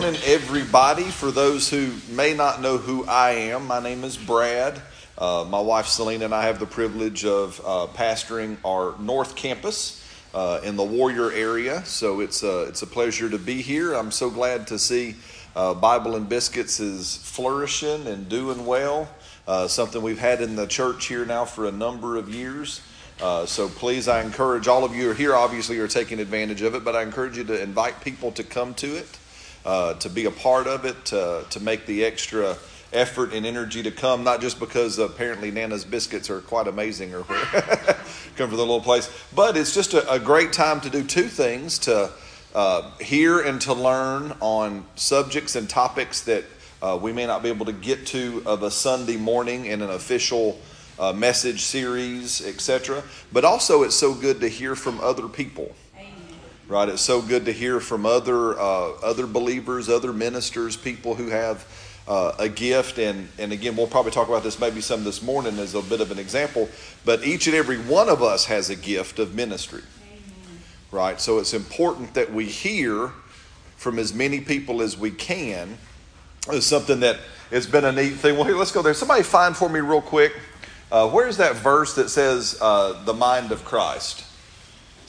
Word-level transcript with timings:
morning, 0.00 0.20
everybody. 0.26 1.02
For 1.02 1.32
those 1.32 1.68
who 1.68 1.92
may 2.14 2.32
not 2.32 2.62
know 2.62 2.78
who 2.78 3.04
I 3.06 3.30
am, 3.30 3.66
my 3.66 3.82
name 3.82 4.04
is 4.04 4.16
Brad. 4.16 4.80
Uh, 5.18 5.44
my 5.50 5.58
wife 5.58 5.86
Selena 5.86 6.26
and 6.26 6.32
I 6.32 6.44
have 6.44 6.60
the 6.60 6.66
privilege 6.66 7.24
of 7.24 7.60
uh, 7.66 7.88
pastoring 7.94 8.58
our 8.64 8.94
North 9.00 9.34
Campus 9.34 10.00
uh, 10.32 10.60
in 10.62 10.76
the 10.76 10.84
Warrior 10.84 11.32
area. 11.32 11.84
So 11.84 12.20
it's 12.20 12.44
a, 12.44 12.66
it's 12.66 12.82
a 12.82 12.86
pleasure 12.86 13.28
to 13.28 13.38
be 13.38 13.60
here. 13.60 13.92
I'm 13.92 14.12
so 14.12 14.30
glad 14.30 14.68
to 14.68 14.78
see 14.78 15.16
uh, 15.56 15.74
Bible 15.74 16.14
and 16.14 16.28
Biscuits 16.28 16.78
is 16.78 17.16
flourishing 17.16 18.06
and 18.06 18.28
doing 18.28 18.66
well. 18.66 19.08
Uh, 19.48 19.66
something 19.66 20.00
we've 20.00 20.20
had 20.20 20.40
in 20.40 20.54
the 20.54 20.68
church 20.68 21.06
here 21.06 21.26
now 21.26 21.44
for 21.44 21.66
a 21.66 21.72
number 21.72 22.16
of 22.16 22.32
years. 22.32 22.82
Uh, 23.20 23.46
so 23.46 23.68
please, 23.68 24.06
I 24.06 24.22
encourage 24.22 24.68
all 24.68 24.84
of 24.84 24.94
you 24.94 25.06
who 25.06 25.10
are 25.10 25.14
here, 25.14 25.34
obviously, 25.34 25.76
are 25.80 25.88
taking 25.88 26.20
advantage 26.20 26.62
of 26.62 26.76
it, 26.76 26.84
but 26.84 26.94
I 26.94 27.02
encourage 27.02 27.36
you 27.36 27.42
to 27.42 27.60
invite 27.60 28.00
people 28.00 28.30
to 28.30 28.44
come 28.44 28.74
to 28.74 28.96
it, 28.96 29.17
uh, 29.64 29.94
to 29.94 30.08
be 30.08 30.24
a 30.24 30.30
part 30.30 30.66
of 30.66 30.84
it, 30.84 31.04
to, 31.06 31.44
to 31.50 31.60
make 31.60 31.86
the 31.86 32.04
extra 32.04 32.56
effort 32.92 33.34
and 33.34 33.44
energy 33.44 33.82
to 33.82 33.90
come, 33.90 34.24
not 34.24 34.40
just 34.40 34.58
because 34.58 34.98
apparently 34.98 35.50
Nana's 35.50 35.84
biscuits 35.84 36.30
are 36.30 36.40
quite 36.40 36.66
amazing 36.66 37.14
or 37.14 37.22
come 38.36 38.50
for 38.50 38.56
the 38.56 38.56
little 38.56 38.80
place, 38.80 39.10
but 39.34 39.56
it's 39.56 39.74
just 39.74 39.94
a, 39.94 40.10
a 40.10 40.18
great 40.18 40.52
time 40.52 40.80
to 40.80 40.90
do 40.90 41.04
two 41.04 41.28
things 41.28 41.78
to 41.80 42.10
uh, 42.54 42.90
hear 42.98 43.40
and 43.40 43.60
to 43.62 43.74
learn 43.74 44.34
on 44.40 44.84
subjects 44.96 45.54
and 45.54 45.68
topics 45.68 46.22
that 46.22 46.44
uh, 46.80 46.98
we 47.00 47.12
may 47.12 47.26
not 47.26 47.42
be 47.42 47.48
able 47.48 47.66
to 47.66 47.72
get 47.72 48.06
to 48.06 48.42
of 48.46 48.62
a 48.62 48.70
Sunday 48.70 49.16
morning 49.16 49.66
in 49.66 49.82
an 49.82 49.90
official 49.90 50.58
uh, 50.98 51.12
message 51.12 51.62
series, 51.62 52.44
etc. 52.46 53.02
But 53.32 53.44
also, 53.44 53.82
it's 53.82 53.96
so 53.96 54.14
good 54.14 54.40
to 54.40 54.48
hear 54.48 54.74
from 54.74 55.00
other 55.00 55.28
people. 55.28 55.74
Right? 56.68 56.86
It's 56.90 57.00
so 57.00 57.22
good 57.22 57.46
to 57.46 57.52
hear 57.52 57.80
from 57.80 58.04
other 58.04 58.58
uh, 58.58 58.90
other 59.02 59.26
believers, 59.26 59.88
other 59.88 60.12
ministers, 60.12 60.76
people 60.76 61.14
who 61.14 61.28
have 61.28 61.66
uh, 62.06 62.34
a 62.38 62.50
gift. 62.50 62.98
And 62.98 63.30
and 63.38 63.52
again, 63.52 63.74
we'll 63.74 63.86
probably 63.86 64.12
talk 64.12 64.28
about 64.28 64.42
this 64.42 64.60
maybe 64.60 64.82
some 64.82 65.02
this 65.02 65.22
morning 65.22 65.58
as 65.58 65.74
a 65.74 65.80
bit 65.80 66.02
of 66.02 66.10
an 66.10 66.18
example. 66.18 66.68
But 67.06 67.24
each 67.24 67.46
and 67.46 67.56
every 67.56 67.78
one 67.78 68.10
of 68.10 68.22
us 68.22 68.44
has 68.44 68.68
a 68.68 68.76
gift 68.76 69.18
of 69.18 69.34
ministry. 69.34 69.80
Amen. 69.80 70.60
Right? 70.92 71.18
So 71.18 71.38
it's 71.38 71.54
important 71.54 72.12
that 72.12 72.34
we 72.34 72.44
hear 72.44 73.12
from 73.78 73.98
as 73.98 74.12
many 74.12 74.42
people 74.42 74.82
as 74.82 74.98
we 74.98 75.10
can. 75.10 75.78
It's 76.50 76.66
something 76.66 77.00
that 77.00 77.16
it's 77.50 77.66
been 77.66 77.86
a 77.86 77.92
neat 77.92 78.16
thing. 78.16 78.36
Well, 78.36 78.44
here, 78.44 78.56
let's 78.56 78.72
go 78.72 78.82
there. 78.82 78.92
Somebody 78.92 79.22
find 79.22 79.56
for 79.56 79.70
me 79.70 79.80
real 79.80 80.02
quick. 80.02 80.34
Uh, 80.92 81.08
where's 81.08 81.38
that 81.38 81.56
verse 81.56 81.94
that 81.94 82.10
says 82.10 82.58
uh, 82.60 83.02
the 83.04 83.14
mind 83.14 83.52
of 83.52 83.64
Christ? 83.64 84.24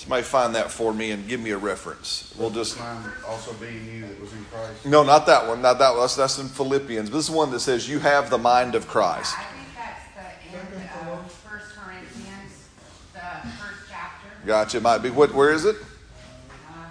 Somebody 0.10 0.24
find 0.24 0.56
that 0.56 0.72
for 0.72 0.92
me 0.92 1.12
and 1.12 1.28
give 1.28 1.40
me 1.40 1.52
a 1.52 1.58
reference. 1.60 2.34
We'll 2.36 2.50
just 2.50 2.82
also 3.28 3.54
being 3.54 3.86
you 3.86 4.02
that 4.08 4.20
was 4.20 4.34
in 4.34 4.44
Christ. 4.46 4.84
No, 4.84 5.04
not 5.04 5.28
that 5.28 5.48
one. 5.48 5.62
Not 5.62 5.78
that 5.78 5.92
one. 5.92 6.00
That's, 6.00 6.16
that's 6.16 6.40
in 6.40 6.48
Philippians. 6.48 7.12
This 7.12 7.26
is 7.26 7.30
one 7.30 7.52
that 7.52 7.60
says 7.60 7.88
you 7.88 8.00
have 8.00 8.32
the 8.32 8.38
mind 8.40 8.74
of 8.74 8.88
Christ. 8.88 9.36
I 9.38 9.44
think 9.44 9.68
that's 9.76 10.42
the 10.42 10.58
end 10.58 11.12
of 11.12 11.32
First 11.32 11.76
Corinthians, 11.76 12.70
the 13.14 13.20
first 13.20 13.88
chapter. 13.88 14.30
Gotcha. 14.48 14.78
It 14.78 14.82
might 14.82 14.98
be. 14.98 15.12
What? 15.12 15.32
Where 15.32 15.54
is 15.54 15.66
it? 15.66 15.76
Uh, 15.76 16.90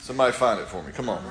Somebody 0.00 0.32
find 0.32 0.58
it 0.58 0.66
for 0.66 0.82
me. 0.82 0.90
Come 0.90 1.08
on. 1.08 1.22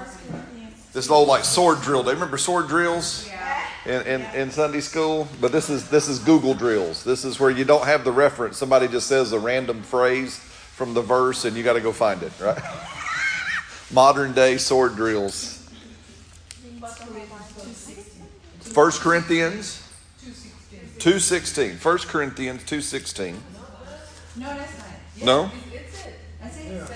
This 0.94 1.04
is 1.04 1.12
old 1.12 1.28
like 1.28 1.44
sword 1.44 1.82
drill. 1.82 2.02
Do 2.02 2.12
you 2.12 2.14
remember 2.14 2.38
sword 2.38 2.70
drills? 2.70 3.28
Yeah 3.28 3.42
in, 3.86 4.02
in, 4.08 4.22
in 4.34 4.52
Sunday 4.52 4.80
school, 4.80 5.28
but 5.40 5.52
this 5.52 5.70
is 5.70 5.88
this 5.90 6.08
is 6.08 6.18
Google 6.18 6.56
drills. 6.56 7.04
This 7.04 7.24
is 7.24 7.40
where 7.40 7.52
you 7.52 7.66
don't 7.66 7.86
have 7.86 8.04
the 8.04 8.12
reference. 8.12 8.58
Somebody 8.58 8.88
just 8.88 9.06
says 9.06 9.32
a 9.32 9.38
random 9.38 9.84
phrase 9.84 10.42
from 10.76 10.94
the 10.94 11.02
verse, 11.02 11.46
and 11.46 11.56
you 11.56 11.64
got 11.64 11.74
to 11.74 11.82
go 11.82 11.92
find 11.92 12.22
it. 12.22 12.32
Right? 12.40 12.62
Modern 13.92 14.34
day 14.34 14.58
sword 14.58 14.96
drills. 14.96 15.70
First 18.60 19.02
Corinthians 19.02 19.82
two 21.00 21.20
sixteen. 21.20 21.78
First 21.78 22.08
Corinthians 22.08 22.64
two 22.66 22.82
sixteen. 22.82 23.38
No, 24.36 24.48
that's 24.48 24.78
not. 24.78 25.26
no. 25.26 25.52
It's 25.72 26.06
it. 26.06 26.20
That's 26.42 26.58
it. 26.60 26.90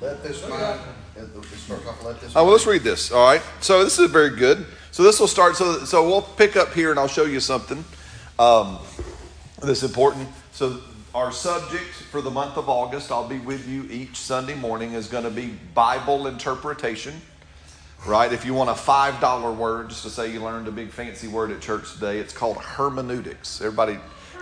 Let 0.00 0.22
this 0.22 0.48
mind. 0.48 0.80
Oh 2.34 2.44
well, 2.44 2.46
let's 2.46 2.66
read 2.66 2.82
this. 2.82 3.12
All 3.12 3.24
right. 3.24 3.42
So 3.60 3.84
this 3.84 3.98
is 3.98 4.10
very 4.10 4.36
good. 4.36 4.66
So 4.90 5.02
this 5.02 5.20
will 5.20 5.28
start. 5.28 5.56
So 5.56 5.84
so 5.84 6.06
we'll 6.06 6.22
pick 6.22 6.56
up 6.56 6.72
here, 6.72 6.90
and 6.90 6.98
I'll 6.98 7.08
show 7.08 7.24
you 7.24 7.40
something 7.40 7.84
um, 8.38 8.78
that's 9.62 9.82
important. 9.82 10.28
So 10.52 10.80
our 11.14 11.30
subject 11.30 11.92
for 11.92 12.20
the 12.20 12.30
month 12.30 12.56
of 12.56 12.68
August, 12.68 13.12
I'll 13.12 13.28
be 13.28 13.38
with 13.38 13.68
you 13.68 13.86
each 13.90 14.16
Sunday 14.16 14.54
morning, 14.54 14.94
is 14.94 15.06
going 15.06 15.24
to 15.24 15.30
be 15.30 15.54
Bible 15.74 16.26
interpretation. 16.26 17.20
Right? 18.04 18.32
If 18.32 18.44
you 18.44 18.52
want 18.52 18.68
a 18.68 18.74
five 18.74 19.20
dollar 19.20 19.50
word, 19.52 19.90
just 19.90 20.02
to 20.02 20.10
say 20.10 20.32
you 20.32 20.42
learned 20.42 20.68
a 20.68 20.72
big 20.72 20.90
fancy 20.90 21.28
word 21.28 21.50
at 21.50 21.60
church 21.60 21.94
today, 21.94 22.18
it's 22.18 22.34
called 22.34 22.58
hermeneutics. 22.58 23.60
Everybody, 23.60 23.98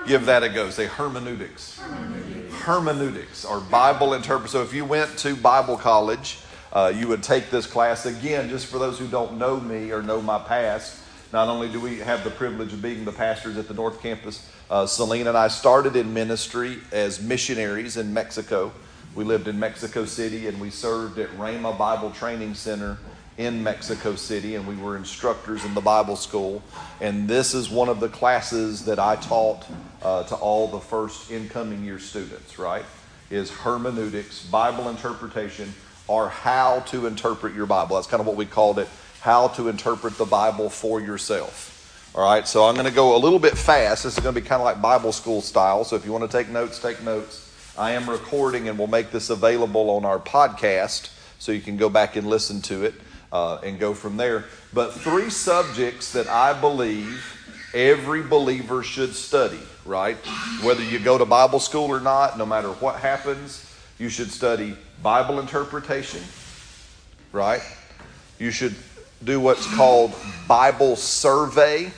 give 0.06 0.26
that 0.26 0.42
a 0.42 0.48
go. 0.48 0.70
Say 0.70 0.86
hermeneutics. 0.86 1.78
Hermeneutics, 1.78 2.54
hermeneutics 2.62 3.44
or 3.44 3.60
Bible 3.60 4.14
interpret. 4.14 4.50
So 4.50 4.62
if 4.62 4.74
you 4.74 4.84
went 4.84 5.16
to 5.18 5.36
Bible 5.36 5.76
college 5.76 6.38
uh, 6.72 6.92
you 6.94 7.06
would 7.06 7.22
take 7.22 7.50
this 7.50 7.66
class. 7.66 8.06
Again, 8.06 8.48
just 8.48 8.66
for 8.66 8.78
those 8.78 8.98
who 8.98 9.06
don't 9.06 9.36
know 9.36 9.60
me 9.60 9.92
or 9.92 10.02
know 10.02 10.22
my 10.22 10.38
past, 10.38 11.01
not 11.32 11.48
only 11.48 11.68
do 11.68 11.80
we 11.80 11.98
have 11.98 12.24
the 12.24 12.30
privilege 12.30 12.72
of 12.72 12.82
being 12.82 13.04
the 13.04 13.12
pastors 13.12 13.56
at 13.56 13.66
the 13.66 13.74
North 13.74 14.02
Campus, 14.02 14.50
uh, 14.70 14.86
Selena 14.86 15.30
and 15.30 15.38
I 15.38 15.48
started 15.48 15.96
in 15.96 16.12
ministry 16.12 16.78
as 16.92 17.22
missionaries 17.22 17.96
in 17.96 18.12
Mexico. 18.12 18.70
We 19.14 19.24
lived 19.24 19.48
in 19.48 19.58
Mexico 19.58 20.04
City 20.04 20.46
and 20.46 20.60
we 20.60 20.68
served 20.68 21.18
at 21.18 21.30
Rhema 21.30 21.76
Bible 21.76 22.10
Training 22.10 22.54
Center 22.54 22.98
in 23.38 23.62
Mexico 23.62 24.14
City, 24.14 24.56
and 24.56 24.66
we 24.66 24.76
were 24.76 24.94
instructors 24.94 25.64
in 25.64 25.72
the 25.72 25.80
Bible 25.80 26.16
school. 26.16 26.62
And 27.00 27.26
this 27.26 27.54
is 27.54 27.70
one 27.70 27.88
of 27.88 27.98
the 27.98 28.10
classes 28.10 28.84
that 28.84 28.98
I 28.98 29.16
taught 29.16 29.64
uh, 30.02 30.24
to 30.24 30.34
all 30.34 30.68
the 30.68 30.80
first 30.80 31.30
incoming 31.30 31.82
year 31.82 31.98
students, 31.98 32.58
right? 32.58 32.84
Is 33.30 33.50
hermeneutics, 33.50 34.44
Bible 34.44 34.90
interpretation 34.90 35.72
or 36.08 36.28
how 36.28 36.80
to 36.80 37.06
interpret 37.06 37.54
your 37.54 37.64
Bible. 37.64 37.96
That's 37.96 38.06
kind 38.06 38.20
of 38.20 38.26
what 38.26 38.36
we 38.36 38.44
called 38.44 38.78
it 38.78 38.88
how 39.22 39.46
to 39.46 39.68
interpret 39.68 40.18
the 40.18 40.24
Bible 40.24 40.68
for 40.68 41.00
yourself. 41.00 42.10
All 42.12 42.24
right, 42.24 42.46
so 42.46 42.64
I'm 42.64 42.74
going 42.74 42.88
to 42.88 42.92
go 42.92 43.14
a 43.14 43.18
little 43.18 43.38
bit 43.38 43.56
fast. 43.56 44.02
This 44.02 44.18
is 44.18 44.20
going 44.20 44.34
to 44.34 44.40
be 44.40 44.44
kind 44.44 44.60
of 44.60 44.64
like 44.64 44.82
Bible 44.82 45.12
school 45.12 45.40
style. 45.40 45.84
So 45.84 45.94
if 45.94 46.04
you 46.04 46.10
want 46.10 46.28
to 46.28 46.36
take 46.36 46.48
notes, 46.48 46.80
take 46.80 47.00
notes. 47.04 47.48
I 47.78 47.92
am 47.92 48.10
recording 48.10 48.68
and 48.68 48.76
we'll 48.76 48.88
make 48.88 49.12
this 49.12 49.30
available 49.30 49.90
on 49.90 50.04
our 50.04 50.18
podcast 50.18 51.10
so 51.38 51.52
you 51.52 51.60
can 51.60 51.76
go 51.76 51.88
back 51.88 52.16
and 52.16 52.26
listen 52.26 52.60
to 52.62 52.84
it 52.84 52.94
uh, 53.30 53.60
and 53.62 53.78
go 53.78 53.94
from 53.94 54.16
there. 54.16 54.44
But 54.74 54.92
three 54.92 55.30
subjects 55.30 56.12
that 56.14 56.26
I 56.26 56.60
believe 56.60 57.24
every 57.72 58.24
believer 58.24 58.82
should 58.82 59.14
study, 59.14 59.60
right? 59.86 60.16
Whether 60.64 60.82
you 60.82 60.98
go 60.98 61.16
to 61.16 61.24
Bible 61.24 61.60
school 61.60 61.88
or 61.88 62.00
not, 62.00 62.38
no 62.38 62.44
matter 62.44 62.70
what 62.70 62.96
happens, 62.96 63.72
you 64.00 64.08
should 64.08 64.32
study 64.32 64.76
Bible 65.00 65.38
interpretation, 65.38 66.22
right? 67.30 67.62
You 68.40 68.50
should 68.50 68.74
do 69.24 69.40
what's 69.40 69.72
called 69.74 70.12
Bible 70.48 70.96
survey, 70.96 71.92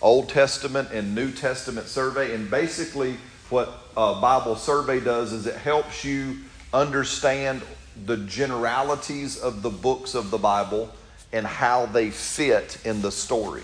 Old 0.00 0.28
Testament 0.28 0.90
and 0.92 1.14
New 1.14 1.30
Testament 1.30 1.86
survey. 1.86 2.34
And 2.34 2.50
basically, 2.50 3.16
what 3.50 3.68
a 3.96 4.20
Bible 4.20 4.56
survey 4.56 5.00
does 5.00 5.32
is 5.32 5.46
it 5.46 5.56
helps 5.56 6.04
you 6.04 6.38
understand 6.72 7.62
the 8.04 8.16
generalities 8.18 9.38
of 9.38 9.62
the 9.62 9.70
books 9.70 10.14
of 10.14 10.30
the 10.30 10.38
Bible 10.38 10.90
and 11.32 11.46
how 11.46 11.86
they 11.86 12.10
fit 12.10 12.78
in 12.84 13.02
the 13.02 13.10
story. 13.10 13.62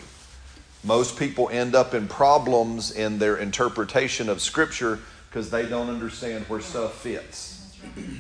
Most 0.85 1.19
people 1.19 1.49
end 1.51 1.75
up 1.75 1.95
in 1.95 2.09
problems 2.09 2.91
in 2.91 3.19
their 3.19 3.37
interpretation 3.37 4.29
of 4.29 4.41
Scripture 4.41 4.99
because 5.29 5.51
they 5.51 5.67
don't 5.67 5.89
understand 5.89 6.45
where 6.47 6.61
stuff 6.61 6.95
fits. 7.01 7.77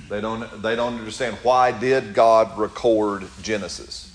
They 0.08 0.20
don't, 0.20 0.62
they 0.62 0.76
don't 0.76 0.98
understand 0.98 1.36
why 1.42 1.72
did 1.72 2.14
God 2.14 2.56
record 2.58 3.24
Genesis? 3.42 4.11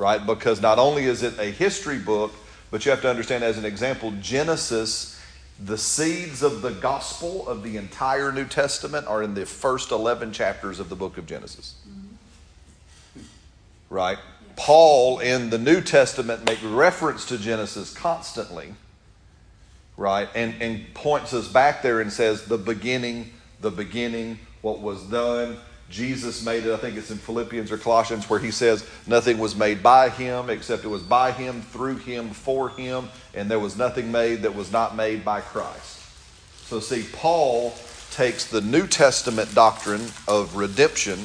Right? 0.00 0.24
Because 0.24 0.62
not 0.62 0.78
only 0.78 1.04
is 1.04 1.22
it 1.22 1.38
a 1.38 1.44
history 1.44 1.98
book, 1.98 2.32
but 2.70 2.86
you 2.86 2.90
have 2.90 3.02
to 3.02 3.10
understand 3.10 3.44
as 3.44 3.58
an 3.58 3.66
example, 3.66 4.14
Genesis, 4.22 5.20
the 5.62 5.76
seeds 5.76 6.42
of 6.42 6.62
the 6.62 6.70
gospel 6.70 7.46
of 7.46 7.62
the 7.62 7.76
entire 7.76 8.32
New 8.32 8.46
Testament 8.46 9.06
are 9.06 9.22
in 9.22 9.34
the 9.34 9.44
first 9.44 9.90
11 9.90 10.32
chapters 10.32 10.80
of 10.80 10.88
the 10.88 10.96
book 10.96 11.18
of 11.18 11.26
Genesis. 11.26 11.74
Mm-hmm. 11.86 13.24
Right? 13.90 14.18
Paul 14.56 15.18
in 15.18 15.50
the 15.50 15.58
New 15.58 15.82
Testament 15.82 16.46
make 16.46 16.60
reference 16.64 17.26
to 17.26 17.36
Genesis 17.36 17.92
constantly, 17.92 18.72
right? 19.98 20.30
And, 20.34 20.54
and 20.62 20.94
points 20.94 21.34
us 21.34 21.46
back 21.46 21.82
there 21.82 22.00
and 22.00 22.10
says 22.10 22.46
the 22.46 22.56
beginning 22.56 23.32
the 23.60 23.70
beginning, 23.70 24.38
what 24.62 24.80
was 24.80 25.02
done. 25.04 25.56
Jesus 25.90 26.44
made 26.44 26.64
it. 26.64 26.72
I 26.72 26.76
think 26.76 26.96
it's 26.96 27.10
in 27.10 27.18
Philippians 27.18 27.72
or 27.72 27.76
Colossians 27.76 28.30
where 28.30 28.38
he 28.38 28.52
says, 28.52 28.88
Nothing 29.06 29.38
was 29.38 29.56
made 29.56 29.82
by 29.82 30.08
him 30.08 30.48
except 30.48 30.84
it 30.84 30.88
was 30.88 31.02
by 31.02 31.32
him, 31.32 31.60
through 31.60 31.96
him, 31.96 32.30
for 32.30 32.70
him, 32.70 33.08
and 33.34 33.50
there 33.50 33.58
was 33.58 33.76
nothing 33.76 34.10
made 34.10 34.42
that 34.42 34.54
was 34.54 34.70
not 34.70 34.96
made 34.96 35.24
by 35.24 35.40
Christ. 35.40 35.98
So, 36.66 36.78
see, 36.78 37.04
Paul 37.12 37.74
takes 38.12 38.46
the 38.46 38.60
New 38.60 38.86
Testament 38.86 39.52
doctrine 39.54 40.06
of 40.28 40.54
redemption 40.54 41.18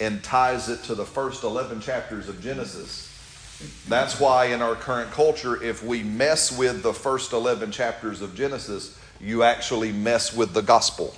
and 0.00 0.22
ties 0.24 0.68
it 0.68 0.82
to 0.84 0.94
the 0.94 1.04
first 1.04 1.44
11 1.44 1.80
chapters 1.80 2.28
of 2.28 2.42
Genesis. 2.42 3.06
That's 3.88 4.18
why 4.18 4.46
in 4.46 4.62
our 4.62 4.74
current 4.74 5.10
culture, 5.10 5.62
if 5.62 5.84
we 5.84 6.02
mess 6.02 6.56
with 6.56 6.82
the 6.82 6.94
first 6.94 7.32
11 7.32 7.70
chapters 7.70 8.22
of 8.22 8.34
Genesis, 8.34 8.98
you 9.20 9.42
actually 9.42 9.92
mess 9.92 10.34
with 10.34 10.54
the 10.54 10.62
gospel. 10.62 11.14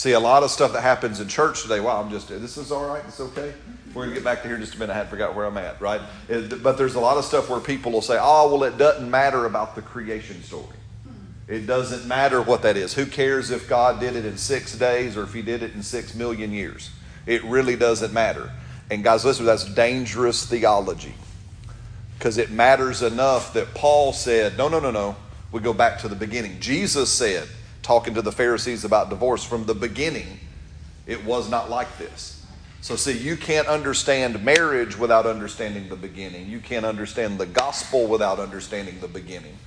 See, 0.00 0.12
a 0.12 0.18
lot 0.18 0.42
of 0.42 0.50
stuff 0.50 0.72
that 0.72 0.80
happens 0.80 1.20
in 1.20 1.28
church 1.28 1.60
today, 1.60 1.78
wow, 1.78 2.00
I'm 2.00 2.10
just, 2.10 2.28
this 2.28 2.56
is 2.56 2.72
all 2.72 2.86
right, 2.86 3.02
it's 3.06 3.20
okay. 3.20 3.52
We're 3.88 4.04
going 4.04 4.08
to 4.08 4.14
get 4.14 4.24
back 4.24 4.40
to 4.40 4.48
here 4.48 4.56
in 4.56 4.62
just 4.62 4.74
a 4.74 4.78
minute. 4.78 4.94
I 4.94 4.96
had 4.96 5.10
forgot 5.10 5.34
where 5.34 5.44
I'm 5.44 5.58
at, 5.58 5.78
right? 5.78 6.00
But 6.26 6.78
there's 6.78 6.94
a 6.94 7.00
lot 7.00 7.18
of 7.18 7.24
stuff 7.26 7.50
where 7.50 7.60
people 7.60 7.92
will 7.92 8.00
say, 8.00 8.16
oh, 8.18 8.50
well, 8.50 8.64
it 8.64 8.78
doesn't 8.78 9.10
matter 9.10 9.44
about 9.44 9.74
the 9.74 9.82
creation 9.82 10.42
story. 10.42 10.74
It 11.48 11.66
doesn't 11.66 12.08
matter 12.08 12.40
what 12.40 12.62
that 12.62 12.78
is. 12.78 12.94
Who 12.94 13.04
cares 13.04 13.50
if 13.50 13.68
God 13.68 14.00
did 14.00 14.16
it 14.16 14.24
in 14.24 14.38
six 14.38 14.74
days 14.74 15.18
or 15.18 15.24
if 15.24 15.34
he 15.34 15.42
did 15.42 15.62
it 15.62 15.74
in 15.74 15.82
six 15.82 16.14
million 16.14 16.50
years? 16.50 16.88
It 17.26 17.44
really 17.44 17.76
doesn't 17.76 18.14
matter. 18.14 18.50
And 18.90 19.04
guys, 19.04 19.22
listen, 19.26 19.44
that's 19.44 19.66
dangerous 19.66 20.46
theology. 20.46 21.12
Because 22.18 22.38
it 22.38 22.50
matters 22.50 23.02
enough 23.02 23.52
that 23.52 23.74
Paul 23.74 24.14
said, 24.14 24.56
no, 24.56 24.66
no, 24.66 24.80
no, 24.80 24.92
no. 24.92 25.16
We 25.52 25.60
go 25.60 25.74
back 25.74 25.98
to 25.98 26.08
the 26.08 26.16
beginning. 26.16 26.58
Jesus 26.58 27.12
said, 27.12 27.46
talking 27.90 28.14
to 28.14 28.22
the 28.22 28.30
Pharisees 28.30 28.84
about 28.84 29.10
divorce, 29.10 29.42
from 29.42 29.64
the 29.64 29.74
beginning, 29.74 30.38
it 31.08 31.24
was 31.24 31.50
not 31.50 31.68
like 31.68 31.98
this. 31.98 32.46
So, 32.82 32.94
see, 32.94 33.18
you 33.18 33.36
can't 33.36 33.66
understand 33.66 34.44
marriage 34.44 34.96
without 34.96 35.26
understanding 35.26 35.88
the 35.88 35.96
beginning. 35.96 36.48
You 36.48 36.60
can't 36.60 36.86
understand 36.86 37.40
the 37.40 37.46
gospel 37.46 38.06
without 38.06 38.38
understanding 38.38 39.00
the 39.00 39.08
beginning. 39.08 39.58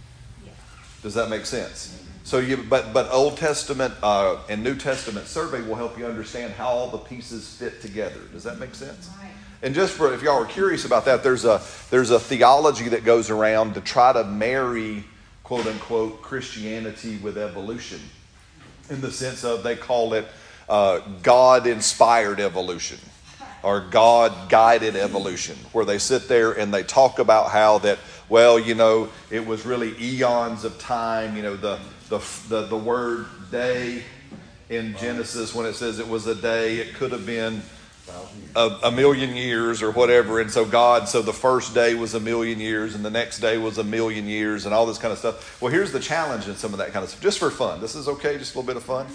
Does 1.02 1.16
that 1.16 1.30
make 1.30 1.46
sense? 1.46 2.02
So 2.24 2.40
you, 2.40 2.56
but 2.56 2.94
but 2.94 3.12
Old 3.12 3.36
Testament 3.36 3.94
uh, 4.02 4.38
and 4.48 4.64
New 4.64 4.76
Testament 4.76 5.28
survey 5.28 5.62
will 5.62 5.76
help 5.76 6.00
you 6.00 6.06
understand 6.06 6.54
how 6.54 6.69
all 6.69 6.90
the 6.90 7.00
pieces 7.00 7.54
fit 7.54 7.81
together. 7.81 8.22
Does 8.31 8.44
that 8.44 8.58
make 8.58 8.74
sense? 8.74 9.10
Right. 9.19 9.31
And 9.62 9.76
just 9.76 9.96
for 9.96 10.14
if 10.14 10.22
y'all 10.22 10.42
are 10.42 10.46
curious 10.46 10.86
about 10.86 11.04
that, 11.06 11.24
there's 11.24 11.44
a 11.44 11.62
there's 11.90 12.12
a 12.12 12.22
theology 12.22 12.88
that 12.88 13.04
goes 13.04 13.30
around 13.30 13.74
to 13.74 13.81
try 13.81 14.14
to 14.14 14.24
marry 14.24 15.04
quote 15.54 15.68
unquote 15.68 16.22
Christianity 16.24 17.18
with 17.18 17.38
evolution, 17.38 18.00
in 18.90 19.02
the 19.02 19.12
sense 19.12 19.44
of 19.44 19.62
they 19.62 19.76
call 19.76 20.16
it 20.16 20.26
uh, 20.68 21.00
God 21.22 21.68
inspired 21.68 22.40
evolution 22.40 22.98
or 23.62 23.82
God 23.82 24.50
guided 24.50 24.96
evolution, 24.96 25.56
where 25.72 25.86
they 25.86 26.00
sit 26.00 26.28
there 26.28 26.54
and 26.54 26.74
they 26.74 26.82
talk 26.82 27.20
about 27.20 27.52
how 27.52 27.78
that 27.80 28.00
well, 28.30 28.58
you 28.58 28.74
know, 28.74 29.10
it 29.30 29.46
was 29.46 29.64
really 29.64 29.94
eons 30.02 30.64
of 30.64 30.80
time. 30.80 31.38
You 31.38 31.44
know, 31.44 31.56
the, 31.56 31.78
the, 32.10 32.18
the, 32.50 32.66
the 32.66 32.78
word 32.78 33.28
day 33.52 34.02
in 34.70 34.98
Genesis, 34.98 35.54
when 35.54 35.68
it 35.68 35.76
says 35.76 36.00
it 36.00 36.08
was 36.08 36.26
a 36.26 36.34
day, 36.34 36.78
it 36.78 36.96
could 36.96 37.12
have 37.12 37.28
been 37.28 37.62
a, 38.56 38.80
a, 38.84 38.92
million 38.92 39.36
years 39.36 39.82
or 39.82 39.92
whatever. 39.92 40.40
And 40.40 40.52
so 40.52 40.66
God, 40.66 41.08
so 41.08 41.22
the 41.22 41.34
first 41.34 41.74
day 41.74 41.96
was 41.96 42.14
a 42.14 42.20
million 42.20 42.60
years 42.60 42.96
and 42.96 43.04
the 43.04 43.10
next 43.10 43.40
day 43.40 43.58
was 43.58 43.78
a 43.78 43.84
million 43.84 44.28
years 44.28 44.66
and 44.66 44.74
all 44.74 44.86
this 44.86 44.98
kind 44.98 45.12
of 45.12 45.18
stuff. 45.18 45.62
Well, 45.62 45.72
here's 45.72 45.92
the 45.92 46.00
challenge 46.00 46.48
in 46.48 46.56
some 46.56 46.74
of 46.74 46.80
that 46.80 46.92
kind 46.92 47.04
of 47.04 47.10
stuff, 47.10 47.22
just 47.22 47.40
for 47.40 47.50
fun. 47.50 47.82
This 47.82 47.96
is 47.96 48.08
okay, 48.08 48.38
just 48.38 48.56
a 48.56 48.60
little 48.60 48.68
bit 48.68 48.78
of 48.78 48.84
fun. 48.84 49.08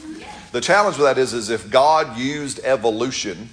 The 0.53 0.61
challenge 0.61 0.97
with 0.97 1.07
that 1.07 1.19
is, 1.19 1.35
is 1.35 1.51
if 1.51 1.71
God 1.71 2.17
used 2.17 2.61
evolution 2.65 3.51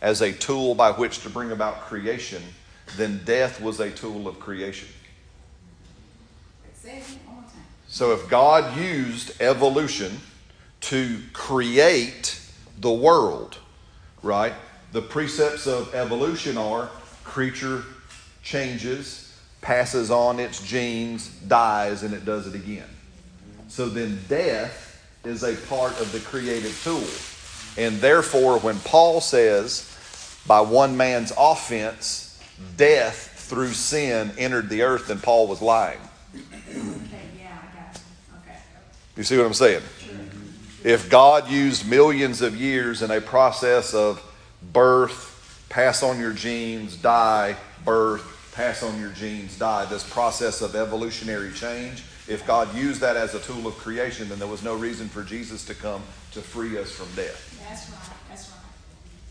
as 0.00 0.22
a 0.22 0.32
tool 0.32 0.74
by 0.74 0.90
which 0.90 1.22
to 1.22 1.30
bring 1.30 1.52
about 1.52 1.82
creation, 1.82 2.42
then 2.96 3.20
death 3.24 3.60
was 3.60 3.80
a 3.80 3.90
tool 3.90 4.26
of 4.26 4.40
creation. 4.40 4.88
So 7.88 8.12
if 8.12 8.28
God 8.28 8.76
used 8.76 9.40
evolution 9.40 10.20
to 10.82 11.20
create 11.32 12.40
the 12.78 12.92
world, 12.92 13.58
right? 14.22 14.52
The 14.92 15.02
precepts 15.02 15.66
of 15.66 15.94
evolution 15.94 16.56
are 16.56 16.88
creature 17.24 17.84
changes, 18.42 19.38
passes 19.60 20.10
on 20.10 20.40
its 20.40 20.62
genes, 20.62 21.28
dies, 21.46 22.02
and 22.02 22.14
it 22.14 22.24
does 22.24 22.46
it 22.46 22.54
again. 22.54 22.88
So 23.68 23.88
then 23.88 24.18
death 24.28 24.86
is 25.24 25.42
a 25.42 25.54
part 25.66 26.00
of 26.00 26.10
the 26.12 26.20
creative 26.20 26.80
tool. 26.82 27.04
And 27.82 28.00
therefore, 28.00 28.58
when 28.60 28.78
Paul 28.80 29.20
says, 29.20 29.94
by 30.46 30.60
one 30.60 30.96
man's 30.96 31.32
offense, 31.36 32.42
death 32.76 33.34
through 33.36 33.72
sin 33.72 34.32
entered 34.38 34.70
the 34.70 34.82
earth, 34.82 35.08
then 35.08 35.20
Paul 35.20 35.46
was 35.46 35.60
lying. 35.60 36.00
You 39.16 39.24
see 39.24 39.36
what 39.36 39.46
I'm 39.46 39.54
saying? 39.54 39.82
If 40.84 41.10
God 41.10 41.50
used 41.50 41.88
millions 41.88 42.40
of 42.40 42.56
years 42.56 43.02
in 43.02 43.10
a 43.10 43.20
process 43.20 43.92
of 43.92 44.22
birth, 44.72 45.66
pass 45.68 46.02
on 46.02 46.18
your 46.18 46.32
genes, 46.32 46.96
die, 46.96 47.56
birth, 47.84 48.52
pass 48.54 48.82
on 48.82 49.00
your 49.00 49.10
genes, 49.10 49.58
die, 49.58 49.84
this 49.86 50.08
process 50.08 50.62
of 50.62 50.74
evolutionary 50.74 51.52
change, 51.52 52.02
if 52.28 52.46
God 52.46 52.74
used 52.76 53.00
that 53.00 53.16
as 53.16 53.34
a 53.34 53.40
tool 53.40 53.66
of 53.66 53.76
creation, 53.78 54.28
then 54.28 54.38
there 54.38 54.48
was 54.48 54.62
no 54.62 54.74
reason 54.74 55.08
for 55.08 55.22
Jesus 55.22 55.64
to 55.64 55.74
come 55.74 56.02
to 56.32 56.42
free 56.42 56.76
us 56.78 56.90
from 56.90 57.06
death. 57.16 57.64
That's 57.66 57.90
right. 57.90 58.18
That's 58.28 58.50
right. 58.50 58.58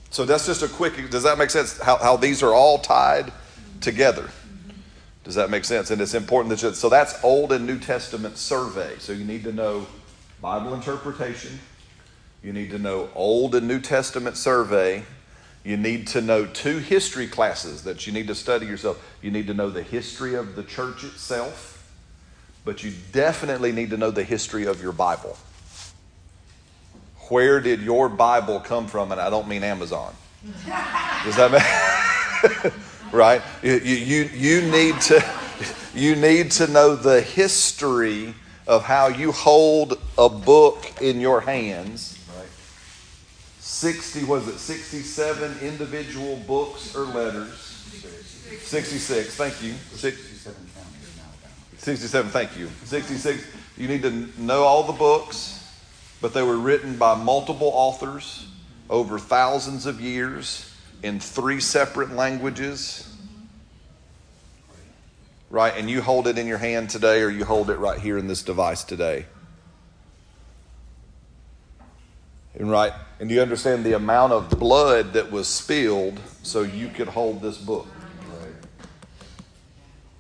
So 0.10 0.26
that's 0.26 0.48
just 0.48 0.64
a 0.64 0.68
quick, 0.68 1.10
does 1.12 1.24
that 1.24 1.38
make 1.38 1.52
sense? 1.52 1.80
How, 1.80 1.98
how 1.98 2.18
these 2.18 2.42
are 2.42 2.54
all 2.54 2.80
tied 2.80 3.32
together. 3.82 4.24
Mm-hmm. 4.24 4.72
Does 5.24 5.36
that 5.36 5.52
make 5.52 5.64
sense? 5.66 5.92
And 5.92 6.02
it's 6.02 6.16
important 6.16 6.50
that 6.50 6.64
you, 6.64 6.74
so 6.74 6.90
that's 6.90 7.24
Old 7.24 7.52
and 7.52 7.68
New 7.68 7.78
Testament 7.78 8.38
survey. 8.38 8.96
So 8.98 9.14
you 9.14 9.26
need 9.26 9.44
to 9.44 9.52
know 9.52 9.86
Bible 10.42 10.74
interpretation. 10.74 11.60
You 12.42 12.54
need 12.54 12.72
to 12.72 12.80
know 12.80 13.10
Old 13.14 13.54
and 13.54 13.68
New 13.68 13.80
Testament 13.80 14.38
survey. 14.38 15.04
You 15.68 15.76
need 15.76 16.08
to 16.08 16.22
know 16.22 16.46
two 16.46 16.78
history 16.78 17.28
classes 17.28 17.84
that 17.84 18.08
you 18.08 18.14
need 18.14 18.28
to 18.28 18.36
study 18.36 18.66
yourself. 18.66 19.06
You 19.22 19.32
need 19.32 19.48
to 19.48 19.54
know 19.54 19.70
the 19.70 19.84
history 19.84 20.34
of 20.34 20.56
the 20.56 20.64
church 20.64 21.04
itself, 21.04 21.92
but 22.64 22.86
you 22.86 22.94
definitely 23.12 23.74
need 23.74 23.90
to 23.90 23.98
know 23.98 24.10
the 24.10 24.24
history 24.24 24.66
of 24.66 24.82
your 24.82 24.94
Bible. 24.94 25.38
Where 27.28 27.60
did 27.60 27.82
your 27.82 28.08
Bible 28.08 28.62
come 28.62 28.88
from? 28.88 29.12
And 29.12 29.20
I 29.20 29.30
don't 29.30 29.50
mean 29.50 29.62
Amazon. 29.62 30.16
Does 31.26 31.36
that 31.36 31.52
make 32.64 32.74
right? 33.12 33.42
You, 33.62 33.74
you, 33.74 34.30
you, 34.34 34.72
need 34.72 35.02
to, 35.02 35.22
you 35.94 36.16
need 36.16 36.52
to 36.52 36.68
know 36.68 36.96
the 36.96 37.20
history 37.20 38.34
of 38.68 38.86
how 38.86 39.08
you 39.08 39.34
hold 39.34 40.00
a 40.18 40.30
book 40.30 41.02
in 41.02 41.20
your 41.20 41.42
hands. 41.42 42.17
Right? 43.68 43.94
60, 43.94 44.24
was 44.24 44.48
it 44.48 44.60
67 44.60 45.60
individual 45.62 46.38
books 46.48 46.96
or 46.96 47.02
letters? 47.02 47.60
66, 48.62 49.36
thank 49.36 49.62
you. 49.62 49.74
67, 51.78 52.30
thank 52.30 52.58
you. 52.58 52.70
66, 52.86 53.46
you 53.78 53.88
need 53.88 54.02
to 54.04 54.30
know 54.42 54.64
all 54.64 54.84
the 54.84 54.94
books, 54.94 55.70
but 56.22 56.34
they 56.34 56.42
were 56.42 56.58
written 56.58 56.98
by 56.98 57.16
multiple 57.16 57.72
authors 57.74 58.48
over 58.90 59.20
thousands 59.20 59.86
of 59.86 60.00
years 60.00 60.74
in 61.04 61.20
three 61.20 61.60
separate 61.60 62.12
languages. 62.14 63.14
Right? 65.50 65.74
And 65.78 65.90
you 65.90 66.02
hold 66.02 66.28
it 66.28 66.38
in 66.38 66.48
your 66.48 66.58
hand 66.58 66.90
today, 66.90 67.22
or 67.22 67.30
you 67.30 67.46
hold 67.46 67.70
it 67.70 67.78
right 67.78 68.00
here 68.00 68.18
in 68.18 68.28
this 68.28 68.44
device 68.44 68.84
today. 68.84 69.26
And 72.58 72.70
right? 72.70 72.94
And 73.20 73.30
do 73.30 73.36
you 73.36 73.42
understand 73.42 73.84
the 73.84 73.94
amount 73.94 74.34
of 74.34 74.50
blood 74.50 75.14
that 75.14 75.32
was 75.32 75.48
spilled 75.48 76.20
so 76.44 76.62
you 76.62 76.90
could 76.90 77.08
hold 77.08 77.42
this 77.42 77.58
book? 77.58 77.88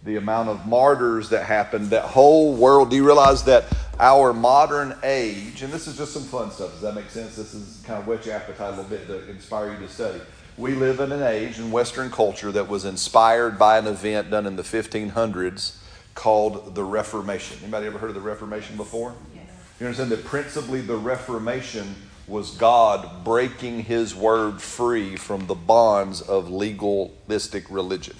The 0.04 0.16
amount 0.16 0.48
of 0.48 0.66
martyrs 0.66 1.30
that 1.30 1.46
happened, 1.46 1.88
that 1.88 2.06
whole 2.06 2.54
world. 2.54 2.90
Do 2.90 2.96
you 2.96 3.06
realize 3.06 3.44
that 3.44 3.66
our 4.00 4.32
modern 4.32 4.96
age, 5.04 5.64
and 5.64 5.74
this 5.74 5.86
is 5.88 5.98
just 5.98 6.14
some 6.14 6.24
fun 6.24 6.50
stuff, 6.52 6.72
does 6.72 6.82
that 6.82 6.96
make 6.96 7.10
sense? 7.10 7.36
This 7.36 7.54
is 7.54 7.84
kind 7.86 8.00
of 8.00 8.08
whet 8.08 8.26
your 8.26 8.36
appetite 8.36 8.74
a 8.74 8.82
little 8.82 8.86
bit 8.86 9.08
to 9.08 9.30
inspire 9.30 9.74
you 9.74 9.80
to 9.80 9.90
study 9.90 10.22
we 10.58 10.74
live 10.74 11.00
in 11.00 11.12
an 11.12 11.22
age 11.22 11.60
in 11.60 11.72
Western 11.72 12.10
culture 12.10 12.52
that 12.52 12.68
was 12.68 12.84
inspired 12.84 13.60
by 13.60 13.78
an 13.78 13.86
event 13.86 14.32
done 14.32 14.48
in 14.48 14.56
the 14.56 14.64
1500s 14.64 15.78
called 16.16 16.74
the 16.74 16.84
Reformation. 16.84 17.60
Anybody 17.62 17.86
ever 17.86 18.00
heard 18.00 18.10
of 18.10 18.16
the 18.16 18.22
Reformation 18.22 18.76
before? 18.76 19.14
Yes. 19.36 19.46
You 19.80 19.86
understand 19.86 20.10
that 20.12 20.26
principally 20.26 20.82
the 20.82 20.98
Reformation 20.98 21.96
was 22.28 22.52
God 22.52 23.24
breaking 23.24 23.84
His 23.84 24.14
word 24.14 24.62
free 24.62 25.16
from 25.16 25.48
the 25.48 25.56
bonds 25.56 26.22
of 26.22 26.50
legalistic 26.50 27.70
religion. 27.70 28.16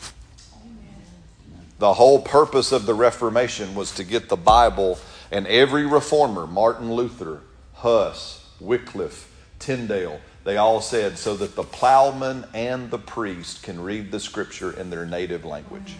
The 1.80 1.94
whole 1.94 2.22
purpose 2.22 2.72
of 2.72 2.86
the 2.86 2.94
Reformation 2.94 3.76
was 3.76 3.92
to 3.96 4.04
get 4.04 4.30
the 4.30 4.38
Bible 4.38 4.98
and 5.32 5.46
every 5.48 5.86
reformer, 5.86 6.48
Martin 6.48 6.94
Luther, 6.94 7.42
Huss, 7.74 8.50
Wycliffe, 8.60 9.30
Tyndale, 9.60 10.20
they 10.48 10.56
all 10.56 10.80
said, 10.80 11.18
so 11.18 11.36
that 11.36 11.56
the 11.56 11.64
plowman 11.64 12.46
and 12.54 12.90
the 12.90 12.98
priest 12.98 13.64
can 13.64 13.82
read 13.82 14.12
the 14.12 14.20
scripture 14.22 14.72
in 14.72 14.90
their 14.90 15.06
native 15.06 15.44
language. 15.44 15.96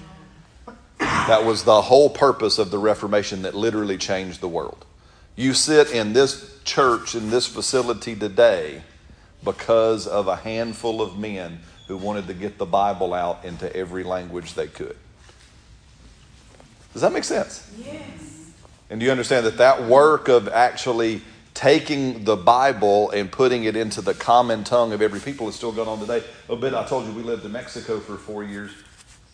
That 1.00 1.44
was 1.44 1.66
the 1.66 1.82
whole 1.82 2.10
purpose 2.10 2.58
of 2.58 2.72
the 2.72 2.78
Reformation 2.78 3.42
that 3.42 3.54
literally 3.54 3.98
changed 3.98 4.40
the 4.40 4.48
world. 4.48 4.86
You 5.36 5.54
sit 5.54 5.92
in 5.92 6.14
this 6.14 6.57
church, 6.68 7.16
in 7.16 7.32
this 7.32 7.48
facility 7.48 8.16
today, 8.16 8.84
because 9.44 10.06
of 10.06 10.28
a 10.28 10.36
handful 10.36 11.02
of 11.02 11.18
men 11.18 11.62
who 11.88 11.98
wanted 11.98 12.28
to 12.28 12.34
get 12.34 12.58
the 12.58 12.66
Bible 12.66 13.14
out 13.14 13.46
into 13.46 13.74
every 13.76 14.04
language 14.04 14.54
they 14.54 14.68
could. 14.68 14.98
Does 16.94 17.02
that 17.02 17.14
make 17.14 17.24
sense? 17.24 17.72
Yes. 17.78 18.52
And 18.90 19.00
do 19.00 19.06
you 19.06 19.12
understand 19.12 19.46
that 19.46 19.58
that 19.58 19.84
work 19.86 20.28
of 20.28 20.48
actually 20.50 21.22
taking 21.54 22.24
the 22.26 22.36
Bible 22.36 23.10
and 23.12 23.32
putting 23.32 23.64
it 23.64 23.76
into 23.76 24.02
the 24.02 24.14
common 24.14 24.64
tongue 24.64 24.94
of 24.94 25.02
every 25.02 25.20
people 25.20 25.48
is 25.48 25.56
still 25.56 25.72
going 25.72 25.88
on 25.88 26.00
today? 26.00 26.24
A 26.50 26.56
bit, 26.56 26.74
I 26.74 26.86
told 26.86 27.06
you 27.06 27.14
we 27.14 27.24
lived 27.24 27.46
in 27.46 27.52
Mexico 27.52 28.00
for 28.00 28.18
four 28.18 28.44
years, 28.44 28.72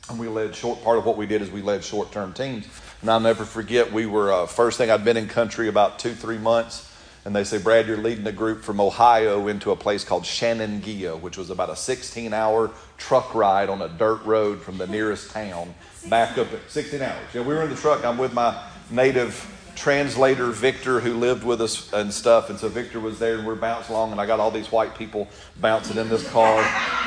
and 0.09 0.19
we 0.19 0.27
led 0.27 0.55
short. 0.55 0.83
Part 0.83 0.99
of 0.99 1.05
what 1.05 1.17
we 1.17 1.25
did 1.25 1.41
is 1.41 1.49
we 1.49 1.61
led 1.61 1.83
short-term 1.83 2.33
teams, 2.33 2.67
and 3.01 3.09
I'll 3.09 3.19
never 3.19 3.45
forget. 3.45 3.91
We 3.91 4.05
were 4.05 4.31
uh, 4.31 4.45
first 4.45 4.77
thing 4.77 4.91
I'd 4.91 5.05
been 5.05 5.17
in 5.17 5.27
country 5.27 5.67
about 5.67 5.97
two, 5.99 6.13
three 6.13 6.37
months 6.37 6.92
and 7.25 7.35
they 7.35 7.43
say, 7.43 7.57
Brad, 7.57 7.87
you're 7.87 7.97
leading 7.97 8.27
a 8.27 8.31
group 8.31 8.63
from 8.63 8.81
Ohio 8.81 9.47
into 9.47 9.71
a 9.71 9.75
place 9.75 10.03
called 10.03 10.25
Shenandoah, 10.25 11.17
which 11.17 11.37
was 11.37 11.49
about 11.49 11.69
a 11.69 11.75
16 11.75 12.33
hour 12.33 12.71
truck 12.97 13.33
ride 13.33 13.69
on 13.69 13.81
a 13.81 13.87
dirt 13.87 14.23
road 14.25 14.61
from 14.61 14.77
the 14.77 14.87
nearest 14.87 15.31
town 15.31 15.73
back 16.09 16.37
up 16.37 16.51
at 16.51 16.69
16 16.69 17.01
hours. 17.01 17.15
Yeah, 17.33 17.41
we 17.41 17.53
were 17.53 17.63
in 17.63 17.69
the 17.69 17.77
truck. 17.77 18.03
I'm 18.03 18.17
with 18.17 18.33
my 18.33 18.61
native 18.89 19.49
translator, 19.75 20.47
Victor, 20.47 20.99
who 20.99 21.13
lived 21.13 21.43
with 21.43 21.61
us 21.61 21.91
and 21.93 22.13
stuff. 22.13 22.49
And 22.49 22.59
so 22.59 22.67
Victor 22.67 22.99
was 22.99 23.19
there, 23.19 23.37
and 23.37 23.47
we're 23.47 23.55
bouncing 23.55 23.95
along, 23.95 24.11
and 24.11 24.19
I 24.19 24.25
got 24.25 24.39
all 24.39 24.51
these 24.51 24.71
white 24.71 24.95
people 24.95 25.27
bouncing 25.61 25.97
in 25.97 26.09
this 26.09 26.29
car, 26.29 26.57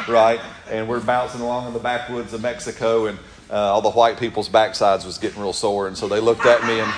right? 0.08 0.40
And 0.70 0.88
we're 0.88 1.00
bouncing 1.00 1.42
along 1.42 1.68
in 1.68 1.72
the 1.74 1.78
backwoods 1.78 2.32
of 2.32 2.42
Mexico, 2.42 3.06
and 3.06 3.18
uh, 3.50 3.54
all 3.54 3.82
the 3.82 3.90
white 3.90 4.18
people's 4.18 4.48
backsides 4.48 5.04
was 5.04 5.18
getting 5.18 5.40
real 5.40 5.52
sore. 5.52 5.86
And 5.88 5.96
so 5.96 6.08
they 6.08 6.20
looked 6.20 6.46
at 6.46 6.64
me 6.64 6.80
and, 6.80 6.92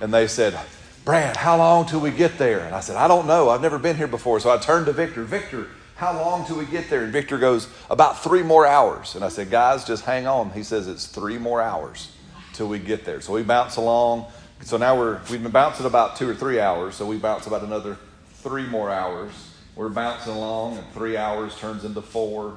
and 0.00 0.12
they 0.12 0.26
said, 0.26 0.58
Brad, 1.04 1.36
how 1.36 1.58
long 1.58 1.84
till 1.84 2.00
we 2.00 2.10
get 2.10 2.38
there? 2.38 2.60
And 2.60 2.74
I 2.74 2.80
said, 2.80 2.96
I 2.96 3.08
don't 3.08 3.26
know. 3.26 3.50
I've 3.50 3.60
never 3.60 3.78
been 3.78 3.96
here 3.96 4.06
before. 4.06 4.40
So 4.40 4.50
I 4.50 4.56
turned 4.56 4.86
to 4.86 4.92
Victor. 4.92 5.22
Victor, 5.22 5.68
how 5.96 6.18
long 6.18 6.46
till 6.46 6.56
we 6.56 6.64
get 6.64 6.88
there? 6.88 7.04
And 7.04 7.12
Victor 7.12 7.36
goes, 7.36 7.68
about 7.90 8.22
three 8.22 8.42
more 8.42 8.66
hours. 8.66 9.14
And 9.14 9.22
I 9.22 9.28
said, 9.28 9.50
guys, 9.50 9.84
just 9.84 10.04
hang 10.04 10.26
on. 10.26 10.50
He 10.50 10.62
says 10.62 10.88
it's 10.88 11.06
three 11.06 11.36
more 11.36 11.60
hours 11.60 12.10
till 12.54 12.68
we 12.68 12.78
get 12.78 13.04
there. 13.04 13.20
So 13.20 13.34
we 13.34 13.42
bounce 13.42 13.76
along. 13.76 14.26
So 14.62 14.78
now 14.78 14.96
we're 14.96 15.20
we've 15.30 15.42
been 15.42 15.52
bouncing 15.52 15.84
about 15.84 16.16
two 16.16 16.28
or 16.28 16.34
three 16.34 16.58
hours. 16.58 16.94
So 16.94 17.04
we 17.04 17.18
bounce 17.18 17.46
about 17.46 17.62
another 17.62 17.98
three 18.36 18.66
more 18.66 18.90
hours. 18.90 19.32
We're 19.76 19.90
bouncing 19.90 20.32
along, 20.32 20.78
and 20.78 20.88
three 20.92 21.16
hours 21.16 21.58
turns 21.58 21.84
into 21.84 22.00
four, 22.00 22.56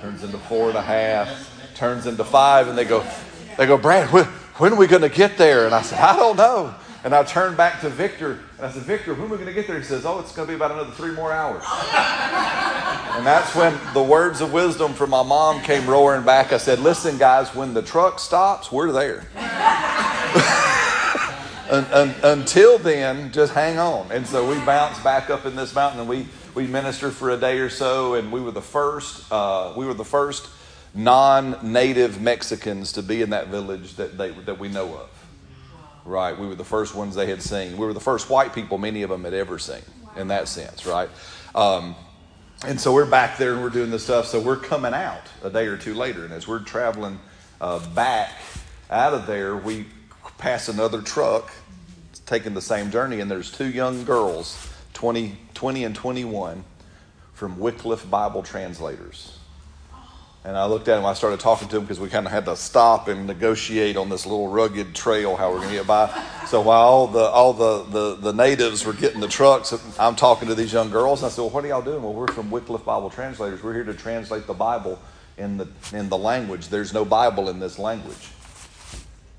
turns 0.00 0.22
into 0.22 0.36
four 0.36 0.68
and 0.68 0.76
a 0.76 0.82
half, 0.82 1.50
turns 1.74 2.06
into 2.06 2.22
five, 2.24 2.68
and 2.68 2.76
they 2.76 2.84
go, 2.84 3.04
they 3.56 3.66
go, 3.66 3.78
Brad, 3.78 4.12
when, 4.12 4.24
when 4.56 4.74
are 4.74 4.76
we 4.76 4.86
going 4.86 5.02
to 5.02 5.08
get 5.08 5.38
there? 5.38 5.64
And 5.64 5.74
I 5.74 5.80
said, 5.80 5.98
I 5.98 6.14
don't 6.14 6.36
know. 6.36 6.74
And 7.04 7.14
I 7.14 7.22
turned 7.22 7.56
back 7.56 7.80
to 7.82 7.88
Victor 7.88 8.40
and 8.56 8.66
I 8.66 8.70
said, 8.70 8.82
Victor, 8.82 9.14
when 9.14 9.22
are 9.22 9.28
we 9.28 9.36
going 9.36 9.46
to 9.46 9.52
get 9.52 9.68
there? 9.68 9.78
He 9.78 9.84
says, 9.84 10.04
Oh, 10.04 10.18
it's 10.18 10.32
going 10.32 10.48
to 10.48 10.52
be 10.52 10.56
about 10.56 10.72
another 10.72 10.90
three 10.90 11.12
more 11.12 11.32
hours. 11.32 11.62
and 13.16 13.24
that's 13.24 13.54
when 13.54 13.78
the 13.94 14.02
words 14.02 14.40
of 14.40 14.52
wisdom 14.52 14.94
from 14.94 15.10
my 15.10 15.22
mom 15.22 15.62
came 15.62 15.88
roaring 15.88 16.24
back. 16.24 16.52
I 16.52 16.56
said, 16.56 16.80
Listen, 16.80 17.16
guys, 17.16 17.54
when 17.54 17.72
the 17.72 17.82
truck 17.82 18.18
stops, 18.18 18.72
we're 18.72 18.90
there. 18.90 19.28
until 21.70 22.78
then, 22.78 23.30
just 23.30 23.52
hang 23.52 23.78
on. 23.78 24.10
And 24.10 24.26
so 24.26 24.48
we 24.48 24.56
bounced 24.64 25.04
back 25.04 25.30
up 25.30 25.46
in 25.46 25.54
this 25.54 25.74
mountain 25.74 26.00
and 26.00 26.08
we, 26.08 26.26
we 26.54 26.66
ministered 26.66 27.12
for 27.12 27.30
a 27.30 27.36
day 27.36 27.58
or 27.58 27.70
so. 27.70 28.14
And 28.14 28.32
we 28.32 28.40
were 28.40 28.50
the 28.50 28.60
first, 28.60 29.30
uh, 29.30 29.72
we 29.76 29.86
were 29.86 29.94
the 29.94 30.04
first 30.04 30.48
non-native 30.94 32.20
Mexicans 32.20 32.92
to 32.92 33.02
be 33.02 33.22
in 33.22 33.30
that 33.30 33.48
village 33.48 33.94
that, 33.96 34.18
they, 34.18 34.30
that 34.30 34.58
we 34.58 34.68
know 34.68 34.94
of. 34.96 35.10
Right. 36.08 36.38
We 36.38 36.46
were 36.46 36.54
the 36.54 36.64
first 36.64 36.94
ones 36.94 37.14
they 37.14 37.26
had 37.26 37.42
seen. 37.42 37.76
We 37.76 37.84
were 37.84 37.92
the 37.92 38.00
first 38.00 38.30
white 38.30 38.54
people 38.54 38.78
many 38.78 39.02
of 39.02 39.10
them 39.10 39.24
had 39.24 39.34
ever 39.34 39.58
seen 39.58 39.82
in 40.16 40.28
that 40.28 40.48
sense, 40.48 40.86
right? 40.86 41.10
Um, 41.54 41.94
and 42.66 42.80
so 42.80 42.94
we're 42.94 43.04
back 43.04 43.36
there 43.36 43.52
and 43.52 43.62
we're 43.62 43.68
doing 43.68 43.90
this 43.90 44.04
stuff. 44.04 44.24
So 44.24 44.40
we're 44.40 44.56
coming 44.56 44.94
out 44.94 45.20
a 45.44 45.50
day 45.50 45.66
or 45.66 45.76
two 45.76 45.92
later. 45.92 46.24
And 46.24 46.32
as 46.32 46.48
we're 46.48 46.60
traveling 46.60 47.20
uh, 47.60 47.86
back 47.90 48.32
out 48.90 49.12
of 49.12 49.26
there, 49.26 49.54
we 49.54 49.84
pass 50.38 50.70
another 50.70 51.02
truck 51.02 51.52
taking 52.24 52.54
the 52.54 52.62
same 52.62 52.90
journey. 52.90 53.20
And 53.20 53.30
there's 53.30 53.52
two 53.52 53.68
young 53.68 54.04
girls, 54.04 54.66
20, 54.94 55.36
20 55.52 55.84
and 55.84 55.94
21, 55.94 56.64
from 57.34 57.58
Wycliffe 57.58 58.08
Bible 58.08 58.42
translators 58.42 59.37
and 60.48 60.56
I 60.56 60.64
looked 60.64 60.88
at 60.88 60.98
him, 60.98 61.04
I 61.04 61.12
started 61.12 61.40
talking 61.40 61.68
to 61.68 61.76
him 61.76 61.82
because 61.82 62.00
we 62.00 62.08
kind 62.08 62.24
of 62.24 62.32
had 62.32 62.46
to 62.46 62.56
stop 62.56 63.06
and 63.08 63.26
negotiate 63.26 63.98
on 63.98 64.08
this 64.08 64.24
little 64.24 64.48
rugged 64.48 64.94
trail 64.94 65.36
how 65.36 65.50
we're 65.50 65.58
going 65.58 65.68
to 65.68 65.74
get 65.74 65.86
by. 65.86 66.08
So 66.46 66.62
while 66.62 66.80
all 66.80 67.06
the 67.06 67.20
all 67.20 67.52
the, 67.52 67.82
the, 67.82 68.14
the 68.14 68.32
natives 68.32 68.86
were 68.86 68.94
getting 68.94 69.20
the 69.20 69.28
trucks, 69.28 69.74
I'm 70.00 70.16
talking 70.16 70.48
to 70.48 70.54
these 70.54 70.72
young 70.72 70.88
girls. 70.88 71.20
And 71.20 71.26
I 71.26 71.28
said, 71.34 71.42
Well, 71.42 71.50
what 71.50 71.66
are 71.66 71.68
y'all 71.68 71.82
doing? 71.82 72.02
Well, 72.02 72.14
we're 72.14 72.28
from 72.28 72.50
Wycliffe 72.50 72.86
Bible 72.86 73.10
Translators. 73.10 73.62
We're 73.62 73.74
here 73.74 73.84
to 73.84 73.92
translate 73.92 74.46
the 74.46 74.54
Bible 74.54 74.98
in 75.36 75.58
the 75.58 75.68
in 75.92 76.08
the 76.08 76.16
language. 76.16 76.68
There's 76.68 76.94
no 76.94 77.04
Bible 77.04 77.50
in 77.50 77.60
this 77.60 77.78
language. 77.78 78.30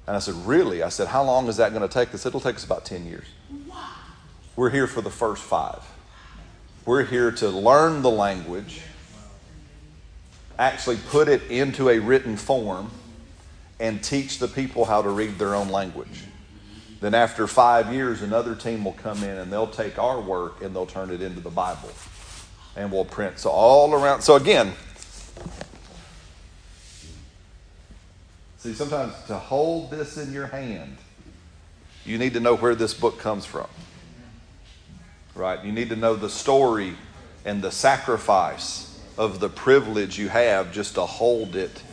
And 0.06 0.16
I 0.16 0.20
said, 0.20 0.36
Really? 0.46 0.84
I 0.84 0.90
said, 0.90 1.08
How 1.08 1.24
long 1.24 1.48
is 1.48 1.58
that 1.58 1.74
going 1.74 1.82
to 1.82 1.92
take? 1.92 2.12
They 2.12 2.20
said, 2.20 2.30
It'll 2.30 2.40
take 2.40 2.58
us 2.58 2.66
about 2.66 2.86
10 2.86 3.08
years. 3.08 3.26
We're 4.56 4.70
here 4.70 4.86
for 4.86 5.02
the 5.02 5.10
first 5.10 5.42
five. 5.42 5.82
We're 6.86 7.04
here 7.04 7.32
to 7.32 7.50
learn 7.50 8.04
the 8.04 8.12
language 8.12 8.84
actually 10.60 10.98
put 11.10 11.30
it 11.30 11.42
into 11.50 11.90
a 11.90 11.98
written 11.98 12.36
form 12.36 12.92
and 13.80 14.04
teach 14.04 14.40
the 14.40 14.48
people 14.48 14.84
how 14.86 15.02
to 15.02 15.10
read 15.10 15.40
their 15.40 15.56
own 15.56 15.70
language. 15.70 16.26
Then, 17.00 17.14
after 17.14 17.48
five 17.48 17.94
years, 17.94 18.22
another 18.22 18.56
team 18.56 18.84
will 18.84 18.92
come 18.92 19.24
in 19.24 19.38
and 19.38 19.52
they'll 19.52 19.68
take 19.68 19.98
our 19.98 20.20
work 20.20 20.62
and 20.62 20.76
they'll 20.76 20.86
turn 20.86 21.12
it 21.12 21.22
into 21.22 21.40
the 21.40 21.50
Bible. 21.50 21.90
And 22.76 22.92
we'll 22.92 23.06
print. 23.06 23.40
So, 23.40 23.50
all 23.50 23.94
around. 23.94 24.22
So, 24.22 24.36
again, 24.36 24.74
see, 28.58 28.74
sometimes 28.74 29.14
to 29.28 29.36
hold 29.36 29.92
this 29.92 30.18
in 30.18 30.34
your 30.34 30.48
hand, 30.48 30.98
you 32.04 32.18
need 32.18 32.34
to 32.34 32.42
know 32.42 32.58
where 32.58 32.76
this 32.76 32.94
book 32.94 33.18
comes 33.18 33.46
from. 33.46 33.68
Right? 35.36 35.64
You 35.64 35.72
need 35.72 35.88
to 35.90 35.96
know 35.96 36.18
the 36.18 36.30
story 36.30 36.96
and 37.46 37.62
the 37.62 37.72
sacrifice 37.72 38.89
of 39.20 39.42
the 39.42 39.50
privilege 39.50 40.18
you 40.18 40.30
have 40.30 40.72
just 40.72 40.96
to 40.96 41.02
hold 41.06 41.58
it 41.58 41.84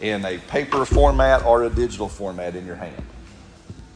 in 0.00 0.24
a 0.24 0.38
paper 0.38 0.84
format 0.84 1.44
or 1.44 1.64
a 1.64 1.68
digital 1.68 2.08
format 2.08 2.54
in 2.54 2.64
your 2.64 2.76
hand. 2.76 3.04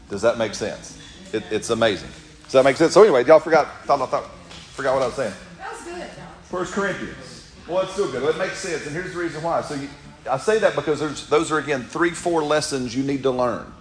Does 0.09 0.21
that 0.23 0.37
make 0.37 0.53
sense? 0.53 1.01
It, 1.31 1.43
it's 1.49 1.69
amazing. 1.69 2.09
Does 2.43 2.51
that 2.51 2.65
make 2.65 2.75
sense? 2.75 2.93
So 2.93 3.01
anyway, 3.01 3.23
y'all 3.23 3.39
forgot 3.39 3.85
thought, 3.85 4.09
thought, 4.09 4.29
forgot 4.73 4.93
what 4.93 5.03
I 5.03 5.05
was 5.05 5.15
saying. 5.15 5.33
That 5.57 5.71
was 5.71 5.83
good. 5.83 6.05
First 6.43 6.73
Corinthians. 6.73 7.53
Well, 7.65 7.83
it's 7.83 7.93
still 7.93 8.11
good. 8.11 8.23
It 8.23 8.37
makes 8.37 8.57
sense, 8.57 8.85
and 8.85 8.93
here's 8.93 9.13
the 9.13 9.19
reason 9.19 9.41
why. 9.41 9.61
So 9.61 9.75
you, 9.75 9.87
I 10.29 10.37
say 10.37 10.59
that 10.59 10.75
because 10.75 11.29
those 11.29 11.49
are 11.49 11.59
again 11.59 11.83
three, 11.83 12.09
four 12.09 12.43
lessons 12.43 12.93
you 12.93 13.03
need 13.03 13.23
to 13.23 13.31
learn. 13.31 13.71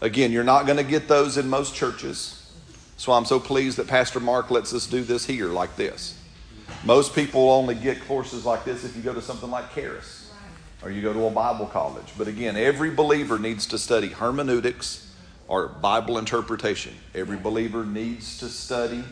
Again, 0.00 0.32
you're 0.32 0.42
not 0.42 0.66
going 0.66 0.78
to 0.78 0.84
get 0.84 1.06
those 1.06 1.38
in 1.38 1.48
most 1.48 1.76
churches. 1.76 2.34
So 2.96 3.12
I'm 3.12 3.24
so 3.24 3.38
pleased 3.38 3.78
that 3.78 3.86
Pastor 3.86 4.18
Mark 4.18 4.50
lets 4.50 4.74
us 4.74 4.88
do 4.88 5.04
this 5.04 5.24
here 5.24 5.46
like 5.46 5.76
this. 5.76 6.17
Most 6.84 7.14
people 7.14 7.50
only 7.50 7.74
get 7.74 8.00
courses 8.06 8.44
like 8.44 8.64
this 8.64 8.84
if 8.84 8.96
you 8.96 9.02
go 9.02 9.12
to 9.12 9.22
something 9.22 9.50
like 9.50 9.74
Charis 9.74 10.30
or 10.82 10.90
you 10.90 11.02
go 11.02 11.12
to 11.12 11.26
a 11.26 11.30
Bible 11.30 11.66
college. 11.66 12.12
But 12.16 12.28
again, 12.28 12.56
every 12.56 12.90
believer 12.90 13.38
needs 13.38 13.66
to 13.66 13.78
study 13.78 14.08
hermeneutics 14.08 15.12
or 15.48 15.68
Bible 15.68 16.18
interpretation. 16.18 16.94
Every 17.14 17.36
believer 17.36 17.84
needs 17.84 18.38
to 18.38 18.48
study 18.48 19.02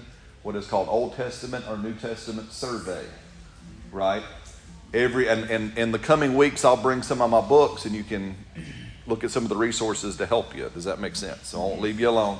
what 0.42 0.54
is 0.54 0.66
called 0.66 0.88
Old 0.88 1.16
Testament 1.16 1.64
or 1.68 1.76
New 1.76 1.94
Testament 1.94 2.52
survey, 2.52 3.04
right? 3.90 4.22
Every 4.94 5.28
and, 5.28 5.50
and 5.50 5.76
in 5.76 5.90
the 5.90 5.98
coming 5.98 6.36
weeks, 6.36 6.64
I'll 6.64 6.76
bring 6.76 7.02
some 7.02 7.20
of 7.20 7.30
my 7.30 7.40
books, 7.40 7.84
and 7.84 7.94
you 7.94 8.04
can 8.04 8.36
look 9.08 9.24
at 9.24 9.32
some 9.32 9.42
of 9.42 9.48
the 9.48 9.56
resources 9.56 10.16
to 10.18 10.26
help 10.26 10.56
you. 10.56 10.70
Does 10.72 10.84
that 10.84 11.00
make 11.00 11.16
sense? 11.16 11.48
So 11.48 11.60
I 11.60 11.64
won't 11.66 11.80
leave 11.80 11.98
you 11.98 12.08
alone. 12.08 12.38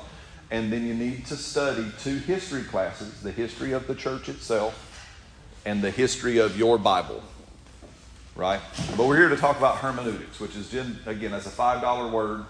And 0.53 0.73
then 0.73 0.87
you 0.87 0.95
need 0.95 1.27
to 1.27 1.37
study 1.37 1.85
two 1.99 2.19
history 2.19 2.63
classes: 2.63 3.21
the 3.23 3.33
history 3.33 3.73
of 3.73 3.89
the 3.89 3.95
church 3.97 4.29
itself 4.29 4.86
and 5.67 5.83
the 5.83 5.91
history 5.91 6.39
of 6.39 6.57
your 6.57 6.79
Bible. 6.79 7.23
Right? 8.35 8.61
But 8.97 9.07
we're 9.07 9.17
here 9.17 9.29
to 9.29 9.37
talk 9.37 9.59
about 9.59 9.79
hermeneutics, 9.79 10.41
which 10.41 10.57
is, 10.57 10.73
again, 10.73 11.31
that's 11.31 11.47
a 11.47 11.51
$5 11.51 12.11
word 12.11 12.45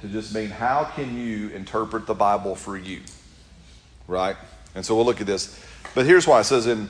to 0.00 0.08
just 0.08 0.34
mean 0.34 0.48
how 0.48 0.84
can 0.84 1.16
you 1.16 1.48
interpret 1.50 2.06
the 2.06 2.14
Bible 2.14 2.54
for 2.54 2.76
you? 2.76 3.00
Right? 4.06 4.36
And 4.74 4.84
so 4.84 4.96
we'll 4.96 5.04
look 5.04 5.20
at 5.20 5.26
this. 5.26 5.60
But 5.94 6.06
here's 6.06 6.26
why 6.26 6.40
it 6.40 6.44
says 6.44 6.66
in 6.66 6.88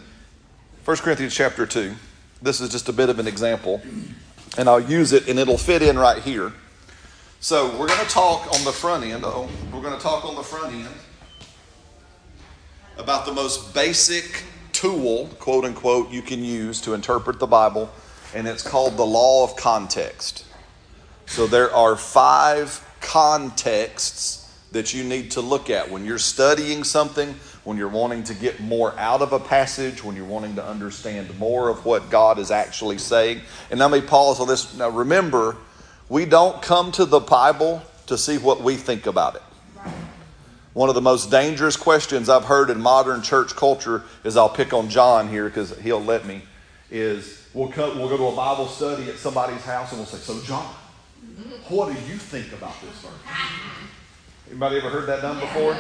1 0.84 0.96
Corinthians 0.98 1.34
chapter 1.34 1.66
2, 1.66 1.94
this 2.40 2.60
is 2.60 2.70
just 2.70 2.88
a 2.88 2.92
bit 2.92 3.08
of 3.08 3.18
an 3.18 3.26
example, 3.26 3.80
and 4.56 4.68
I'll 4.68 4.80
use 4.80 5.12
it 5.12 5.26
and 5.26 5.38
it'll 5.38 5.58
fit 5.58 5.82
in 5.82 5.98
right 5.98 6.22
here. 6.22 6.52
So 7.40 7.70
we're 7.78 7.88
going 7.88 8.04
to 8.04 8.10
talk 8.10 8.52
on 8.54 8.64
the 8.64 8.72
front 8.72 9.04
end. 9.04 9.24
Oh, 9.24 9.48
we're 9.72 9.82
going 9.82 9.96
to 9.96 10.02
talk 10.02 10.24
on 10.24 10.34
the 10.34 10.42
front 10.42 10.74
end 10.74 10.88
about 12.98 13.24
the 13.24 13.32
most 13.32 13.74
basic 13.74 14.44
tool, 14.72 15.28
quote 15.38 15.64
unquote, 15.64 16.10
you 16.10 16.22
can 16.22 16.44
use 16.44 16.80
to 16.82 16.94
interpret 16.94 17.38
the 17.38 17.46
Bible, 17.46 17.90
and 18.34 18.46
it's 18.46 18.62
called 18.62 18.96
the 18.96 19.06
law 19.06 19.44
of 19.44 19.56
context. 19.56 20.44
So 21.26 21.46
there 21.46 21.74
are 21.74 21.96
five 21.96 22.84
contexts 23.00 24.50
that 24.72 24.92
you 24.92 25.04
need 25.04 25.30
to 25.32 25.40
look 25.40 25.70
at 25.70 25.90
when 25.90 26.04
you're 26.04 26.18
studying 26.18 26.84
something, 26.84 27.34
when 27.64 27.76
you're 27.76 27.88
wanting 27.88 28.22
to 28.24 28.34
get 28.34 28.60
more 28.60 28.98
out 28.98 29.22
of 29.22 29.32
a 29.32 29.40
passage, 29.40 30.04
when 30.04 30.14
you're 30.14 30.26
wanting 30.26 30.54
to 30.56 30.64
understand 30.64 31.38
more 31.38 31.68
of 31.68 31.84
what 31.84 32.10
God 32.10 32.38
is 32.38 32.50
actually 32.50 32.98
saying. 32.98 33.40
And 33.70 33.80
let 33.80 33.90
me 33.90 34.00
pause 34.00 34.40
on 34.40 34.48
this. 34.48 34.76
Now, 34.76 34.90
remember, 34.90 35.56
we 36.08 36.24
don't 36.24 36.60
come 36.60 36.92
to 36.92 37.04
the 37.04 37.20
Bible 37.20 37.82
to 38.06 38.18
see 38.18 38.38
what 38.38 38.62
we 38.62 38.76
think 38.76 39.06
about 39.06 39.36
it. 39.36 39.42
One 40.78 40.88
of 40.88 40.94
the 40.94 41.00
most 41.00 41.28
dangerous 41.28 41.76
questions 41.76 42.28
I've 42.28 42.44
heard 42.44 42.70
in 42.70 42.80
modern 42.80 43.20
church 43.20 43.56
culture 43.56 44.04
is 44.22 44.36
I'll 44.36 44.48
pick 44.48 44.72
on 44.72 44.88
John 44.88 45.28
here 45.28 45.46
because 45.46 45.76
he'll 45.80 46.00
let 46.00 46.24
me. 46.24 46.42
Is 46.88 47.48
we'll, 47.52 47.66
we'll 47.66 48.08
go 48.08 48.16
to 48.16 48.26
a 48.28 48.36
Bible 48.36 48.68
study 48.68 49.10
at 49.10 49.16
somebody's 49.16 49.64
house 49.64 49.90
and 49.90 49.98
we'll 49.98 50.06
say, 50.06 50.18
So, 50.18 50.40
John, 50.44 50.72
what 51.66 51.86
do 51.86 51.94
you 52.06 52.16
think 52.16 52.52
about 52.52 52.80
this 52.80 52.92
verse? 53.00 53.12
Anybody 54.48 54.76
ever 54.76 54.88
heard 54.88 55.08
that 55.08 55.20
done 55.20 55.40
before? 55.40 55.76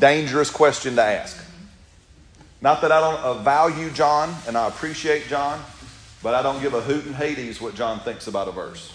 Dangerous 0.00 0.50
question 0.50 0.96
to 0.96 1.02
ask. 1.04 1.38
Not 2.60 2.80
that 2.80 2.90
I 2.90 3.00
don't 3.00 3.44
value 3.44 3.88
John 3.90 4.34
and 4.48 4.58
I 4.58 4.66
appreciate 4.66 5.28
John, 5.28 5.62
but 6.24 6.34
I 6.34 6.42
don't 6.42 6.60
give 6.60 6.74
a 6.74 6.80
hoot 6.80 7.06
and 7.06 7.14
Hades 7.14 7.60
what 7.60 7.76
John 7.76 8.00
thinks 8.00 8.26
about 8.26 8.48
a 8.48 8.50
verse. 8.50 8.92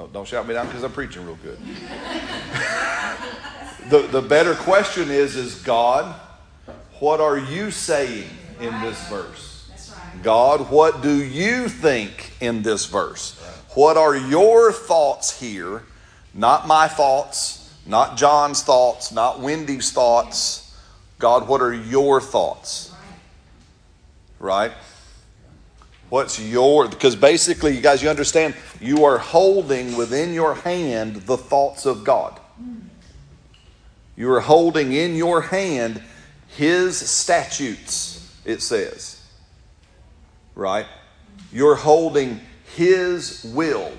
Oh, 0.00 0.08
don't 0.08 0.26
shout 0.26 0.46
me 0.46 0.54
down 0.54 0.66
because 0.66 0.82
I'm 0.82 0.92
preaching 0.92 1.24
real 1.24 1.38
good. 1.42 1.58
the, 3.88 4.08
the 4.08 4.22
better 4.22 4.54
question 4.54 5.10
is, 5.10 5.36
is 5.36 5.62
God, 5.62 6.14
what 6.98 7.20
are 7.20 7.38
you 7.38 7.70
saying 7.70 8.28
in 8.60 8.80
this 8.80 9.08
verse? 9.08 9.70
God, 10.22 10.70
what 10.70 11.02
do 11.02 11.22
you 11.22 11.68
think 11.68 12.32
in 12.40 12.62
this 12.62 12.86
verse? 12.86 13.40
What 13.74 13.96
are 13.96 14.16
your 14.16 14.72
thoughts 14.72 15.40
here 15.40 15.82
not 16.34 16.66
my 16.66 16.88
thoughts, 16.88 17.72
not 17.86 18.16
John's 18.16 18.62
thoughts, 18.62 19.12
not 19.12 19.40
Wendy's 19.40 19.92
thoughts. 19.92 20.76
God, 21.18 21.46
what 21.46 21.62
are 21.62 21.72
your 21.72 22.20
thoughts? 22.20 22.92
Right? 24.40 24.72
What's 26.10 26.38
your, 26.38 26.88
because 26.88 27.16
basically, 27.16 27.74
you 27.74 27.80
guys, 27.80 28.02
you 28.02 28.08
understand, 28.08 28.54
you 28.80 29.04
are 29.04 29.18
holding 29.18 29.96
within 29.96 30.32
your 30.32 30.54
hand 30.54 31.16
the 31.16 31.36
thoughts 31.36 31.86
of 31.86 32.04
God. 32.04 32.38
You 34.16 34.30
are 34.32 34.40
holding 34.40 34.92
in 34.92 35.16
your 35.16 35.40
hand 35.40 36.02
His 36.48 36.96
statutes, 36.96 38.32
it 38.44 38.62
says. 38.62 39.20
Right? 40.54 40.86
You're 41.52 41.74
holding 41.74 42.40
His 42.76 43.44
will, 43.54 43.92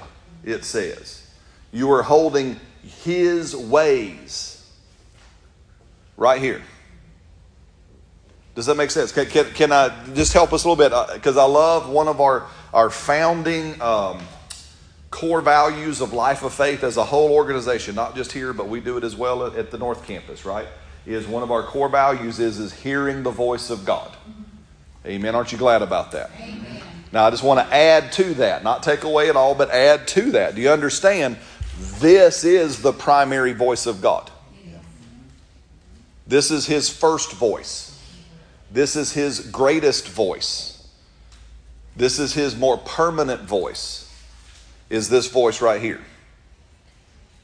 it 0.44 0.64
says. 0.64 1.30
You 1.74 1.92
are 1.92 2.04
holding 2.04 2.60
His 3.04 3.56
ways 3.56 4.66
right 6.16 6.42
here. 6.42 6.62
Does 8.56 8.68
that 8.68 8.76
make 8.76 8.90
sense? 8.90 9.12
Can, 9.12 9.26
can, 9.26 9.46
can 9.52 9.72
I 9.74 9.94
just 10.14 10.32
help 10.32 10.54
us 10.54 10.64
a 10.64 10.70
little 10.70 10.82
bit? 10.82 11.14
Because 11.14 11.36
uh, 11.36 11.46
I 11.46 11.50
love 11.50 11.90
one 11.90 12.08
of 12.08 12.22
our, 12.22 12.48
our 12.74 12.90
founding 12.90 13.80
um, 13.82 14.22
core 15.12 15.42
values 15.42 16.00
of 16.00 16.14
Life 16.14 16.42
of 16.42 16.53
Faith 16.53 16.84
as 16.84 16.96
a 16.96 17.03
whole 17.03 17.32
organization, 17.32 17.96
not 17.96 18.16
just 18.16 18.32
here, 18.32 18.53
but 18.53 18.70
we 18.70 18.79
do 18.79 18.98
it 18.98 19.03
as 19.03 19.16
well 19.16 19.46
at, 19.46 19.56
at 19.56 19.72
the 19.72 19.77
North 19.77 20.08
Campus, 20.08 20.46
right? 20.46 20.68
Is 21.06 21.27
one 21.27 21.44
of 21.44 21.51
our 21.51 21.64
core 21.64 21.90
values 21.90 22.40
is, 22.40 22.58
is 22.58 22.74
hearing 22.74 23.24
the 23.24 23.29
voice 23.29 23.70
of 23.70 23.86
God. 23.86 24.16
Amen. 25.06 25.36
Aren't 25.36 25.51
you 25.51 25.58
glad 25.58 25.82
about 25.82 26.14
that? 26.14 26.32
Amen. 26.40 26.82
Now, 27.12 27.25
I 27.25 27.29
just 27.32 27.44
want 27.44 27.60
to 27.60 27.75
add 27.75 28.12
to 28.14 28.34
that, 28.36 28.64
not 28.64 28.84
take 28.84 29.03
away 29.03 29.29
at 29.29 29.36
all, 29.36 29.53
but 29.53 29.70
add 29.70 30.08
to 30.10 30.32
that. 30.32 30.56
Do 30.56 30.62
you 30.62 30.70
understand? 30.70 31.38
This 32.00 32.44
is 32.46 32.82
the 32.82 32.94
primary 32.94 33.53
voice 33.53 33.86
of 33.86 34.01
God. 34.01 34.32
This 36.25 36.51
is 36.51 36.66
his 36.66 36.90
first 36.90 37.34
voice. 37.34 37.95
This 38.75 38.98
is 38.98 39.14
his 39.14 39.40
greatest 39.40 40.09
voice. 40.09 40.85
This 41.96 42.20
is 42.20 42.33
his 42.33 42.57
more 42.57 42.77
permanent 42.77 43.44
voice. 43.44 44.14
Is 44.90 45.07
this 45.07 45.31
voice 45.31 45.61
right 45.61 45.81
here? 45.81 46.01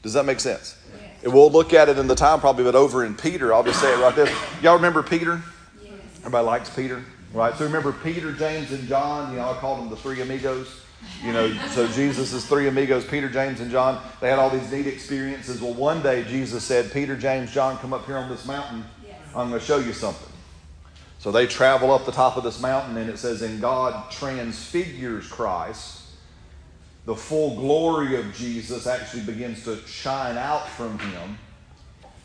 Does 0.02 0.12
that 0.12 0.26
make 0.26 0.40
sense? 0.40 0.76
And 1.24 1.32
we'll 1.32 1.50
look 1.50 1.72
at 1.72 1.88
it 1.88 1.96
in 1.96 2.06
the 2.06 2.14
time 2.14 2.38
probably, 2.38 2.64
but 2.64 2.74
over 2.74 3.02
in 3.06 3.14
Peter, 3.14 3.54
I'll 3.54 3.64
just 3.64 3.80
say 3.80 3.94
it 3.94 3.98
right 4.02 4.14
there. 4.14 4.28
Y'all 4.60 4.76
remember 4.76 5.02
Peter? 5.02 5.40
Yes. 5.82 5.92
Everybody 6.18 6.44
likes 6.44 6.68
Peter, 6.68 7.02
right? 7.32 7.56
So 7.56 7.64
remember 7.64 7.92
Peter, 7.92 8.32
James, 8.32 8.70
and 8.70 8.86
John. 8.86 9.30
You 9.30 9.38
know, 9.38 9.52
I 9.52 9.54
called 9.54 9.80
them 9.80 9.88
the 9.88 9.96
three 9.96 10.20
amigos. 10.20 10.82
You 11.24 11.32
know, 11.32 11.50
so 11.68 11.88
Jesus' 11.88 12.44
three 12.44 12.68
amigos, 12.68 13.06
Peter, 13.06 13.30
James, 13.30 13.60
and 13.60 13.70
John, 13.70 14.04
they 14.20 14.28
had 14.28 14.38
all 14.38 14.50
these 14.50 14.70
neat 14.70 14.86
experiences. 14.86 15.62
Well, 15.62 15.72
one 15.72 16.02
day 16.02 16.24
Jesus 16.24 16.62
said, 16.62 16.92
Peter, 16.92 17.16
James, 17.16 17.50
John, 17.54 17.78
come 17.78 17.94
up 17.94 18.04
here 18.04 18.18
on 18.18 18.28
this 18.28 18.44
mountain. 18.44 18.84
I'm 19.34 19.48
going 19.48 19.58
to 19.58 19.66
show 19.66 19.78
you 19.78 19.94
something. 19.94 20.31
So 21.22 21.30
they 21.30 21.46
travel 21.46 21.92
up 21.92 22.04
the 22.04 22.10
top 22.10 22.36
of 22.36 22.42
this 22.42 22.60
mountain, 22.60 22.96
and 22.96 23.08
it 23.08 23.16
says, 23.16 23.42
And 23.42 23.60
God 23.60 24.10
transfigures 24.10 25.28
Christ. 25.28 26.00
The 27.06 27.14
full 27.14 27.54
glory 27.54 28.16
of 28.16 28.34
Jesus 28.34 28.88
actually 28.88 29.22
begins 29.22 29.62
to 29.64 29.76
shine 29.86 30.36
out 30.36 30.68
from 30.70 30.98
him. 30.98 31.38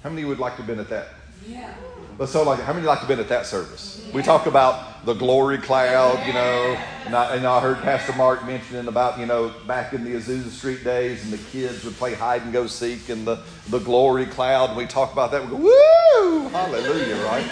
How 0.02 0.10
many 0.10 0.26
would 0.26 0.40
like 0.40 0.54
to 0.54 0.58
have 0.64 0.68
been 0.68 0.80
at 0.80 0.90
that? 0.90 1.10
Yeah. 1.48 1.72
Let's 2.18 2.32
so 2.32 2.42
like 2.42 2.60
how 2.60 2.74
many 2.74 2.88
like 2.88 3.02
to 3.02 3.08
been 3.08 3.20
at 3.20 3.30
that 3.30 3.46
service? 3.46 4.04
Yeah. 4.08 4.16
We 4.16 4.24
talk 4.24 4.48
about 4.48 5.06
the 5.06 5.14
glory 5.14 5.60
cloud, 5.60 6.26
you 6.26 6.34
know, 6.34 6.76
and 7.06 7.16
I, 7.16 7.36
and 7.36 7.46
I 7.46 7.60
heard 7.60 7.78
Pastor 7.78 8.14
Mark 8.14 8.44
mentioning 8.48 8.88
about 8.88 9.20
you 9.20 9.28
know 9.28 9.54
back 9.68 9.94
in 9.94 10.04
the 10.04 10.16
Azusa 10.16 10.50
Street 10.50 10.84
days, 10.84 11.24
and 11.24 11.32
the 11.32 11.38
kids 11.52 11.84
would 11.84 11.94
play 11.98 12.16
hide 12.16 12.42
and 12.42 12.52
go 12.52 12.66
seek 12.66 13.12
in 13.12 13.26
the 13.26 13.44
the 13.70 13.78
glory 13.78 14.26
cloud. 14.26 14.70
And 14.70 14.78
we 14.78 14.88
talk 14.88 15.14
about 15.14 15.30
that. 15.32 15.44
We 15.44 15.52
go 15.52 15.58
woo, 15.58 16.50
hallelujah, 16.50 17.24
right? 17.26 17.48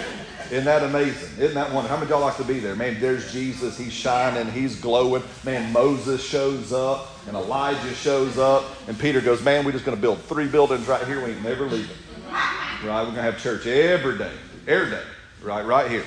Isn't 0.52 0.66
that 0.66 0.84
amazing? 0.84 1.40
Isn't 1.40 1.56
that 1.56 1.74
one? 1.74 1.86
How 1.86 1.98
many 1.98 2.10
y'all 2.10 2.22
like 2.22 2.38
to 2.38 2.44
be 2.44 2.60
there? 2.60 2.76
Man, 2.76 3.00
there's 3.00 3.32
Jesus. 3.32 3.78
He's 3.78 3.94
shining. 3.94 4.52
He's 4.52 4.80
glowing. 4.80 5.24
Man, 5.44 5.72
Moses 5.74 6.24
shows 6.24 6.72
up 6.72 7.12
and 7.28 7.36
Elijah 7.36 7.94
shows 7.96 8.38
up. 8.38 8.66
And 8.88 8.98
Peter 8.98 9.22
goes, 9.22 9.44
Man, 9.44 9.66
we're 9.66 9.72
just 9.72 9.86
going 9.86 9.98
to 9.98 10.02
build 10.02 10.22
three 10.22 10.48
buildings 10.48 10.88
right 10.88 11.06
here. 11.08 11.24
We 11.24 11.32
ain't 11.32 11.44
never 11.44 11.66
leaving. 11.66 11.96
Right? 12.30 12.82
We're 12.84 13.06
going 13.06 13.16
to 13.16 13.22
have 13.22 13.42
church 13.42 13.66
every 13.66 14.18
day. 14.18 14.32
Every 14.68 14.92
day. 14.92 15.04
Right? 15.42 15.66
Right 15.66 15.90
here. 15.90 16.06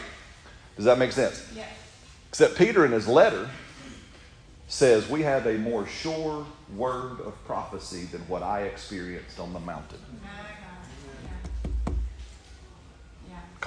Does 0.77 0.85
that 0.85 0.99
make 0.99 1.13
sense? 1.13 1.45
Yeah. 1.55 1.65
Except 2.29 2.57
Peter 2.57 2.85
in 2.85 2.93
his 2.93 3.09
letter 3.09 3.51
says, 4.69 5.09
We 5.09 5.23
have 5.23 5.47
a 5.47 5.59
more 5.59 5.87
sure 5.87 6.47
word 6.77 7.21
of 7.21 7.35
prophecy 7.45 8.05
than 8.05 8.21
what 8.29 8.43
I 8.43 8.63
experienced 8.63 9.41
on 9.41 9.53
the 9.53 9.61
mountain. 9.61 9.99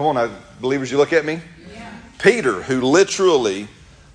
Come 0.02 0.18
on 0.18 0.30
now, 0.30 0.36
believers, 0.60 0.90
you 0.90 0.98
look 0.98 1.14
at 1.14 1.26
me. 1.26 1.40
Yeah. 1.72 1.94
Peter, 2.18 2.64
who 2.64 2.82
literally 2.82 3.68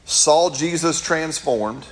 saw 0.05 0.51
Jesus 0.51 1.01
transformed, 1.01 1.87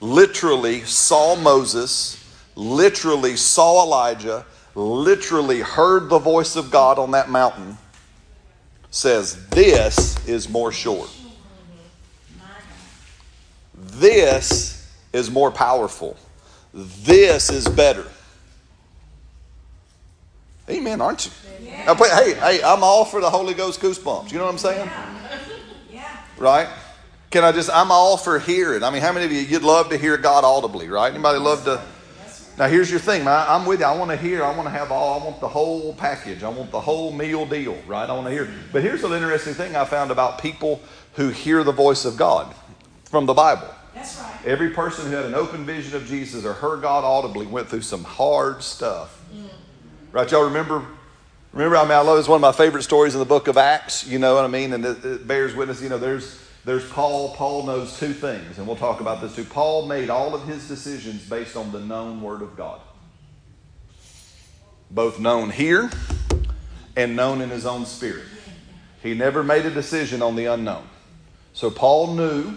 literally 0.00 0.84
saw 0.84 1.36
Moses, 1.36 2.16
literally 2.56 3.36
saw 3.36 3.84
Elijah, 3.84 4.46
literally 4.74 5.60
heard 5.60 6.08
the 6.08 6.18
voice 6.18 6.56
of 6.56 6.70
God 6.70 6.98
on 6.98 7.10
that 7.10 7.28
mountain, 7.28 7.76
says, 8.90 9.46
This 9.48 10.26
is 10.26 10.48
more 10.48 10.72
sure. 10.72 11.06
This 13.74 14.90
is 15.12 15.30
more 15.30 15.50
powerful. 15.50 16.16
This 16.72 17.50
is 17.50 17.68
better. 17.68 18.06
Amen, 20.70 21.00
aren't 21.00 21.26
you? 21.26 21.32
Yeah. 21.62 21.94
hey, 21.94 22.34
hey, 22.34 22.62
I'm 22.62 22.84
all 22.84 23.04
for 23.04 23.20
the 23.20 23.30
Holy 23.30 23.54
Ghost 23.54 23.80
goosebumps. 23.80 24.30
You 24.30 24.38
know 24.38 24.44
what 24.44 24.52
I'm 24.52 24.58
saying? 24.58 24.88
Yeah. 25.90 26.16
Right? 26.38 26.68
Can 27.30 27.44
I 27.44 27.52
just, 27.52 27.70
I'm 27.70 27.90
all 27.90 28.16
for 28.16 28.38
hearing. 28.38 28.82
I 28.82 28.90
mean, 28.90 29.02
how 29.02 29.12
many 29.12 29.26
of 29.26 29.32
you, 29.32 29.40
you'd 29.40 29.62
love 29.62 29.90
to 29.90 29.98
hear 29.98 30.16
God 30.16 30.44
audibly, 30.44 30.88
right? 30.88 31.12
Anybody 31.12 31.38
love 31.38 31.64
to? 31.64 31.82
Now, 32.58 32.68
here's 32.68 32.90
your 32.90 33.00
thing, 33.00 33.24
man. 33.24 33.46
I'm 33.48 33.64
with 33.64 33.80
you. 33.80 33.86
I 33.86 33.96
want 33.96 34.10
to 34.10 34.16
hear. 34.16 34.44
I 34.44 34.54
want 34.54 34.66
to 34.66 34.70
have 34.70 34.92
all. 34.92 35.20
I 35.20 35.24
want 35.24 35.40
the 35.40 35.48
whole 35.48 35.94
package. 35.94 36.42
I 36.42 36.48
want 36.48 36.70
the 36.70 36.80
whole 36.80 37.10
meal 37.10 37.46
deal, 37.46 37.80
right? 37.86 38.08
I 38.08 38.12
want 38.12 38.26
to 38.26 38.32
hear. 38.32 38.50
But 38.72 38.82
here's 38.82 39.02
an 39.02 39.12
interesting 39.12 39.54
thing 39.54 39.76
I 39.76 39.84
found 39.84 40.10
about 40.10 40.42
people 40.42 40.82
who 41.14 41.30
hear 41.30 41.64
the 41.64 41.72
voice 41.72 42.04
of 42.04 42.16
God 42.16 42.54
from 43.04 43.26
the 43.26 43.32
Bible. 43.32 43.68
That's 43.94 44.18
right. 44.18 44.46
Every 44.46 44.70
person 44.70 45.06
who 45.10 45.16
had 45.16 45.24
an 45.24 45.34
open 45.34 45.64
vision 45.64 45.96
of 45.96 46.06
Jesus 46.06 46.44
or 46.44 46.52
heard 46.52 46.82
God 46.82 47.02
audibly 47.04 47.46
went 47.46 47.68
through 47.68 47.82
some 47.82 48.04
hard 48.04 48.62
stuff. 48.62 49.22
Mm. 49.34 49.48
Right? 50.12 50.30
Y'all 50.30 50.44
remember? 50.44 50.84
Remember, 51.52 51.76
I 51.76 51.82
mean, 51.82 51.92
I 51.92 52.00
love 52.00 52.18
it's 52.18 52.26
one 52.26 52.36
of 52.36 52.40
my 52.40 52.52
favorite 52.52 52.82
stories 52.82 53.14
in 53.14 53.20
the 53.20 53.26
book 53.26 53.46
of 53.46 53.56
Acts. 53.56 54.06
You 54.06 54.18
know 54.18 54.34
what 54.34 54.44
I 54.44 54.48
mean? 54.48 54.72
And 54.72 54.84
it, 54.84 55.04
it 55.04 55.26
bears 55.26 55.54
witness. 55.54 55.80
You 55.80 55.88
know, 55.88 55.98
there's 55.98 56.40
there's 56.64 56.88
Paul. 56.90 57.34
Paul 57.34 57.64
knows 57.64 57.98
two 57.98 58.12
things, 58.12 58.58
and 58.58 58.66
we'll 58.66 58.76
talk 58.76 59.00
about 59.00 59.20
this 59.20 59.36
too. 59.36 59.44
Paul 59.44 59.86
made 59.86 60.10
all 60.10 60.34
of 60.34 60.44
his 60.44 60.66
decisions 60.66 61.28
based 61.28 61.56
on 61.56 61.70
the 61.70 61.80
known 61.80 62.22
Word 62.22 62.42
of 62.42 62.56
God, 62.56 62.80
both 64.90 65.20
known 65.20 65.50
here 65.50 65.90
and 66.96 67.14
known 67.14 67.40
in 67.40 67.50
his 67.50 67.64
own 67.64 67.86
spirit. 67.86 68.24
He 69.02 69.14
never 69.14 69.44
made 69.44 69.64
a 69.64 69.70
decision 69.70 70.22
on 70.22 70.34
the 70.34 70.46
unknown. 70.46 70.86
So 71.52 71.70
Paul 71.70 72.14
knew 72.14 72.56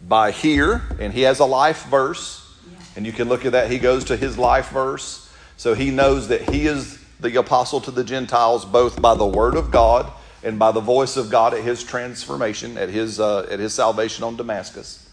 by 0.00 0.30
here, 0.30 0.82
and 1.00 1.12
he 1.12 1.22
has 1.22 1.40
a 1.40 1.44
life 1.44 1.84
verse, 1.86 2.56
and 2.96 3.04
you 3.04 3.12
can 3.12 3.28
look 3.28 3.44
at 3.44 3.52
that. 3.52 3.70
He 3.70 3.78
goes 3.78 4.04
to 4.04 4.16
his 4.16 4.38
life 4.38 4.70
verse, 4.70 5.23
so 5.56 5.74
he 5.74 5.90
knows 5.90 6.28
that 6.28 6.42
he 6.42 6.66
is 6.66 6.98
the 7.20 7.36
apostle 7.38 7.80
to 7.82 7.90
the 7.90 8.04
Gentiles 8.04 8.64
both 8.64 9.00
by 9.00 9.14
the 9.14 9.26
word 9.26 9.56
of 9.56 9.70
God 9.70 10.10
and 10.42 10.58
by 10.58 10.72
the 10.72 10.80
voice 10.80 11.16
of 11.16 11.30
God 11.30 11.54
at 11.54 11.64
his 11.64 11.82
transformation, 11.82 12.76
at 12.76 12.90
his, 12.90 13.18
uh, 13.18 13.46
at 13.50 13.58
his 13.58 13.72
salvation 13.72 14.24
on 14.24 14.36
Damascus. 14.36 15.08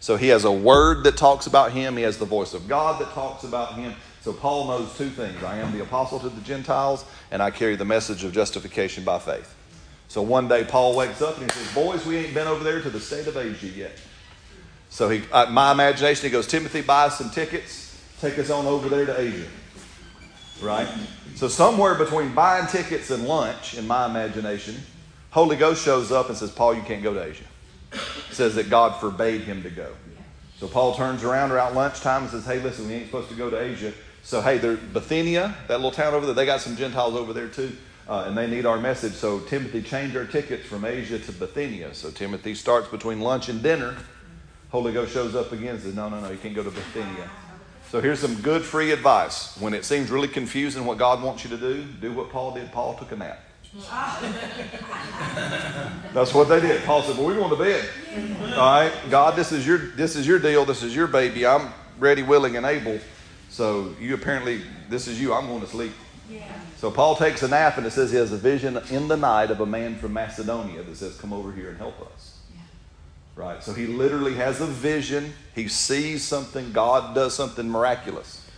So 0.00 0.16
he 0.16 0.28
has 0.28 0.44
a 0.44 0.52
word 0.52 1.04
that 1.04 1.16
talks 1.16 1.46
about 1.46 1.72
him, 1.72 1.96
he 1.96 2.02
has 2.02 2.18
the 2.18 2.26
voice 2.26 2.52
of 2.52 2.68
God 2.68 3.00
that 3.00 3.10
talks 3.12 3.44
about 3.44 3.74
him. 3.74 3.94
So 4.20 4.32
Paul 4.32 4.66
knows 4.66 4.96
two 4.98 5.08
things 5.08 5.42
I 5.42 5.58
am 5.58 5.72
the 5.72 5.82
apostle 5.82 6.18
to 6.20 6.28
the 6.28 6.40
Gentiles, 6.42 7.04
and 7.30 7.42
I 7.42 7.50
carry 7.50 7.76
the 7.76 7.84
message 7.84 8.24
of 8.24 8.32
justification 8.32 9.04
by 9.04 9.18
faith. 9.18 9.54
So 10.08 10.20
one 10.22 10.48
day 10.48 10.64
Paul 10.64 10.94
wakes 10.96 11.22
up 11.22 11.38
and 11.38 11.50
he 11.50 11.58
says, 11.58 11.74
Boys, 11.74 12.04
we 12.04 12.16
ain't 12.16 12.34
been 12.34 12.46
over 12.46 12.62
there 12.62 12.80
to 12.80 12.90
the 12.90 13.00
state 13.00 13.26
of 13.26 13.36
Asia 13.36 13.68
yet. 13.68 13.92
So 14.90 15.08
he, 15.08 15.22
uh, 15.32 15.46
my 15.50 15.72
imagination, 15.72 16.24
he 16.24 16.30
goes, 16.30 16.46
Timothy, 16.46 16.80
buy 16.80 17.08
some 17.08 17.30
tickets, 17.30 18.00
take 18.20 18.38
us 18.38 18.50
on 18.50 18.66
over 18.66 18.88
there 18.88 19.06
to 19.06 19.20
Asia. 19.20 19.46
Right? 20.60 20.88
So 21.34 21.48
somewhere 21.48 21.94
between 21.94 22.34
buying 22.34 22.66
tickets 22.66 23.10
and 23.10 23.26
lunch, 23.26 23.76
in 23.76 23.86
my 23.86 24.06
imagination, 24.06 24.76
Holy 25.30 25.56
Ghost 25.56 25.84
shows 25.84 26.10
up 26.10 26.28
and 26.28 26.36
says, 26.36 26.50
Paul, 26.50 26.74
you 26.74 26.82
can't 26.82 27.02
go 27.02 27.12
to 27.12 27.22
Asia. 27.22 27.44
Says 28.30 28.54
that 28.54 28.70
God 28.70 28.98
forbade 29.00 29.42
him 29.42 29.62
to 29.62 29.70
go. 29.70 29.92
So 30.58 30.66
Paul 30.66 30.94
turns 30.94 31.22
around 31.22 31.52
around 31.52 31.74
lunchtime 31.74 32.22
and 32.22 32.30
says, 32.30 32.46
Hey, 32.46 32.60
listen, 32.60 32.88
we 32.88 32.94
ain't 32.94 33.06
supposed 33.06 33.28
to 33.28 33.34
go 33.34 33.50
to 33.50 33.60
Asia. 33.60 33.92
So, 34.22 34.40
hey, 34.40 34.58
they're 34.58 34.76
Bithynia, 34.76 35.54
that 35.68 35.76
little 35.76 35.92
town 35.92 36.14
over 36.14 36.26
there, 36.26 36.34
they 36.34 36.46
got 36.46 36.60
some 36.60 36.76
Gentiles 36.76 37.14
over 37.14 37.32
there 37.32 37.48
too, 37.48 37.76
uh, 38.08 38.24
and 38.26 38.36
they 38.36 38.46
need 38.48 38.66
our 38.66 38.78
message. 38.78 39.12
So 39.12 39.40
Timothy 39.40 39.82
changed 39.82 40.16
our 40.16 40.24
tickets 40.24 40.66
from 40.66 40.84
Asia 40.84 41.18
to 41.18 41.32
Bithynia. 41.32 41.94
So 41.94 42.10
Timothy 42.10 42.54
starts 42.54 42.88
between 42.88 43.20
lunch 43.20 43.48
and 43.48 43.62
dinner. 43.62 43.96
Holy 44.70 44.92
Ghost 44.92 45.12
shows 45.12 45.34
up 45.36 45.52
again 45.52 45.74
and 45.74 45.80
says, 45.80 45.94
No, 45.94 46.08
no, 46.08 46.20
no, 46.20 46.30
you 46.30 46.38
can't 46.38 46.54
go 46.54 46.64
to 46.64 46.70
Bithynia. 46.70 47.30
So 47.90 48.00
here's 48.00 48.18
some 48.18 48.34
good 48.42 48.62
free 48.62 48.90
advice. 48.90 49.56
When 49.58 49.72
it 49.72 49.84
seems 49.84 50.10
really 50.10 50.28
confusing 50.28 50.84
what 50.84 50.98
God 50.98 51.22
wants 51.22 51.44
you 51.44 51.50
to 51.50 51.56
do, 51.56 51.84
do 51.84 52.12
what 52.12 52.30
Paul 52.30 52.52
did. 52.52 52.72
Paul 52.72 52.94
took 52.94 53.12
a 53.12 53.16
nap. 53.16 53.40
That's 56.14 56.32
what 56.32 56.48
they 56.48 56.60
did. 56.60 56.82
Paul 56.84 57.02
said, 57.02 57.16
"Well, 57.16 57.26
we're 57.26 57.36
going 57.36 57.50
to 57.50 57.56
bed. 57.56 57.88
All 58.54 58.80
right, 58.80 58.92
God, 59.10 59.36
this 59.36 59.52
is 59.52 59.66
your 59.66 59.78
this 59.78 60.16
is 60.16 60.26
your 60.26 60.38
deal. 60.38 60.64
This 60.64 60.82
is 60.82 60.96
your 60.96 61.06
baby. 61.06 61.46
I'm 61.46 61.72
ready, 61.98 62.22
willing, 62.22 62.56
and 62.56 62.64
able. 62.64 62.98
So 63.50 63.94
you 64.00 64.14
apparently 64.14 64.62
this 64.88 65.06
is 65.08 65.20
you. 65.20 65.34
I'm 65.34 65.46
going 65.46 65.60
to 65.60 65.66
sleep." 65.66 65.92
So 66.78 66.90
Paul 66.90 67.16
takes 67.16 67.42
a 67.42 67.48
nap, 67.48 67.76
and 67.76 67.86
it 67.86 67.92
says 67.92 68.10
he 68.10 68.16
has 68.16 68.32
a 68.32 68.36
vision 68.36 68.78
in 68.90 69.08
the 69.08 69.16
night 69.16 69.50
of 69.50 69.60
a 69.60 69.66
man 69.66 69.96
from 69.96 70.12
Macedonia 70.12 70.82
that 70.82 70.96
says, 70.96 71.16
"Come 71.18 71.32
over 71.32 71.52
here 71.52 71.68
and 71.68 71.78
help 71.78 72.00
us." 72.14 72.35
Right? 73.36 73.62
So 73.62 73.74
he 73.74 73.86
literally 73.86 74.34
has 74.34 74.62
a 74.62 74.66
vision. 74.66 75.34
He 75.54 75.68
sees 75.68 76.24
something. 76.24 76.72
God 76.72 77.14
does 77.14 77.34
something 77.34 77.68
miraculous. 77.68 78.48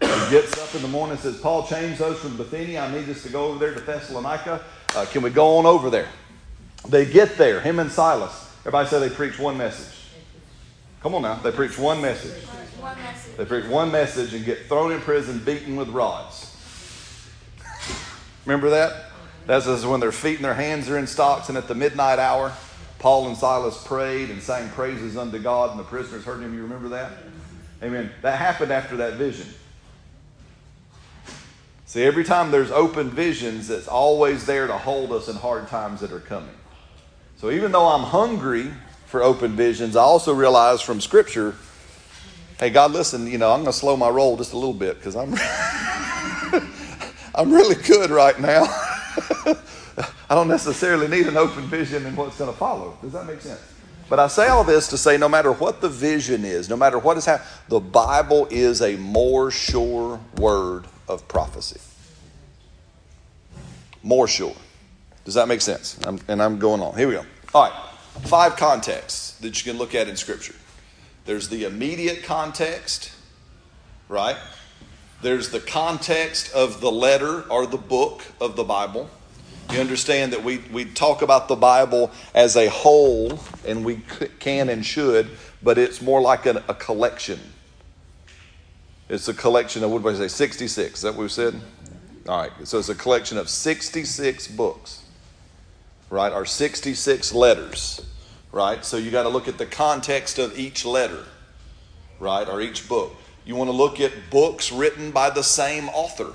He 0.00 0.06
gets 0.30 0.56
up 0.58 0.74
in 0.74 0.82
the 0.82 0.88
morning 0.88 1.12
and 1.12 1.20
says, 1.20 1.40
Paul, 1.40 1.66
change 1.66 1.98
those 1.98 2.18
from 2.20 2.36
Bithynia. 2.36 2.82
I 2.82 2.92
need 2.92 3.08
us 3.08 3.22
to 3.22 3.30
go 3.30 3.46
over 3.46 3.58
there 3.58 3.74
to 3.74 3.80
Thessalonica. 3.80 4.62
Uh, 4.94 5.06
can 5.06 5.22
we 5.22 5.30
go 5.30 5.56
on 5.56 5.66
over 5.66 5.88
there? 5.88 6.08
They 6.88 7.10
get 7.10 7.36
there, 7.36 7.60
him 7.60 7.78
and 7.78 7.90
Silas. 7.90 8.48
Everybody 8.60 8.88
say 8.88 9.00
they 9.00 9.12
preach 9.12 9.38
one 9.38 9.56
message. 9.56 9.94
Come 11.00 11.14
on 11.14 11.22
now. 11.22 11.36
They 11.36 11.50
preach 11.50 11.78
one 11.78 12.00
message. 12.02 12.44
They 13.36 13.44
preach 13.44 13.64
one 13.64 13.90
message 13.90 14.34
and 14.34 14.44
get 14.44 14.66
thrown 14.66 14.92
in 14.92 15.00
prison, 15.00 15.38
beaten 15.38 15.74
with 15.74 15.88
rods. 15.88 16.54
Remember 18.44 18.70
that? 18.70 19.10
That's 19.46 19.84
when 19.84 20.00
their 20.00 20.12
feet 20.12 20.36
and 20.36 20.44
their 20.44 20.54
hands 20.54 20.88
are 20.90 20.98
in 20.98 21.06
stocks, 21.06 21.48
and 21.48 21.56
at 21.56 21.66
the 21.66 21.74
midnight 21.74 22.18
hour, 22.18 22.52
Paul 22.98 23.28
and 23.28 23.36
Silas 23.36 23.82
prayed 23.84 24.30
and 24.30 24.42
sang 24.42 24.68
praises 24.70 25.16
unto 25.16 25.38
God, 25.38 25.70
and 25.70 25.78
the 25.78 25.84
prisoners 25.84 26.24
heard 26.24 26.40
him. 26.40 26.54
You 26.54 26.62
remember 26.62 26.88
that? 26.90 27.12
Amen. 27.82 28.10
That 28.22 28.38
happened 28.38 28.72
after 28.72 28.96
that 28.96 29.14
vision. 29.14 29.46
See, 31.86 32.02
every 32.02 32.24
time 32.24 32.50
there's 32.50 32.70
open 32.70 33.08
visions, 33.08 33.70
it's 33.70 33.88
always 33.88 34.44
there 34.44 34.66
to 34.66 34.76
hold 34.76 35.12
us 35.12 35.28
in 35.28 35.36
hard 35.36 35.68
times 35.68 36.00
that 36.00 36.12
are 36.12 36.20
coming. 36.20 36.54
So 37.36 37.50
even 37.50 37.72
though 37.72 37.86
I'm 37.86 38.02
hungry 38.02 38.70
for 39.06 39.22
open 39.22 39.56
visions, 39.56 39.96
I 39.96 40.02
also 40.02 40.34
realize 40.34 40.82
from 40.82 41.00
Scripture, 41.00 41.54
hey, 42.58 42.70
God, 42.70 42.90
listen, 42.90 43.28
you 43.28 43.38
know, 43.38 43.52
I'm 43.52 43.60
going 43.60 43.72
to 43.72 43.78
slow 43.78 43.96
my 43.96 44.08
roll 44.08 44.36
just 44.36 44.52
a 44.52 44.56
little 44.56 44.74
bit 44.74 44.96
because 44.96 45.14
I'm, 45.14 45.32
I'm 47.34 47.52
really 47.52 47.76
good 47.76 48.10
right 48.10 48.38
now. 48.40 48.66
I 50.30 50.34
don't 50.34 50.48
necessarily 50.48 51.08
need 51.08 51.26
an 51.26 51.36
open 51.36 51.64
vision 51.64 52.06
in 52.06 52.14
what's 52.16 52.38
going 52.38 52.50
to 52.50 52.56
follow. 52.56 52.96
Does 53.02 53.12
that 53.12 53.26
make 53.26 53.40
sense? 53.40 53.60
But 54.08 54.18
I 54.18 54.28
say 54.28 54.48
all 54.48 54.64
this 54.64 54.88
to 54.88 54.96
say 54.96 55.18
no 55.18 55.28
matter 55.28 55.52
what 55.52 55.80
the 55.80 55.88
vision 55.88 56.44
is, 56.44 56.68
no 56.68 56.76
matter 56.76 56.98
what 56.98 57.16
is 57.16 57.26
happening, 57.26 57.48
the 57.68 57.80
Bible 57.80 58.46
is 58.50 58.80
a 58.80 58.96
more 58.96 59.50
sure 59.50 60.18
word 60.36 60.86
of 61.08 61.28
prophecy. 61.28 61.80
More 64.02 64.26
sure. 64.26 64.56
Does 65.24 65.34
that 65.34 65.46
make 65.46 65.60
sense? 65.60 65.98
I'm, 66.06 66.18
and 66.28 66.42
I'm 66.42 66.58
going 66.58 66.80
on. 66.80 66.96
Here 66.96 67.08
we 67.08 67.14
go. 67.14 67.24
All 67.54 67.64
right. 67.64 67.90
Five 68.22 68.56
contexts 68.56 69.32
that 69.38 69.62
you 69.62 69.70
can 69.70 69.78
look 69.78 69.94
at 69.94 70.08
in 70.08 70.16
Scripture 70.16 70.54
there's 71.26 71.50
the 71.50 71.64
immediate 71.64 72.22
context, 72.22 73.12
right? 74.08 74.38
There's 75.20 75.50
the 75.50 75.60
context 75.60 76.54
of 76.54 76.80
the 76.80 76.90
letter 76.90 77.42
or 77.50 77.66
the 77.66 77.76
book 77.76 78.24
of 78.40 78.56
the 78.56 78.64
Bible. 78.64 79.10
You 79.70 79.80
understand 79.80 80.32
that 80.32 80.42
we, 80.42 80.58
we 80.72 80.86
talk 80.86 81.20
about 81.20 81.46
the 81.46 81.56
Bible 81.56 82.10
as 82.34 82.56
a 82.56 82.68
whole, 82.68 83.38
and 83.66 83.84
we 83.84 84.00
can 84.38 84.70
and 84.70 84.84
should, 84.84 85.28
but 85.62 85.76
it's 85.76 86.00
more 86.00 86.22
like 86.22 86.46
a, 86.46 86.64
a 86.68 86.74
collection. 86.74 87.38
It's 89.10 89.28
a 89.28 89.34
collection 89.34 89.84
of, 89.84 89.90
what 89.90 90.02
did 90.02 90.14
I 90.14 90.18
say, 90.20 90.28
66? 90.28 90.94
Is 90.94 91.02
that 91.02 91.14
what 91.14 91.22
we 91.22 91.28
said? 91.28 91.60
All 92.26 92.38
right, 92.40 92.52
so 92.64 92.78
it's 92.78 92.88
a 92.88 92.94
collection 92.94 93.36
of 93.36 93.50
66 93.50 94.48
books, 94.48 95.04
right? 96.08 96.32
Or 96.32 96.46
66 96.46 97.32
letters, 97.34 98.06
right? 98.52 98.82
So 98.84 98.96
you 98.96 99.10
got 99.10 99.24
to 99.24 99.28
look 99.28 99.48
at 99.48 99.58
the 99.58 99.66
context 99.66 100.38
of 100.38 100.58
each 100.58 100.86
letter, 100.86 101.24
right? 102.20 102.48
Or 102.48 102.62
each 102.62 102.88
book. 102.88 103.14
You 103.44 103.54
want 103.54 103.68
to 103.68 103.76
look 103.76 104.00
at 104.00 104.12
books 104.30 104.72
written 104.72 105.10
by 105.10 105.28
the 105.28 105.42
same 105.42 105.90
author 105.90 106.34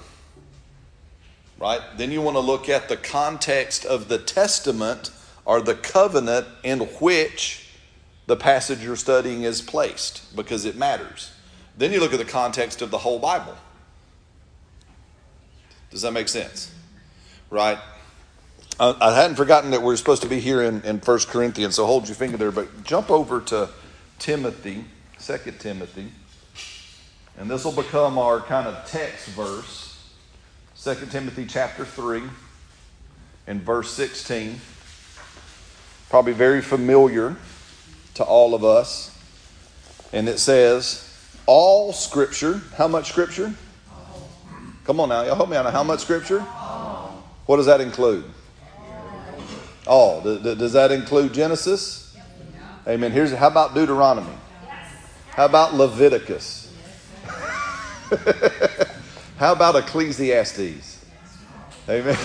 right? 1.64 1.80
Then 1.96 2.12
you 2.12 2.22
want 2.22 2.36
to 2.36 2.42
look 2.42 2.68
at 2.68 2.90
the 2.90 2.98
context 2.98 3.86
of 3.86 4.10
the 4.10 4.18
testament 4.18 5.12
or 5.46 5.62
the 5.62 5.76
covenant 5.76 6.46
in 6.62 6.82
which 7.00 7.70
the 8.26 8.36
passage 8.36 8.84
you're 8.84 8.98
studying 8.98 9.44
is 9.44 9.62
placed 9.62 10.36
because 10.36 10.66
it 10.66 10.76
matters. 10.76 11.32
Then 11.78 11.94
you 11.94 12.02
look 12.02 12.12
at 12.12 12.20
the 12.20 12.26
context 12.26 12.82
of 12.82 12.92
the 12.92 12.98
whole 12.98 13.18
Bible. 13.18 13.56
Does 15.90 16.02
that 16.02 16.12
make 16.12 16.28
sense? 16.28 16.70
Right? 17.50 17.78
I, 18.78 19.14
hadn't 19.16 19.38
forgotten 19.38 19.72
that 19.72 19.82
we're 19.82 19.96
supposed 19.96 20.24
to 20.24 20.28
be 20.28 20.42
here 20.42 20.64
in, 20.64 20.82
in 20.82 20.98
1 20.98 21.20
Corinthians, 21.30 21.76
so 21.76 21.86
hold 21.86 22.10
your 22.10 22.16
finger 22.16 22.36
there, 22.36 22.52
but 22.52 22.84
jump 22.84 23.10
over 23.10 23.40
to 23.40 23.70
Timothy, 24.20 24.84
2 25.22 25.38
Timothy, 25.60 26.12
and 27.38 27.50
this 27.50 27.64
will 27.64 27.72
become 27.72 28.18
our 28.18 28.42
kind 28.42 28.68
of 28.68 28.86
text 28.86 29.30
verse. 29.30 29.83
2 30.84 30.96
Timothy 31.12 31.46
chapter 31.46 31.86
3 31.86 32.24
and 33.48 33.62
verse 33.62 33.90
16. 33.94 34.60
Probably 36.10 36.34
very 36.34 36.62
familiar 36.62 37.38
to 38.16 38.24
all 38.26 38.54
of 38.54 38.66
us. 38.66 39.18
And 40.12 40.28
it 40.28 40.40
says, 40.40 41.10
All 41.46 41.94
scripture, 41.94 42.62
how 42.76 42.90
much 42.90 43.08
scripture? 43.08 43.54
Come 44.84 45.00
on 45.00 45.08
now, 45.08 45.24
y'all 45.24 45.36
help 45.36 45.48
me 45.48 45.56
out. 45.56 45.72
How 45.72 45.84
much 45.84 46.02
scripture? 46.02 46.42
What 46.42 47.56
does 47.56 47.68
that 47.68 47.80
include? 47.80 48.26
All. 49.88 50.20
Does 50.20 50.74
that 50.74 50.92
include 50.92 51.34
Genesis? 51.34 52.14
Amen. 52.86 53.14
Here's 53.14 53.32
how 53.32 53.48
about 53.48 53.74
Deuteronomy? 53.74 54.36
How 55.30 55.46
about 55.46 55.76
Leviticus? 55.76 56.76
How 59.44 59.52
about 59.52 59.76
Ecclesiastes? 59.76 61.04
Amen. 61.90 62.18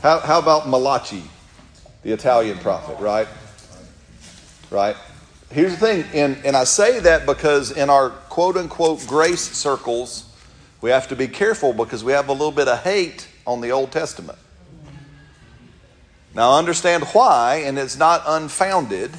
How, 0.00 0.18
how 0.20 0.38
about 0.38 0.66
Malachi, 0.66 1.22
the 2.04 2.12
Italian 2.12 2.56
prophet, 2.56 2.98
right? 3.00 3.28
Right? 4.70 4.96
Here's 5.50 5.72
the 5.72 5.76
thing, 5.76 6.04
and, 6.14 6.38
and 6.42 6.56
I 6.56 6.64
say 6.64 7.00
that 7.00 7.26
because 7.26 7.70
in 7.70 7.90
our 7.90 8.08
quote 8.08 8.56
unquote 8.56 9.06
grace 9.06 9.42
circles, 9.42 10.34
we 10.80 10.88
have 10.88 11.06
to 11.08 11.16
be 11.16 11.28
careful 11.28 11.74
because 11.74 12.02
we 12.02 12.12
have 12.12 12.28
a 12.28 12.32
little 12.32 12.50
bit 12.50 12.66
of 12.66 12.82
hate 12.82 13.28
on 13.46 13.60
the 13.60 13.72
Old 13.72 13.92
Testament. 13.92 14.38
Now, 16.34 16.56
understand 16.56 17.04
why, 17.12 17.56
and 17.56 17.78
it's 17.78 17.98
not 17.98 18.22
unfounded, 18.26 19.10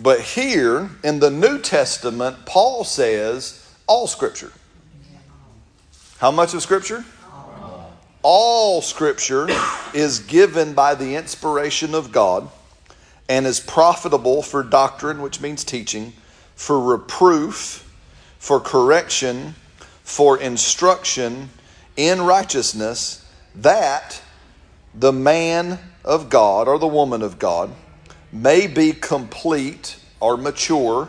but 0.00 0.20
here 0.20 0.90
in 1.04 1.20
the 1.20 1.30
New 1.30 1.60
Testament, 1.60 2.44
Paul 2.44 2.82
says 2.82 3.72
all 3.86 4.08
Scripture. 4.08 4.50
How 6.22 6.30
much 6.30 6.54
of 6.54 6.62
Scripture? 6.62 7.04
All 8.22 8.80
Scripture 8.80 9.48
is 9.92 10.20
given 10.20 10.72
by 10.72 10.94
the 10.94 11.16
inspiration 11.16 11.96
of 11.96 12.12
God 12.12 12.48
and 13.28 13.44
is 13.44 13.58
profitable 13.58 14.40
for 14.40 14.62
doctrine, 14.62 15.20
which 15.20 15.40
means 15.40 15.64
teaching, 15.64 16.12
for 16.54 16.78
reproof, 16.78 17.92
for 18.38 18.60
correction, 18.60 19.56
for 20.04 20.38
instruction 20.38 21.50
in 21.96 22.22
righteousness, 22.22 23.28
that 23.56 24.22
the 24.94 25.12
man 25.12 25.80
of 26.04 26.30
God 26.30 26.68
or 26.68 26.78
the 26.78 26.86
woman 26.86 27.22
of 27.22 27.40
God 27.40 27.68
may 28.30 28.68
be 28.68 28.92
complete 28.92 29.96
or 30.20 30.36
mature, 30.36 31.08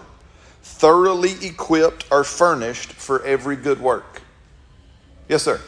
thoroughly 0.63 1.33
equipped 1.45 2.07
or 2.09 2.23
furnished 2.23 2.91
for 2.93 3.23
every 3.23 3.55
good 3.55 3.79
work. 3.79 4.12
Yes, 5.29 5.43
sir. 5.43 5.59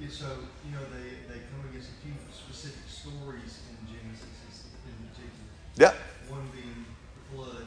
Yeah, 0.00 0.08
so, 0.10 0.26
you 0.64 0.72
know, 0.72 0.84
they, 0.94 1.26
they 1.32 1.40
come 1.50 1.66
against 1.68 1.90
a 1.90 1.98
few 2.04 2.12
specific 2.32 2.86
stories 2.88 3.60
in 3.66 3.76
Genesis 3.88 4.70
in 4.86 4.94
particular. 5.08 5.50
Yeah. 5.74 5.92
One 6.30 6.46
being 6.54 6.86
the 6.86 7.34
flood, 7.34 7.66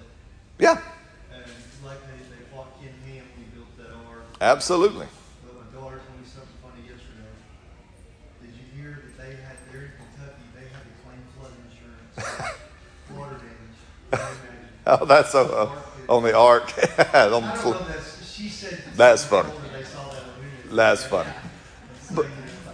Yeah. 0.60 0.80
and 1.34 1.44
like 1.84 2.00
they, 2.08 2.24
they 2.24 2.44
fought 2.56 2.80
Ken 2.80 2.94
Ham 3.06 3.24
when 3.36 3.44
he 3.44 3.52
built 3.52 3.76
that 3.78 3.92
ark. 4.08 4.24
Absolutely. 4.40 5.08
But 5.44 5.56
my 5.60 5.68
daughter 5.76 6.00
told 6.00 6.22
me 6.22 6.26
something 6.26 6.56
funny 6.64 6.88
yesterday. 6.88 7.36
Did 8.42 8.54
you 8.56 8.68
hear 8.80 9.04
that 9.04 9.18
they 9.20 9.36
had, 9.44 9.58
there 9.72 9.92
in 9.92 9.94
Kentucky, 10.00 10.46
they 10.56 10.72
had 10.72 10.88
to 10.88 10.94
claim 11.04 11.20
flood 11.36 11.52
insurance, 11.68 12.16
water 13.12 13.36
damage? 13.36 13.76
Can 14.12 14.20
you 14.20 14.24
imagine? 14.24 14.70
Oh, 14.88 15.06
that's 15.06 15.32
so, 15.34 15.44
uh, 16.08 16.14
on 16.16 16.24
the 16.24 16.36
ark. 16.38 16.72
on 16.80 16.96
the 16.96 17.18
I 17.18 17.30
don't 17.30 17.44
know 17.44 17.74
that's, 17.90 18.32
she 18.32 18.48
said. 18.48 18.82
That's 18.96 19.26
funny. 19.26 19.50
That's 20.72 21.04
funny. 21.04 21.32
But, 22.14 22.28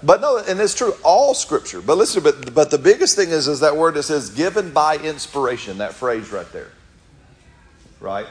But 0.03 0.21
no, 0.21 0.37
and 0.37 0.59
it's 0.59 0.75
true, 0.75 0.93
all 1.03 1.33
scripture. 1.33 1.81
But 1.81 1.97
listen, 1.97 2.21
but 2.21 2.53
but 2.53 2.69
the 2.69 2.77
biggest 2.77 3.15
thing 3.15 3.29
is 3.29 3.47
is 3.47 3.61
that 3.61 3.75
word 3.75 3.95
that 3.95 4.03
says 4.03 4.29
given 4.29 4.71
by 4.71 4.97
inspiration, 4.97 5.79
that 5.79 5.93
phrase 5.93 6.31
right 6.31 6.51
there. 6.51 6.71
Right? 7.99 8.27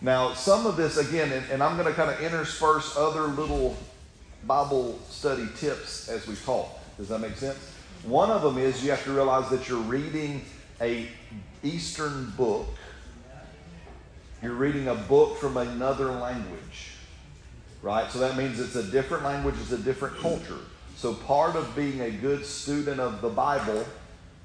Now, 0.00 0.32
some 0.32 0.66
of 0.66 0.76
this 0.76 0.96
again, 0.96 1.30
and, 1.30 1.44
and 1.50 1.62
I'm 1.62 1.76
gonna 1.76 1.92
kind 1.92 2.10
of 2.10 2.20
intersperse 2.20 2.96
other 2.96 3.22
little 3.22 3.76
Bible 4.46 4.98
study 5.08 5.46
tips 5.56 6.08
as 6.08 6.26
we 6.26 6.34
talk. 6.34 6.68
Does 6.96 7.08
that 7.08 7.18
make 7.18 7.36
sense? 7.36 7.58
One 8.04 8.30
of 8.30 8.42
them 8.42 8.56
is 8.58 8.82
you 8.82 8.90
have 8.90 9.04
to 9.04 9.12
realize 9.12 9.50
that 9.50 9.68
you're 9.68 9.78
reading 9.78 10.42
a 10.80 11.08
Eastern 11.62 12.30
book. 12.36 12.66
You're 14.42 14.54
reading 14.54 14.88
a 14.88 14.94
book 14.94 15.36
from 15.36 15.56
another 15.56 16.06
language 16.06 16.91
right? 17.82 18.10
So 18.10 18.18
that 18.20 18.36
means 18.36 18.60
it's 18.60 18.76
a 18.76 18.82
different 18.82 19.24
language, 19.24 19.56
it's 19.60 19.72
a 19.72 19.78
different 19.78 20.16
culture. 20.18 20.58
So 20.96 21.14
part 21.14 21.56
of 21.56 21.74
being 21.74 22.00
a 22.00 22.10
good 22.10 22.46
student 22.46 23.00
of 23.00 23.20
the 23.20 23.28
Bible 23.28 23.84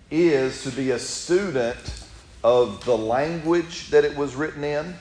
is 0.09 0.63
to 0.63 0.71
be 0.71 0.91
a 0.91 0.99
student 0.99 2.05
of 2.43 2.83
the 2.85 2.97
language 2.97 3.89
that 3.89 4.03
it 4.03 4.15
was 4.15 4.35
written 4.35 4.63
in 4.63 4.95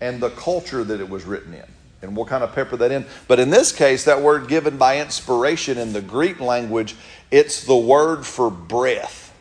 and 0.00 0.20
the 0.20 0.30
culture 0.30 0.84
that 0.84 1.00
it 1.00 1.08
was 1.08 1.24
written 1.24 1.54
in. 1.54 1.64
And 2.02 2.14
we'll 2.14 2.26
kind 2.26 2.44
of 2.44 2.54
pepper 2.54 2.76
that 2.76 2.92
in. 2.92 3.06
But 3.26 3.40
in 3.40 3.50
this 3.50 3.72
case, 3.72 4.04
that 4.04 4.20
word 4.20 4.46
given 4.46 4.76
by 4.76 5.00
inspiration 5.00 5.78
in 5.78 5.92
the 5.92 6.02
Greek 6.02 6.38
language, 6.38 6.94
it's 7.30 7.64
the 7.64 7.76
word 7.76 8.26
for 8.26 8.50
breath. 8.50 9.34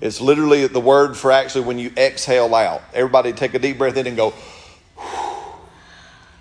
It's 0.00 0.20
literally 0.20 0.66
the 0.66 0.80
word 0.80 1.16
for 1.16 1.30
actually 1.30 1.64
when 1.66 1.78
you 1.78 1.92
exhale 1.96 2.54
out. 2.54 2.82
Everybody 2.94 3.32
take 3.32 3.54
a 3.54 3.58
deep 3.58 3.78
breath 3.78 3.96
in 3.96 4.06
and 4.06 4.16
go, 4.16 4.34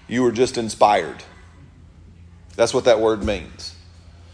you 0.07 0.23
were 0.23 0.31
just 0.31 0.57
inspired. 0.57 1.23
That's 2.55 2.73
what 2.73 2.85
that 2.85 2.99
word 2.99 3.23
means. 3.23 3.75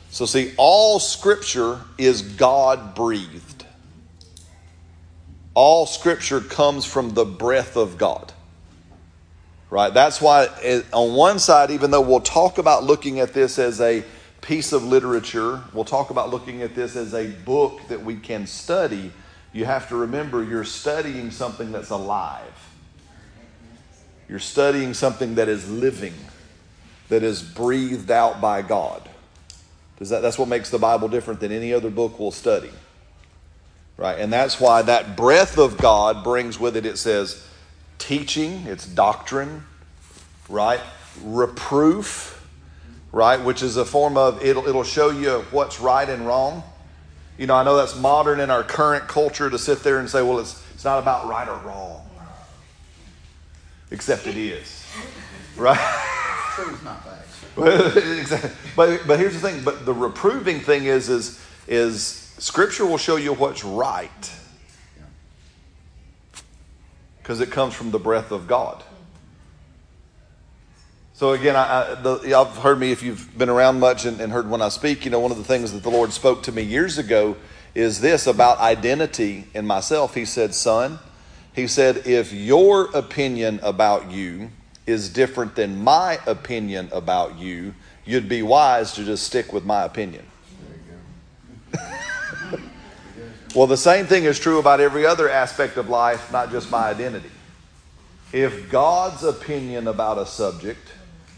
So, 0.10 0.26
see, 0.26 0.54
all 0.58 1.00
scripture 1.00 1.82
is 1.98 2.22
God 2.22 2.96
breathed. 2.96 3.66
All 5.54 5.86
scripture 5.86 6.42
comes 6.42 6.86
from 6.86 7.14
the 7.14 7.26
breath 7.26 7.78
of 7.78 7.98
God. 7.98 8.34
Right? 9.70 9.94
That's 9.94 10.22
why, 10.22 10.50
it, 10.62 10.86
on 10.92 11.16
one 11.16 11.40
side, 11.40 11.72
even 11.72 11.92
though 11.92 12.02
we'll 12.02 12.20
talk 12.20 12.58
about 12.58 12.84
looking 12.84 13.22
at 13.22 13.34
this 13.34 13.58
as 13.58 13.80
a 13.80 14.04
piece 14.42 14.74
of 14.74 14.84
literature, 14.84 15.64
we'll 15.74 15.86
talk 15.86 16.10
about 16.10 16.30
looking 16.30 16.62
at 16.62 16.76
this 16.76 16.96
as 16.96 17.14
a 17.14 17.28
book 17.28 17.80
that 17.88 18.04
we 18.04 18.18
can 18.18 18.48
study, 18.48 19.12
you 19.54 19.66
have 19.66 19.88
to 19.90 19.96
remember 19.96 20.44
you're 20.44 20.64
studying 20.66 21.32
something 21.32 21.72
that's 21.72 21.90
alive. 21.90 22.71
You're 24.32 24.40
studying 24.40 24.94
something 24.94 25.36
that 25.36 25.50
is 25.50 25.70
living, 25.70 26.14
that 27.10 27.22
is 27.22 27.44
breathed 27.44 28.10
out 28.10 28.40
by 28.40 28.62
God. 28.62 29.10
Does 30.00 30.10
that, 30.10 30.22
that's 30.22 30.40
what 30.40 30.48
makes 30.48 30.70
the 30.70 30.80
Bible 30.80 31.10
different 31.10 31.42
than 31.42 31.52
any 31.52 31.74
other 31.74 31.90
book 31.90 32.18
we'll 32.18 32.32
study. 32.32 32.72
Right? 33.98 34.18
And 34.18 34.32
that's 34.32 34.58
why 34.58 34.84
that 34.84 35.18
breath 35.18 35.58
of 35.58 35.78
God 35.78 36.24
brings 36.24 36.58
with 36.58 36.78
it, 36.78 36.86
it 36.86 36.98
says 36.98 37.46
teaching, 37.98 38.68
it's 38.68 38.88
doctrine, 38.88 39.66
right? 40.48 40.80
Reproof, 41.26 42.48
right? 43.12 43.40
Which 43.44 43.62
is 43.62 43.76
a 43.76 43.84
form 43.84 44.16
of, 44.16 44.42
it'll, 44.42 44.66
it'll 44.66 44.86
show 44.86 45.10
you 45.10 45.46
what's 45.52 45.82
right 45.82 46.08
and 46.08 46.26
wrong. 46.26 46.64
You 47.38 47.48
know, 47.48 47.56
I 47.56 47.66
know 47.66 47.76
that's 47.76 47.98
modern 47.98 48.40
in 48.40 48.50
our 48.50 48.64
current 48.64 49.10
culture 49.10 49.50
to 49.50 49.60
sit 49.60 49.84
there 49.84 50.00
and 50.00 50.10
say, 50.10 50.22
well, 50.22 50.40
it's, 50.40 50.64
it's 50.74 50.86
not 50.86 51.00
about 51.00 51.28
right 51.28 51.50
or 51.50 51.58
wrong 51.68 52.02
except 53.92 54.26
it 54.28 54.38
is. 54.38 54.86
Right? 55.56 55.78
Truth, 56.56 56.84
not 56.84 57.04
facts. 57.04 57.22
But 58.76 59.06
but 59.06 59.20
here's 59.20 59.34
the 59.34 59.40
thing. 59.40 59.64
But 59.64 59.86
the 59.86 59.94
reproving 59.94 60.60
thing 60.60 60.86
is 60.86 61.10
is 61.10 61.46
is 61.68 62.34
Scripture 62.38 62.86
will 62.86 62.98
show 62.98 63.18
you 63.18 63.34
what's 63.34 63.64
right 63.64 64.32
because 67.20 67.40
it 67.40 67.52
comes 67.52 67.74
from 67.74 67.92
the 67.92 68.00
breath 68.00 68.32
of 68.32 68.48
God. 68.48 68.84
So 71.14 71.34
again, 71.34 71.56
I, 71.56 71.92
I, 71.92 71.96
the, 71.96 72.20
y'all 72.22 72.46
have 72.46 72.64
heard 72.64 72.80
me 72.80 72.92
if 72.92 73.04
you've 73.04 73.38
been 73.38 73.50
around 73.50 73.80
much 73.80 74.06
and, 74.06 74.20
and 74.20 74.34
heard 74.34 74.50
when 74.50 74.62
I 74.62 74.70
speak. 74.70 75.06
You 75.06 75.12
know, 75.12 75.20
one 75.20 75.30
of 75.30 75.38
the 75.38 75.44
things 75.44 75.72
that 75.72 75.84
the 75.84 75.92
Lord 75.92 76.12
spoke 76.12 76.42
to 76.44 76.52
me 76.52 76.64
years 76.64 76.98
ago 76.98 77.38
is 77.76 78.02
this 78.02 78.26
about 78.26 78.58
identity 78.58 79.46
in 79.54 79.68
myself. 79.68 80.16
He 80.16 80.26
said, 80.26 80.56
"Son." 80.56 80.98
He 81.54 81.68
said, 81.68 82.08
if 82.08 82.32
your 82.32 82.86
opinion 82.96 83.60
about 83.62 84.10
you 84.10 84.50
is 84.86 85.10
different 85.10 85.56
than 85.56 85.84
my 85.84 86.20
opinion 86.26 86.90
about 86.92 87.38
you, 87.38 87.74
you'd 88.06 88.30
be 88.30 88.42
wise 88.42 88.94
to 88.94 89.04
just 89.04 89.24
stick 89.24 89.52
with 89.52 89.66
my 89.66 89.84
opinion. 89.84 90.26
well, 93.56 93.68
the 93.68 93.78
same 93.78 94.06
thing 94.06 94.24
is 94.24 94.40
true 94.40 94.60
about 94.60 94.80
every 94.80 95.06
other 95.06 95.30
aspect 95.30 95.78
of 95.78 95.90
life, 95.90 96.32
not 96.32 96.52
just 96.52 96.72
my 96.72 96.90
identity. 96.90 97.30
If 98.32 98.70
God's 98.70 99.24
opinion 99.24 99.88
about 99.88 100.18
a 100.18 100.26
subject 100.26 100.88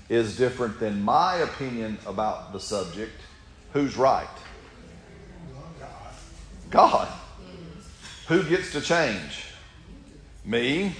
is 0.09 0.37
different 0.37 0.79
than 0.79 1.01
my 1.01 1.37
opinion 1.37 1.97
about 2.05 2.53
the 2.53 2.59
subject, 2.59 3.19
who's 3.71 3.97
right? 3.97 4.27
God. 6.69 7.07
Who 8.27 8.43
gets 8.43 8.71
to 8.73 8.81
change? 8.81 9.52
Me. 10.45 10.93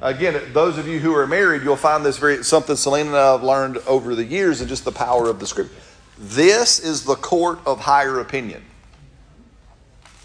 Again, 0.00 0.52
those 0.52 0.78
of 0.78 0.86
you 0.86 0.98
who 0.98 1.14
are 1.14 1.26
married, 1.26 1.62
you'll 1.62 1.76
find 1.76 2.04
this 2.04 2.18
very 2.18 2.44
something 2.44 2.76
Selena 2.76 3.10
and 3.10 3.16
I 3.16 3.32
have 3.32 3.42
learned 3.42 3.78
over 3.86 4.14
the 4.14 4.24
years 4.24 4.60
and 4.60 4.68
just 4.68 4.84
the 4.84 4.92
power 4.92 5.28
of 5.28 5.40
the 5.40 5.46
script. 5.46 5.72
This 6.18 6.78
is 6.78 7.04
the 7.04 7.14
court 7.14 7.60
of 7.64 7.80
higher 7.80 8.20
opinion. 8.20 8.62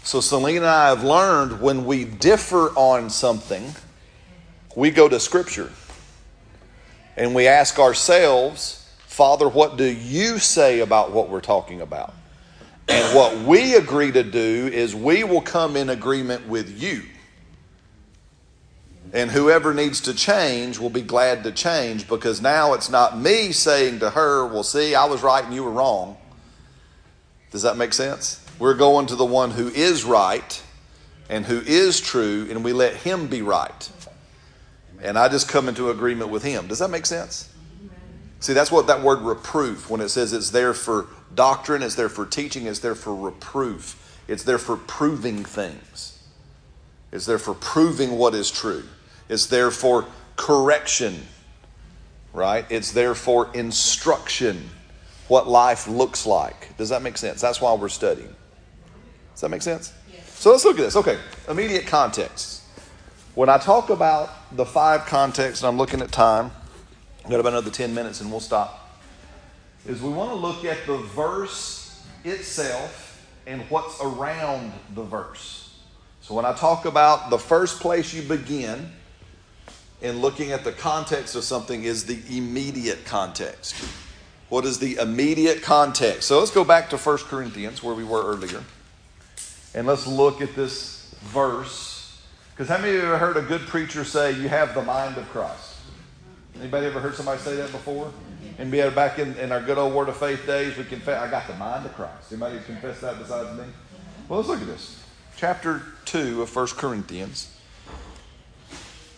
So 0.02 0.20
Selena 0.20 0.58
and 0.58 0.66
I 0.66 0.88
have 0.88 1.04
learned 1.04 1.60
when 1.60 1.84
we 1.84 2.04
differ 2.04 2.68
on 2.70 3.08
something, 3.08 3.72
we 4.74 4.90
go 4.90 5.08
to 5.08 5.20
scripture 5.20 5.70
and 7.16 7.34
we 7.34 7.46
ask 7.46 7.78
ourselves, 7.78 8.90
Father, 9.06 9.48
what 9.48 9.76
do 9.76 9.84
you 9.84 10.38
say 10.38 10.80
about 10.80 11.12
what 11.12 11.28
we're 11.28 11.40
talking 11.40 11.80
about? 11.80 12.14
And 12.88 13.16
what 13.16 13.38
we 13.38 13.76
agree 13.76 14.10
to 14.12 14.22
do 14.22 14.68
is 14.72 14.94
we 14.94 15.24
will 15.24 15.40
come 15.40 15.76
in 15.76 15.90
agreement 15.90 16.48
with 16.48 16.82
you. 16.82 17.02
And 19.12 19.30
whoever 19.30 19.74
needs 19.74 20.00
to 20.02 20.14
change 20.14 20.78
will 20.78 20.90
be 20.90 21.02
glad 21.02 21.44
to 21.44 21.52
change 21.52 22.08
because 22.08 22.40
now 22.40 22.72
it's 22.72 22.88
not 22.88 23.18
me 23.18 23.52
saying 23.52 23.98
to 24.00 24.10
her, 24.10 24.46
Well, 24.46 24.62
see, 24.62 24.94
I 24.94 25.04
was 25.04 25.22
right 25.22 25.44
and 25.44 25.54
you 25.54 25.64
were 25.64 25.70
wrong. 25.70 26.16
Does 27.50 27.62
that 27.62 27.76
make 27.76 27.92
sense? 27.92 28.42
We're 28.58 28.74
going 28.74 29.06
to 29.06 29.16
the 29.16 29.24
one 29.24 29.50
who 29.50 29.68
is 29.68 30.04
right 30.04 30.62
and 31.28 31.44
who 31.44 31.60
is 31.60 32.00
true, 32.00 32.46
and 32.50 32.64
we 32.64 32.72
let 32.72 32.94
him 32.94 33.26
be 33.26 33.42
right. 33.42 33.90
And 35.02 35.18
I 35.18 35.28
just 35.28 35.48
come 35.48 35.68
into 35.68 35.90
agreement 35.90 36.30
with 36.30 36.42
him. 36.42 36.68
Does 36.68 36.78
that 36.78 36.88
make 36.88 37.06
sense? 37.06 37.52
See, 38.40 38.52
that's 38.52 38.72
what 38.72 38.86
that 38.88 39.02
word 39.02 39.20
reproof, 39.20 39.88
when 39.88 40.00
it 40.00 40.08
says 40.08 40.32
it's 40.32 40.50
there 40.50 40.74
for 40.74 41.06
doctrine, 41.34 41.82
it's 41.82 41.94
there 41.94 42.08
for 42.08 42.26
teaching, 42.26 42.66
it's 42.66 42.80
there 42.80 42.94
for 42.94 43.14
reproof, 43.14 44.20
it's 44.26 44.42
there 44.42 44.58
for 44.58 44.76
proving 44.76 45.44
things, 45.44 46.22
it's 47.12 47.24
there 47.24 47.38
for 47.38 47.54
proving 47.54 48.18
what 48.18 48.34
is 48.34 48.50
true. 48.50 48.84
It's 49.32 49.46
there 49.46 49.70
for 49.70 50.04
correction, 50.36 51.22
right? 52.34 52.66
It's 52.68 52.92
there 52.92 53.14
for 53.14 53.50
instruction, 53.54 54.68
what 55.26 55.48
life 55.48 55.88
looks 55.88 56.26
like. 56.26 56.76
Does 56.76 56.90
that 56.90 57.00
make 57.00 57.16
sense? 57.16 57.40
That's 57.40 57.58
why 57.58 57.72
we're 57.72 57.88
studying. 57.88 58.36
Does 59.32 59.40
that 59.40 59.48
make 59.48 59.62
sense? 59.62 59.94
So 60.26 60.50
let's 60.50 60.66
look 60.66 60.78
at 60.78 60.82
this. 60.82 60.96
Okay, 60.96 61.18
immediate 61.48 61.86
context. 61.86 62.62
When 63.34 63.48
I 63.48 63.56
talk 63.56 63.88
about 63.88 64.54
the 64.54 64.66
five 64.66 65.06
contexts, 65.06 65.62
and 65.62 65.68
I'm 65.68 65.78
looking 65.78 66.02
at 66.02 66.12
time, 66.12 66.50
I've 67.24 67.30
got 67.30 67.40
about 67.40 67.54
another 67.54 67.70
10 67.70 67.94
minutes 67.94 68.20
and 68.20 68.30
we'll 68.30 68.40
stop. 68.40 69.00
is 69.86 70.02
we 70.02 70.10
want 70.10 70.28
to 70.28 70.36
look 70.36 70.66
at 70.66 70.86
the 70.86 70.98
verse 70.98 72.04
itself 72.24 73.26
and 73.46 73.62
what's 73.70 73.98
around 74.02 74.72
the 74.94 75.04
verse. 75.04 75.74
So 76.20 76.34
when 76.34 76.44
I 76.44 76.52
talk 76.52 76.84
about 76.84 77.30
the 77.30 77.38
first 77.38 77.80
place 77.80 78.12
you 78.12 78.20
begin 78.20 78.92
in 80.02 80.20
looking 80.20 80.50
at 80.50 80.64
the 80.64 80.72
context 80.72 81.36
of 81.36 81.44
something 81.44 81.84
is 81.84 82.04
the 82.04 82.20
immediate 82.36 83.04
context. 83.04 83.74
What 84.48 84.66
is 84.66 84.78
the 84.78 84.96
immediate 84.96 85.62
context? 85.62 86.28
So 86.28 86.40
let's 86.40 86.50
go 86.50 86.64
back 86.64 86.90
to 86.90 86.98
1 86.98 87.18
Corinthians 87.18 87.82
where 87.82 87.94
we 87.94 88.04
were 88.04 88.22
earlier. 88.22 88.62
And 89.74 89.86
let's 89.86 90.06
look 90.06 90.42
at 90.42 90.54
this 90.54 91.14
verse. 91.22 92.20
Because 92.50 92.68
how 92.68 92.78
many 92.78 92.96
of 92.96 93.02
you 93.02 93.08
have 93.08 93.20
heard 93.20 93.36
a 93.38 93.42
good 93.42 93.62
preacher 93.62 94.04
say, 94.04 94.32
You 94.32 94.48
have 94.48 94.74
the 94.74 94.82
mind 94.82 95.16
of 95.16 95.26
Christ? 95.30 95.76
Anybody 96.58 96.86
ever 96.86 97.00
heard 97.00 97.14
somebody 97.14 97.40
say 97.40 97.56
that 97.56 97.72
before? 97.72 98.12
And 98.58 98.70
be 98.70 98.82
back 98.90 99.18
in, 99.18 99.34
in 99.36 99.52
our 99.52 99.62
good 99.62 99.78
old 99.78 99.94
word 99.94 100.08
of 100.08 100.16
faith 100.16 100.44
days, 100.44 100.76
we 100.76 100.84
confess, 100.84 101.18
I 101.18 101.30
got 101.30 101.46
the 101.46 101.54
mind 101.54 101.86
of 101.86 101.94
Christ. 101.94 102.30
Anybody 102.30 102.58
confess 102.66 103.00
that 103.00 103.18
besides 103.18 103.56
me? 103.58 103.64
Well, 104.28 104.40
let's 104.40 104.50
look 104.50 104.60
at 104.60 104.66
this. 104.66 105.02
Chapter 105.36 105.82
2 106.04 106.42
of 106.42 106.54
1 106.54 106.66
Corinthians. 106.76 107.48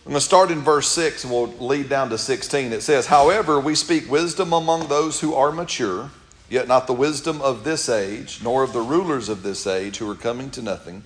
I'm 0.04 0.10
going 0.10 0.20
to 0.20 0.26
start 0.26 0.50
in 0.50 0.60
verse 0.60 0.88
6 0.88 1.24
and 1.24 1.32
we'll 1.32 1.46
lead 1.66 1.88
down 1.88 2.10
to 2.10 2.18
16. 2.18 2.74
It 2.74 2.82
says, 2.82 3.06
However, 3.06 3.58
we 3.58 3.74
speak 3.74 4.10
wisdom 4.10 4.52
among 4.52 4.88
those 4.88 5.20
who 5.20 5.32
are 5.34 5.50
mature, 5.50 6.10
yet 6.50 6.68
not 6.68 6.86
the 6.86 6.92
wisdom 6.92 7.40
of 7.40 7.64
this 7.64 7.88
age, 7.88 8.40
nor 8.42 8.62
of 8.62 8.74
the 8.74 8.82
rulers 8.82 9.30
of 9.30 9.42
this 9.42 9.66
age 9.66 9.96
who 9.96 10.10
are 10.10 10.14
coming 10.14 10.50
to 10.50 10.60
nothing. 10.60 11.04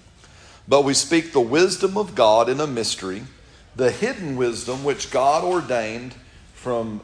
But 0.67 0.83
we 0.83 0.95
speak 0.95 1.33
the 1.33 1.41
wisdom 1.41 1.97
of 1.97 2.17
God 2.17 2.49
in 2.49 2.59
a 2.59 2.67
mystery, 2.67 3.23
the 3.77 3.93
hidden 3.93 4.35
wisdom 4.35 4.83
which 4.83 5.13
God 5.13 5.45
ordained 5.45 6.17
from 6.55 7.01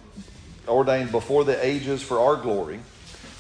ordained 0.67 1.13
before 1.13 1.45
the 1.45 1.65
ages 1.65 2.03
for 2.03 2.19
our 2.19 2.35
glory, 2.35 2.81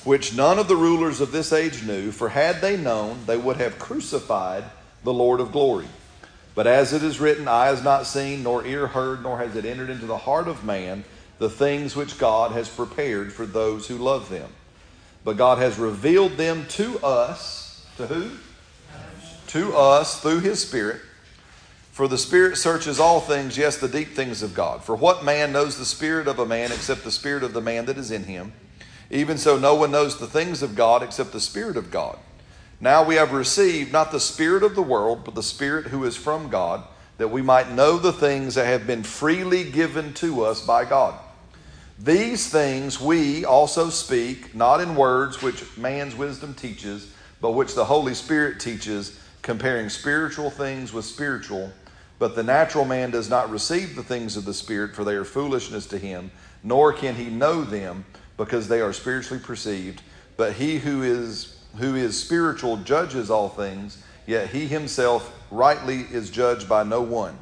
which 0.05 0.37
none 0.37 0.61
of 0.61 0.69
the 0.69 0.77
rulers 0.77 1.21
of 1.21 1.33
this 1.33 1.53
age 1.53 1.83
knew, 1.83 2.13
for 2.13 2.29
had 2.29 2.61
they 2.61 2.77
known, 2.77 3.19
they 3.27 3.37
would 3.37 3.57
have 3.57 3.81
crucified 3.81 4.63
the 5.03 5.13
Lord 5.13 5.41
of 5.41 5.51
glory. 5.51 5.89
But 6.55 6.67
as 6.67 6.93
it 6.93 7.03
is 7.03 7.21
written, 7.21 7.49
eye 7.49 7.67
has 7.67 7.83
not 7.83 8.07
seen, 8.07 8.43
nor 8.45 8.65
ear 8.65 8.87
heard, 8.87 9.23
nor 9.23 9.39
has 9.39 9.57
it 9.57 9.65
entered 9.65 9.91
into 9.91 10.07
the 10.07 10.19
heart 10.19 10.47
of 10.47 10.65
man 10.65 11.05
the 11.39 11.51
things 11.51 11.97
which 11.97 12.19
God 12.19 12.53
has 12.53 12.69
prepared 12.69 13.33
for 13.33 13.45
those 13.45 13.89
who 13.89 13.99
love 13.99 14.29
them. 14.29 14.51
But 15.25 15.37
God 15.37 15.59
has 15.59 15.79
revealed 15.79 16.37
them 16.37 16.67
to 16.71 16.99
us. 17.01 17.85
To 17.97 18.07
who? 18.07 18.31
To 19.49 19.77
us 19.77 20.21
through 20.21 20.41
his 20.41 20.63
Spirit. 20.63 21.01
For 21.91 22.09
the 22.09 22.19
Spirit 22.19 22.57
searches 22.57 23.01
all 23.01 23.21
things, 23.21 23.57
yes, 23.57 23.77
the 23.77 23.89
deep 23.89 24.15
things 24.15 24.43
of 24.43 24.55
God. 24.55 24.85
For 24.85 24.95
what 24.95 25.25
man 25.25 25.53
knows 25.53 25.79
the 25.79 25.85
Spirit 25.85 26.29
of 26.29 26.39
a 26.39 26.47
man 26.47 26.73
except 26.73 27.05
the 27.05 27.11
Spirit 27.11 27.43
of 27.43 27.53
the 27.53 27.61
man 27.61 27.87
that 27.87 27.99
is 27.99 28.11
in 28.11 28.25
him? 28.25 28.53
Even 29.11 29.39
so, 29.39 29.59
no 29.59 29.75
one 29.75 29.93
knows 29.93 30.19
the 30.19 30.27
things 30.27 30.63
of 30.63 30.75
God 30.75 31.03
except 31.03 31.33
the 31.33 31.41
Spirit 31.41 31.77
of 31.77 31.91
God. 31.91 32.19
Now 32.81 33.05
we 33.05 33.15
have 33.15 33.33
received 33.33 33.93
not 33.93 34.13
the 34.13 34.21
Spirit 34.21 34.63
of 34.63 34.75
the 34.75 34.83
world, 34.83 35.25
but 35.25 35.35
the 35.35 35.43
Spirit 35.43 35.87
who 35.87 36.05
is 36.05 36.17
from 36.17 36.49
God, 36.49 36.83
that 37.19 37.29
we 37.29 37.43
might 37.43 37.71
know 37.71 37.99
the 37.99 38.13
things 38.13 38.57
that 38.57 38.67
have 38.67 38.87
been 38.87 39.03
freely 39.03 39.71
given 39.71 40.13
to 40.15 40.45
us 40.45 40.65
by 40.65 40.85
God. 40.85 41.19
These 41.99 42.49
things 42.49 43.01
we 43.01 43.45
also 43.45 43.89
speak, 43.89 44.55
not 44.55 44.81
in 44.81 44.97
words 44.97 45.41
which 45.43 45.77
man's 45.77 46.17
wisdom 46.17 46.55
teaches, 46.55 47.13
but 47.41 47.53
which 47.53 47.75
the 47.75 47.85
Holy 47.85 48.15
Spirit 48.15 48.59
teaches, 48.59 49.21
comparing 49.43 49.89
spiritual 49.89 50.51
things 50.51 50.93
with 50.93 51.05
spiritual. 51.05 51.71
But 52.19 52.35
the 52.35 52.43
natural 52.43 52.85
man 52.85 53.11
does 53.11 53.31
not 53.31 53.51
receive 53.51 53.95
the 53.95 54.03
things 54.03 54.37
of 54.37 54.45
the 54.45 54.55
Spirit, 54.55 54.97
for 54.97 55.05
they 55.05 55.15
are 55.15 55.25
foolishness 55.25 55.87
to 55.89 55.99
him, 55.99 56.33
nor 56.65 56.93
can 56.93 57.15
he 57.15 57.27
know 57.27 57.63
them, 57.63 58.05
because 58.37 58.67
they 58.67 58.81
are 58.81 58.93
spiritually 58.93 59.43
perceived. 59.43 60.03
But 60.37 60.55
he 60.55 60.79
who 60.79 61.03
is 61.03 61.61
who 61.79 61.95
is 61.95 62.19
spiritual 62.19 62.79
judges 62.79 63.31
all 63.31 63.49
things, 63.49 64.03
yet 64.27 64.51
he 64.51 64.67
himself 64.67 65.35
rightly 65.51 66.01
is 66.01 66.31
judged 66.31 66.69
by 66.69 66.83
no 66.83 67.03
one. 67.03 67.39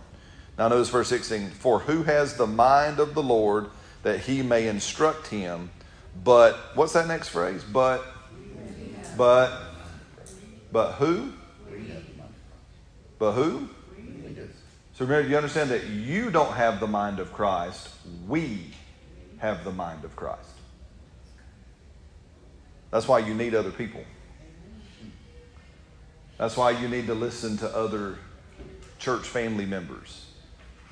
Now 0.58 0.68
notice 0.68 0.88
verse 0.88 1.08
16 1.08 1.50
For 1.50 1.80
who 1.80 2.02
has 2.02 2.36
the 2.36 2.46
mind 2.46 3.00
of 3.00 3.14
the 3.14 3.22
Lord 3.22 3.70
that 4.02 4.20
he 4.20 4.42
may 4.42 4.68
instruct 4.68 5.28
him? 5.28 5.70
But, 6.24 6.56
what's 6.74 6.92
that 6.92 7.08
next 7.08 7.28
phrase? 7.28 7.64
But, 7.64 8.04
but, 9.16 9.50
but 10.70 10.92
who? 10.92 11.32
But 13.18 13.32
who? 13.32 13.68
So 14.94 15.06
remember, 15.06 15.28
you 15.28 15.36
understand 15.36 15.70
that 15.70 15.86
you 15.86 16.30
don't 16.30 16.52
have 16.52 16.78
the 16.78 16.86
mind 16.86 17.18
of 17.18 17.32
Christ. 17.32 17.88
We 18.28 18.66
have 19.38 19.64
the 19.64 19.72
mind 19.72 20.04
of 20.04 20.14
Christ. 20.14 20.50
That's 22.90 23.08
why 23.08 23.20
you 23.20 23.32
need 23.32 23.54
other 23.54 23.70
people. 23.70 24.04
That's 26.42 26.56
why 26.56 26.72
you 26.72 26.88
need 26.88 27.06
to 27.06 27.14
listen 27.14 27.56
to 27.58 27.68
other 27.68 28.18
church 28.98 29.28
family 29.28 29.64
members. 29.64 30.26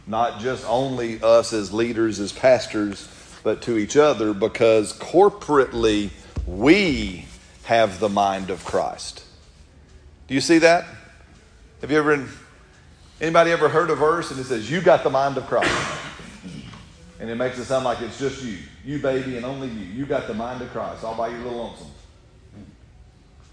Not 0.07 0.39
just 0.39 0.65
only 0.65 1.21
us 1.21 1.53
as 1.53 1.73
leaders, 1.73 2.21
as 2.21 2.31
pastors, 2.31 3.09
but 3.43 3.61
to 3.63 3.77
each 3.77 3.97
other, 3.97 4.33
because 4.33 4.97
corporately 4.97 6.11
we 6.47 7.27
have 7.65 7.99
the 7.99 8.09
mind 8.09 8.51
of 8.51 8.65
Christ. 8.65 9.25
Do 10.29 10.35
you 10.35 10.41
see 10.41 10.59
that? 10.59 10.85
Have 11.81 11.91
you 11.91 11.99
ever, 11.99 12.29
anybody 13.21 13.51
ever 13.51 13.69
heard 13.69 13.91
a 13.91 13.97
verse 13.97 14.31
and 14.31 14.39
it 14.39 14.45
says, 14.45 14.71
You 14.71 14.81
got 14.81 15.03
the 15.03 15.11
mind 15.11 15.37
of 15.37 15.49
Christ? 15.49 16.01
And 17.19 17.29
it 17.29 17.35
makes 17.35 17.59
it 17.59 17.65
sound 17.65 17.85
like 17.85 18.01
it's 18.03 18.21
just 18.21 18.45
you. 18.45 18.59
You, 18.85 19.01
baby, 19.01 19.37
and 19.37 19.45
only 19.45 19.67
you. 19.67 19.85
You 19.85 20.07
got 20.07 20.29
the 20.29 20.35
mind 20.35 20.63
of 20.63 20.71
Christ 20.71 21.03
all 21.03 21.17
by 21.17 21.27
your 21.27 21.39
little 21.39 21.59
lonesome. 21.59 21.89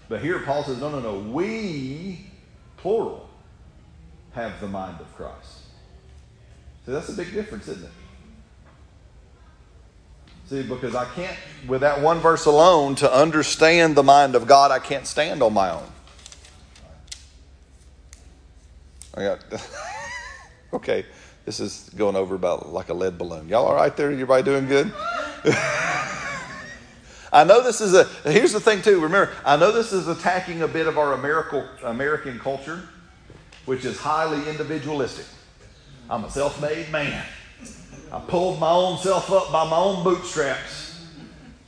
But 0.08 0.22
here 0.22 0.38
Paul 0.40 0.64
says, 0.64 0.78
no, 0.80 0.88
no, 0.88 1.00
no. 1.00 1.18
We, 1.18 2.26
plural, 2.78 3.28
have 4.32 4.60
the 4.60 4.68
mind 4.68 5.00
of 5.00 5.14
Christ. 5.14 5.64
See, 6.86 6.92
that's 6.92 7.08
a 7.10 7.12
big 7.12 7.32
difference, 7.32 7.68
isn't 7.68 7.84
it? 7.84 7.90
See, 10.48 10.62
because 10.62 10.94
I 10.94 11.04
can't, 11.04 11.36
with 11.66 11.82
that 11.82 12.00
one 12.00 12.20
verse 12.20 12.46
alone, 12.46 12.94
to 12.96 13.12
understand 13.12 13.96
the 13.96 14.02
mind 14.02 14.34
of 14.34 14.46
God, 14.46 14.70
I 14.70 14.78
can't 14.78 15.06
stand 15.06 15.42
on 15.42 15.52
my 15.52 15.70
own. 15.70 15.90
I 19.14 19.24
got, 19.24 19.44
okay, 20.72 21.04
this 21.44 21.60
is 21.60 21.90
going 21.94 22.16
over 22.16 22.34
about 22.34 22.72
like 22.72 22.88
a 22.88 22.94
lead 22.94 23.18
balloon. 23.18 23.48
Y'all 23.48 23.66
all 23.66 23.74
right 23.74 23.94
there? 23.94 24.10
Everybody 24.10 24.42
doing 24.42 24.66
good? 24.66 24.90
I 27.32 27.44
know 27.44 27.62
this 27.62 27.80
is 27.80 27.94
a, 27.94 28.04
here's 28.30 28.52
the 28.52 28.60
thing 28.60 28.82
too, 28.82 29.00
remember, 29.00 29.32
I 29.44 29.56
know 29.56 29.72
this 29.72 29.92
is 29.92 30.08
attacking 30.08 30.62
a 30.62 30.68
bit 30.68 30.86
of 30.86 30.98
our 30.98 31.12
American, 31.12 31.64
American 31.82 32.38
culture, 32.38 32.82
which 33.66 33.84
is 33.84 33.98
highly 33.98 34.48
individualistic. 34.48 35.26
I'm 36.08 36.24
a 36.24 36.30
self 36.30 36.60
made 36.60 36.90
man. 36.90 37.24
I 38.10 38.20
pulled 38.20 38.58
my 38.58 38.70
own 38.70 38.96
self 38.98 39.30
up 39.30 39.52
by 39.52 39.68
my 39.68 39.76
own 39.76 40.02
bootstraps, 40.02 41.06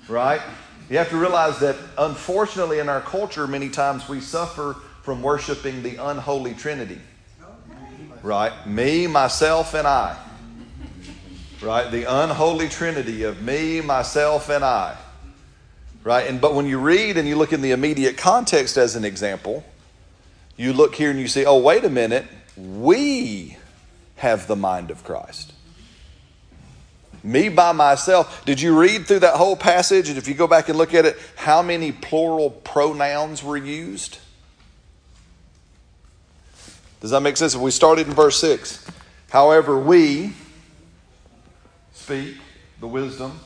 right? 0.09 0.41
You 0.89 0.97
have 0.97 1.11
to 1.11 1.19
realize 1.19 1.59
that 1.59 1.77
unfortunately 1.99 2.79
in 2.79 2.89
our 2.89 3.03
culture, 3.03 3.47
many 3.47 3.69
times 3.69 4.09
we 4.09 4.21
suffer 4.21 4.77
from 5.03 5.23
worshiping 5.23 5.83
the 5.83 5.97
unholy 5.97 6.55
trinity. 6.55 7.01
Right? 8.23 8.53
Me, 8.67 9.07
myself, 9.07 9.75
and 9.75 9.87
I. 9.87 10.19
Right? 11.63 11.91
The 11.91 12.05
unholy 12.05 12.69
trinity 12.69 13.23
of 13.23 13.43
me, 13.43 13.81
myself, 13.81 14.49
and 14.49 14.65
I 14.65 14.97
right? 16.05 16.27
And 16.27 16.41
but 16.41 16.55
when 16.55 16.67
you 16.67 16.79
read 16.79 17.17
and 17.17 17.27
you 17.29 17.37
look 17.37 17.53
in 17.53 17.61
the 17.61 17.73
immediate 17.73 18.17
context 18.17 18.77
as 18.77 18.97
an 18.97 19.05
example, 19.05 19.65
you 20.57 20.73
look 20.73 20.95
here 20.95 21.11
and 21.11 21.19
you 21.19 21.29
say, 21.29 21.45
"Oh, 21.45 21.59
wait 21.59 21.85
a 21.85 21.91
minute, 21.91 22.27
we 22.57 23.57
have 24.17 24.47
the 24.47 24.57
mind 24.57 24.91
of 24.91 25.05
Christ." 25.05 25.53
Me 27.23 27.51
by 27.51 27.73
myself. 27.73 28.45
Did 28.47 28.61
you 28.61 28.79
read 28.79 29.07
through 29.07 29.19
that 29.21 29.35
whole 29.35 29.57
passage? 29.57 30.09
And 30.09 30.17
if 30.17 30.27
you 30.27 30.35
go 30.35 30.47
back 30.47 30.71
and 30.71 30.79
look 30.79 30.95
at 30.95 31.05
it, 31.05 31.19
how 31.37 31.61
many 31.61 31.93
plural 31.93 32.51
pronouns 32.51 33.45
were 33.45 33.59
used? 33.59 34.19
Does 37.01 37.11
that 37.11 37.21
make 37.21 37.37
sense? 37.37 37.55
If 37.55 37.61
we 37.61 37.71
started 37.71 38.07
in 38.07 38.15
verse 38.15 38.39
6, 38.41 38.87
however, 39.31 39.79
we 39.79 40.33
speak 41.93 42.37
the 42.81 42.87
wisdom 42.87 43.39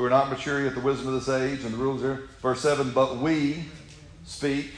who 0.00 0.06
are 0.06 0.10
not 0.10 0.30
mature 0.30 0.64
yet 0.64 0.74
the 0.74 0.80
wisdom 0.80 1.08
of 1.08 1.12
this 1.12 1.28
age, 1.28 1.62
and 1.62 1.74
the 1.74 1.76
rules 1.76 2.00
here. 2.00 2.22
Verse 2.40 2.62
7, 2.62 2.90
but 2.92 3.18
we 3.18 3.64
speak. 4.24 4.72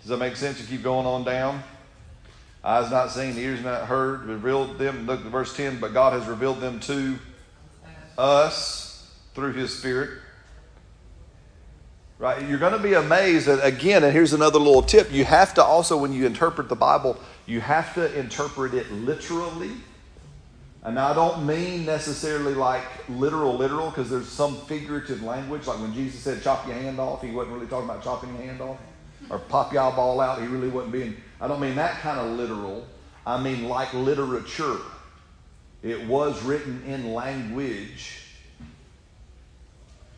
Does 0.00 0.08
that 0.08 0.16
make 0.16 0.34
sense? 0.34 0.60
You 0.60 0.66
keep 0.66 0.82
going 0.82 1.06
on 1.06 1.22
down. 1.22 1.62
Eyes 2.64 2.90
not 2.90 3.12
seen, 3.12 3.38
ears 3.38 3.62
not 3.62 3.86
heard, 3.86 4.24
revealed 4.24 4.78
them. 4.78 5.06
Look 5.06 5.20
at 5.20 5.26
verse 5.26 5.56
10, 5.56 5.78
but 5.78 5.94
God 5.94 6.12
has 6.12 6.26
revealed 6.26 6.60
them 6.60 6.80
to 6.80 7.20
us 8.18 9.14
through 9.36 9.52
his 9.52 9.78
Spirit. 9.78 10.10
Right? 12.18 12.48
You're 12.48 12.58
going 12.58 12.72
to 12.72 12.80
be 12.80 12.94
amazed 12.94 13.46
that, 13.46 13.64
again, 13.64 14.02
and 14.02 14.12
here's 14.12 14.32
another 14.32 14.58
little 14.58 14.82
tip 14.82 15.12
you 15.12 15.24
have 15.24 15.54
to 15.54 15.62
also, 15.62 15.96
when 15.96 16.12
you 16.12 16.26
interpret 16.26 16.68
the 16.68 16.74
Bible, 16.74 17.16
you 17.46 17.60
have 17.60 17.94
to 17.94 18.12
interpret 18.18 18.74
it 18.74 18.90
literally 18.90 19.70
And 20.88 20.98
I 20.98 21.12
don't 21.12 21.44
mean 21.44 21.84
necessarily 21.84 22.54
like 22.54 22.82
literal, 23.10 23.54
literal, 23.54 23.90
because 23.90 24.08
there's 24.08 24.26
some 24.26 24.56
figurative 24.62 25.22
language. 25.22 25.66
Like 25.66 25.80
when 25.80 25.92
Jesus 25.92 26.18
said, 26.20 26.42
chop 26.42 26.66
your 26.66 26.76
hand 26.76 26.98
off, 26.98 27.20
he 27.20 27.30
wasn't 27.30 27.56
really 27.56 27.66
talking 27.66 27.90
about 27.90 28.02
chopping 28.02 28.30
your 28.30 28.46
hand 28.46 28.62
off. 28.62 28.78
Or 29.28 29.38
pop 29.38 29.70
your 29.70 29.82
eyeball 29.82 30.18
out, 30.18 30.40
he 30.40 30.46
really 30.46 30.70
wasn't 30.70 30.92
being. 30.92 31.14
I 31.42 31.46
don't 31.46 31.60
mean 31.60 31.74
that 31.74 32.00
kind 32.00 32.18
of 32.18 32.38
literal. 32.38 32.86
I 33.26 33.38
mean 33.38 33.68
like 33.68 33.92
literature. 33.92 34.78
It 35.82 36.06
was 36.06 36.42
written 36.42 36.82
in 36.86 37.12
language. 37.12 38.22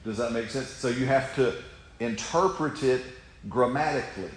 Does 0.04 0.18
that 0.18 0.30
make 0.30 0.50
sense? 0.50 0.68
So 0.68 0.86
you 0.86 1.04
have 1.04 1.34
to 1.34 1.52
interpret 1.98 2.84
it 2.84 3.02
grammatically. 3.48 4.30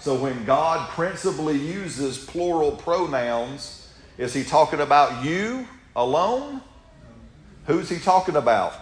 So 0.00 0.16
when 0.16 0.44
God 0.46 0.88
principally 0.88 1.58
uses 1.58 2.18
plural 2.24 2.72
pronouns, 2.72 3.83
is 4.18 4.32
he 4.32 4.44
talking 4.44 4.80
about 4.80 5.24
you 5.24 5.66
alone? 5.96 6.60
Who's 7.66 7.88
he 7.88 7.98
talking 7.98 8.36
about? 8.36 8.74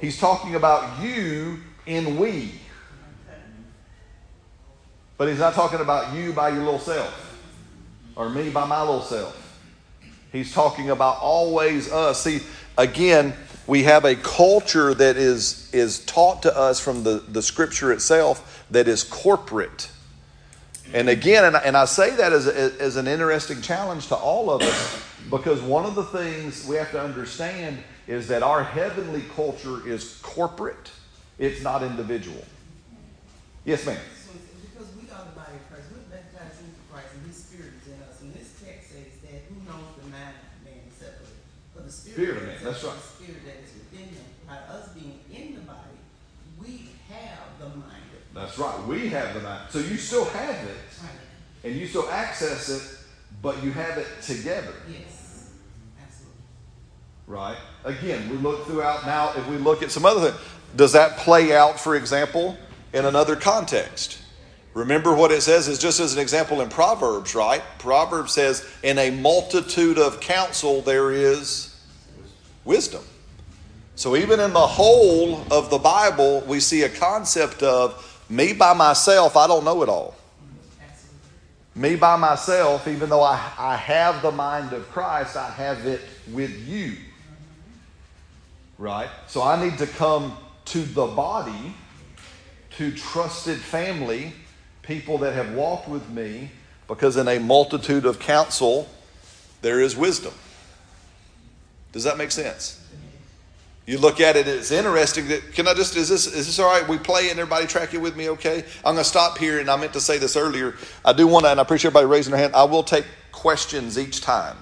He's 0.00 0.18
talking 0.18 0.54
about 0.54 1.02
you 1.02 1.58
in 1.86 2.18
we. 2.18 2.52
But 5.16 5.28
he's 5.28 5.40
not 5.40 5.54
talking 5.54 5.80
about 5.80 6.14
you 6.14 6.32
by 6.32 6.50
your 6.50 6.60
little 6.60 6.78
self 6.78 7.24
or 8.14 8.28
me 8.28 8.50
by 8.50 8.66
my 8.66 8.80
little 8.80 9.02
self. 9.02 9.34
He's 10.30 10.52
talking 10.52 10.90
about 10.90 11.18
always 11.20 11.90
us. 11.90 12.22
See, 12.22 12.40
again, 12.76 13.34
we 13.66 13.82
have 13.84 14.04
a 14.04 14.14
culture 14.14 14.94
that 14.94 15.16
is, 15.16 15.70
is 15.74 16.04
taught 16.04 16.42
to 16.42 16.56
us 16.56 16.78
from 16.80 17.02
the, 17.02 17.22
the 17.28 17.42
scripture 17.42 17.92
itself 17.92 18.64
that 18.70 18.86
is 18.86 19.02
corporate. 19.02 19.90
And 20.94 21.08
again, 21.08 21.44
and 21.44 21.56
I, 21.56 21.60
and 21.60 21.76
I 21.76 21.84
say 21.84 22.16
that 22.16 22.32
as, 22.32 22.46
a, 22.46 22.80
as 22.80 22.96
an 22.96 23.06
interesting 23.06 23.60
challenge 23.60 24.08
to 24.08 24.16
all 24.16 24.50
of 24.50 24.62
us 24.62 25.04
because 25.30 25.60
one 25.60 25.84
of 25.84 25.94
the 25.94 26.04
things 26.04 26.66
we 26.66 26.76
have 26.76 26.90
to 26.92 27.00
understand 27.00 27.78
is 28.06 28.28
that 28.28 28.42
our 28.42 28.64
heavenly 28.64 29.22
culture 29.36 29.86
is 29.86 30.18
corporate, 30.22 30.90
it's 31.38 31.62
not 31.62 31.82
individual. 31.82 32.42
Yes, 33.64 33.84
ma'am. 33.84 34.00
Because 34.62 34.88
we 34.96 35.02
are 35.12 35.24
the 35.28 35.36
body 35.36 35.52
of 35.60 35.68
Christ, 35.68 35.92
we're 35.92 36.08
baptized 36.08 36.64
into 36.64 36.80
Christ, 36.90 37.08
and 37.12 37.26
His 37.26 37.36
Spirit 37.36 37.72
is 37.84 37.92
in 37.92 38.00
us. 38.08 38.20
And 38.22 38.32
this 38.32 38.56
text 38.64 38.88
says 38.92 39.12
that 39.28 39.44
who 39.52 39.60
knows 39.68 39.92
the 40.00 40.08
mind 40.08 40.32
of 40.40 40.64
man 40.64 40.80
except 40.88 41.20
for, 41.20 41.28
for 41.76 41.84
the 41.84 41.92
Spirit, 41.92 42.16
Spirit 42.16 42.36
of 42.38 42.42
man, 42.48 42.64
that 42.64 42.76
is 42.76 42.84
right. 42.84 42.96
The 42.96 43.02
Spirit 43.04 43.44
that 43.44 43.58
is 43.60 43.72
within 43.76 44.08
him. 44.08 44.24
By 44.48 44.56
us 44.72 44.88
being 44.96 45.20
in 45.28 45.54
the 45.56 45.60
body, 45.68 46.00
we 46.56 46.96
have 47.12 47.60
the 47.60 47.68
mind 47.76 47.97
That's 48.38 48.58
right. 48.58 48.86
We 48.86 49.08
have 49.08 49.34
the 49.34 49.40
mind. 49.40 49.62
So 49.70 49.78
you 49.80 49.96
still 49.96 50.24
have 50.26 50.54
it, 50.54 50.76
Christ. 50.98 51.14
and 51.64 51.74
you 51.74 51.86
still 51.86 52.08
access 52.08 52.68
it, 52.68 52.98
but 53.42 53.62
you 53.62 53.72
have 53.72 53.98
it 53.98 54.06
together. 54.22 54.72
Yes, 54.88 55.50
absolutely. 56.00 56.40
Right? 57.26 57.58
Again, 57.84 58.28
we 58.30 58.36
look 58.36 58.66
throughout 58.66 59.06
now, 59.06 59.32
if 59.36 59.46
we 59.48 59.56
look 59.56 59.82
at 59.82 59.90
some 59.90 60.06
other 60.06 60.30
things, 60.30 60.42
does 60.76 60.92
that 60.92 61.16
play 61.16 61.56
out, 61.56 61.80
for 61.80 61.96
example, 61.96 62.56
in 62.92 63.04
another 63.04 63.34
context? 63.34 64.20
Remember 64.74 65.14
what 65.14 65.32
it 65.32 65.42
says 65.42 65.66
is 65.66 65.78
just 65.78 65.98
as 65.98 66.14
an 66.14 66.20
example 66.20 66.60
in 66.60 66.68
Proverbs, 66.68 67.34
right? 67.34 67.62
Proverbs 67.78 68.32
says, 68.32 68.68
In 68.84 68.98
a 68.98 69.10
multitude 69.10 69.98
of 69.98 70.20
counsel 70.20 70.82
there 70.82 71.10
is 71.10 71.74
wisdom. 72.64 73.02
So 73.96 74.14
even 74.14 74.38
in 74.38 74.52
the 74.52 74.66
whole 74.66 75.42
of 75.50 75.70
the 75.70 75.78
Bible, 75.78 76.44
we 76.46 76.60
see 76.60 76.82
a 76.82 76.88
concept 76.88 77.64
of 77.64 78.04
me 78.28 78.52
by 78.52 78.74
myself, 78.74 79.36
I 79.36 79.46
don't 79.46 79.64
know 79.64 79.82
it 79.82 79.88
all. 79.88 80.14
Me 81.74 81.94
by 81.96 82.16
myself, 82.16 82.88
even 82.88 83.08
though 83.08 83.22
I, 83.22 83.52
I 83.56 83.76
have 83.76 84.20
the 84.20 84.32
mind 84.32 84.72
of 84.72 84.88
Christ, 84.90 85.36
I 85.36 85.48
have 85.50 85.86
it 85.86 86.00
with 86.32 86.50
you. 86.68 86.96
Right? 88.78 89.08
So 89.28 89.42
I 89.42 89.62
need 89.62 89.78
to 89.78 89.86
come 89.86 90.36
to 90.66 90.82
the 90.82 91.06
body, 91.06 91.74
to 92.76 92.90
trusted 92.92 93.58
family, 93.58 94.32
people 94.82 95.18
that 95.18 95.34
have 95.34 95.52
walked 95.54 95.88
with 95.88 96.08
me, 96.10 96.50
because 96.88 97.16
in 97.16 97.28
a 97.28 97.38
multitude 97.38 98.06
of 98.06 98.18
counsel, 98.18 98.88
there 99.62 99.80
is 99.80 99.96
wisdom. 99.96 100.32
Does 101.92 102.04
that 102.04 102.18
make 102.18 102.30
sense? 102.30 102.77
You 103.88 103.96
look 103.96 104.20
at 104.20 104.36
it, 104.36 104.46
it's 104.46 104.70
interesting 104.70 105.28
that 105.28 105.54
can 105.54 105.66
I 105.66 105.72
just 105.72 105.96
is 105.96 106.10
this 106.10 106.26
is 106.26 106.44
this 106.44 106.58
all 106.58 106.70
right? 106.70 106.86
We 106.86 106.98
play 106.98 107.30
and 107.30 107.40
everybody 107.40 107.66
track 107.66 107.94
it 107.94 107.98
with 108.02 108.16
me, 108.16 108.28
okay? 108.28 108.62
I'm 108.84 108.92
gonna 108.92 109.02
stop 109.02 109.38
here 109.38 109.60
and 109.60 109.70
I 109.70 109.76
meant 109.76 109.94
to 109.94 110.00
say 110.02 110.18
this 110.18 110.36
earlier. 110.36 110.74
I 111.06 111.14
do 111.14 111.26
want 111.26 111.46
to, 111.46 111.52
and 111.52 111.58
I 111.58 111.62
appreciate 111.62 111.92
everybody 111.92 112.04
raising 112.04 112.32
their 112.32 112.40
hand. 112.42 112.54
I 112.54 112.64
will 112.64 112.82
take 112.82 113.06
questions 113.32 113.98
each 113.98 114.20
time. 114.20 114.58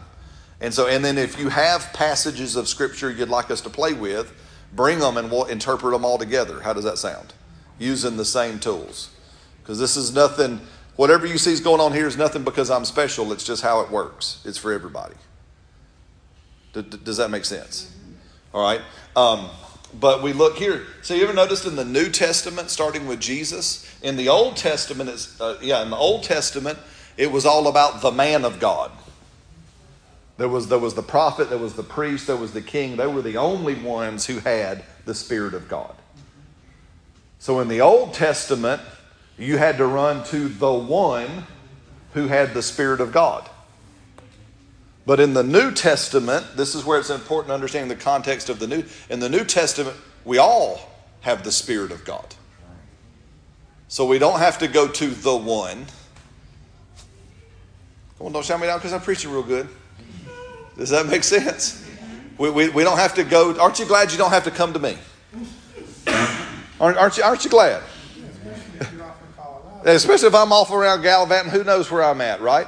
And 0.60 0.72
so 0.72 0.86
and 0.86 1.04
then 1.04 1.18
if 1.18 1.40
you 1.40 1.48
have 1.48 1.92
passages 1.92 2.54
of 2.54 2.68
scripture 2.68 3.10
you'd 3.10 3.28
like 3.28 3.50
us 3.50 3.60
to 3.62 3.68
play 3.68 3.94
with, 3.94 4.32
bring 4.72 5.00
them 5.00 5.16
and 5.16 5.28
we'll 5.28 5.46
interpret 5.46 5.90
them 5.90 6.04
all 6.04 6.18
together. 6.18 6.60
How 6.60 6.72
does 6.72 6.84
that 6.84 6.96
sound? 6.96 7.34
Using 7.80 8.16
the 8.16 8.24
same 8.24 8.60
tools. 8.60 9.10
Because 9.60 9.80
this 9.80 9.96
is 9.96 10.14
nothing 10.14 10.60
whatever 10.94 11.26
you 11.26 11.38
see 11.38 11.50
is 11.50 11.58
going 11.58 11.80
on 11.80 11.92
here 11.92 12.06
is 12.06 12.16
nothing 12.16 12.44
because 12.44 12.70
I'm 12.70 12.84
special. 12.84 13.32
It's 13.32 13.42
just 13.42 13.64
how 13.64 13.80
it 13.80 13.90
works. 13.90 14.40
It's 14.44 14.56
for 14.56 14.72
everybody. 14.72 15.16
Does 16.72 17.16
that 17.16 17.32
make 17.32 17.44
sense? 17.44 17.92
All 18.54 18.62
right. 18.62 18.80
Um, 19.16 19.48
but 19.98 20.22
we 20.22 20.32
look 20.34 20.58
here. 20.58 20.86
So 21.02 21.14
you 21.14 21.24
ever 21.24 21.32
noticed 21.32 21.64
in 21.64 21.74
the 21.74 21.84
New 21.84 22.10
Testament, 22.10 22.70
starting 22.70 23.06
with 23.06 23.18
Jesus, 23.18 23.90
in 24.02 24.16
the 24.16 24.28
Old 24.28 24.56
Testament, 24.56 25.08
it's, 25.08 25.40
uh, 25.40 25.58
yeah, 25.62 25.82
in 25.82 25.90
the 25.90 25.96
Old 25.96 26.22
Testament, 26.22 26.78
it 27.16 27.32
was 27.32 27.46
all 27.46 27.66
about 27.66 28.02
the 28.02 28.12
man 28.12 28.44
of 28.44 28.60
God. 28.60 28.92
There 30.36 30.50
was 30.50 30.68
there 30.68 30.78
was 30.78 30.92
the 30.92 31.02
prophet, 31.02 31.48
there 31.48 31.58
was 31.58 31.74
the 31.74 31.82
priest, 31.82 32.26
there 32.26 32.36
was 32.36 32.52
the 32.52 32.60
king. 32.60 32.96
They 32.96 33.06
were 33.06 33.22
the 33.22 33.38
only 33.38 33.74
ones 33.74 34.26
who 34.26 34.38
had 34.40 34.84
the 35.06 35.14
Spirit 35.14 35.54
of 35.54 35.66
God. 35.66 35.94
So 37.38 37.60
in 37.60 37.68
the 37.68 37.80
Old 37.80 38.12
Testament, 38.12 38.82
you 39.38 39.56
had 39.56 39.78
to 39.78 39.86
run 39.86 40.24
to 40.24 40.48
the 40.48 40.72
one 40.72 41.46
who 42.12 42.28
had 42.28 42.52
the 42.52 42.62
Spirit 42.62 43.00
of 43.00 43.12
God. 43.12 43.48
But 45.06 45.20
in 45.20 45.34
the 45.34 45.44
New 45.44 45.70
Testament, 45.70 46.56
this 46.56 46.74
is 46.74 46.84
where 46.84 46.98
it's 46.98 47.10
important 47.10 47.48
to 47.48 47.54
understand 47.54 47.90
the 47.90 47.96
context 47.96 48.48
of 48.50 48.58
the 48.58 48.66
New. 48.66 48.84
In 49.08 49.20
the 49.20 49.28
New 49.28 49.44
Testament, 49.44 49.96
we 50.24 50.38
all 50.38 50.80
have 51.20 51.44
the 51.44 51.52
Spirit 51.52 51.92
of 51.92 52.04
God. 52.04 52.34
So 53.86 54.04
we 54.04 54.18
don't 54.18 54.40
have 54.40 54.58
to 54.58 54.68
go 54.68 54.88
to 54.88 55.06
the 55.06 55.36
one. 55.36 55.86
Come 58.18 58.26
on, 58.26 58.32
don't 58.32 58.44
shout 58.44 58.60
me 58.60 58.66
down 58.66 58.78
because 58.78 58.92
I'm 58.92 59.00
preaching 59.00 59.30
real 59.30 59.44
good. 59.44 59.68
Does 60.76 60.90
that 60.90 61.06
make 61.06 61.22
sense? 61.22 61.88
We, 62.36 62.50
we, 62.50 62.68
we 62.70 62.82
don't 62.82 62.98
have 62.98 63.14
to 63.14 63.24
go. 63.24 63.58
Aren't 63.60 63.78
you 63.78 63.86
glad 63.86 64.10
you 64.10 64.18
don't 64.18 64.30
have 64.30 64.44
to 64.44 64.50
come 64.50 64.72
to 64.72 64.78
me? 64.80 64.98
Aren't, 66.80 66.98
aren't, 66.98 67.16
you, 67.16 67.22
aren't 67.22 67.44
you 67.44 67.50
glad? 67.50 67.82
Especially 69.84 70.26
if 70.26 70.34
I'm 70.34 70.52
off 70.52 70.72
around 70.72 71.02
gallivanting, 71.02 71.52
who 71.52 71.62
knows 71.62 71.90
where 71.90 72.02
I'm 72.02 72.20
at, 72.20 72.40
right? 72.40 72.66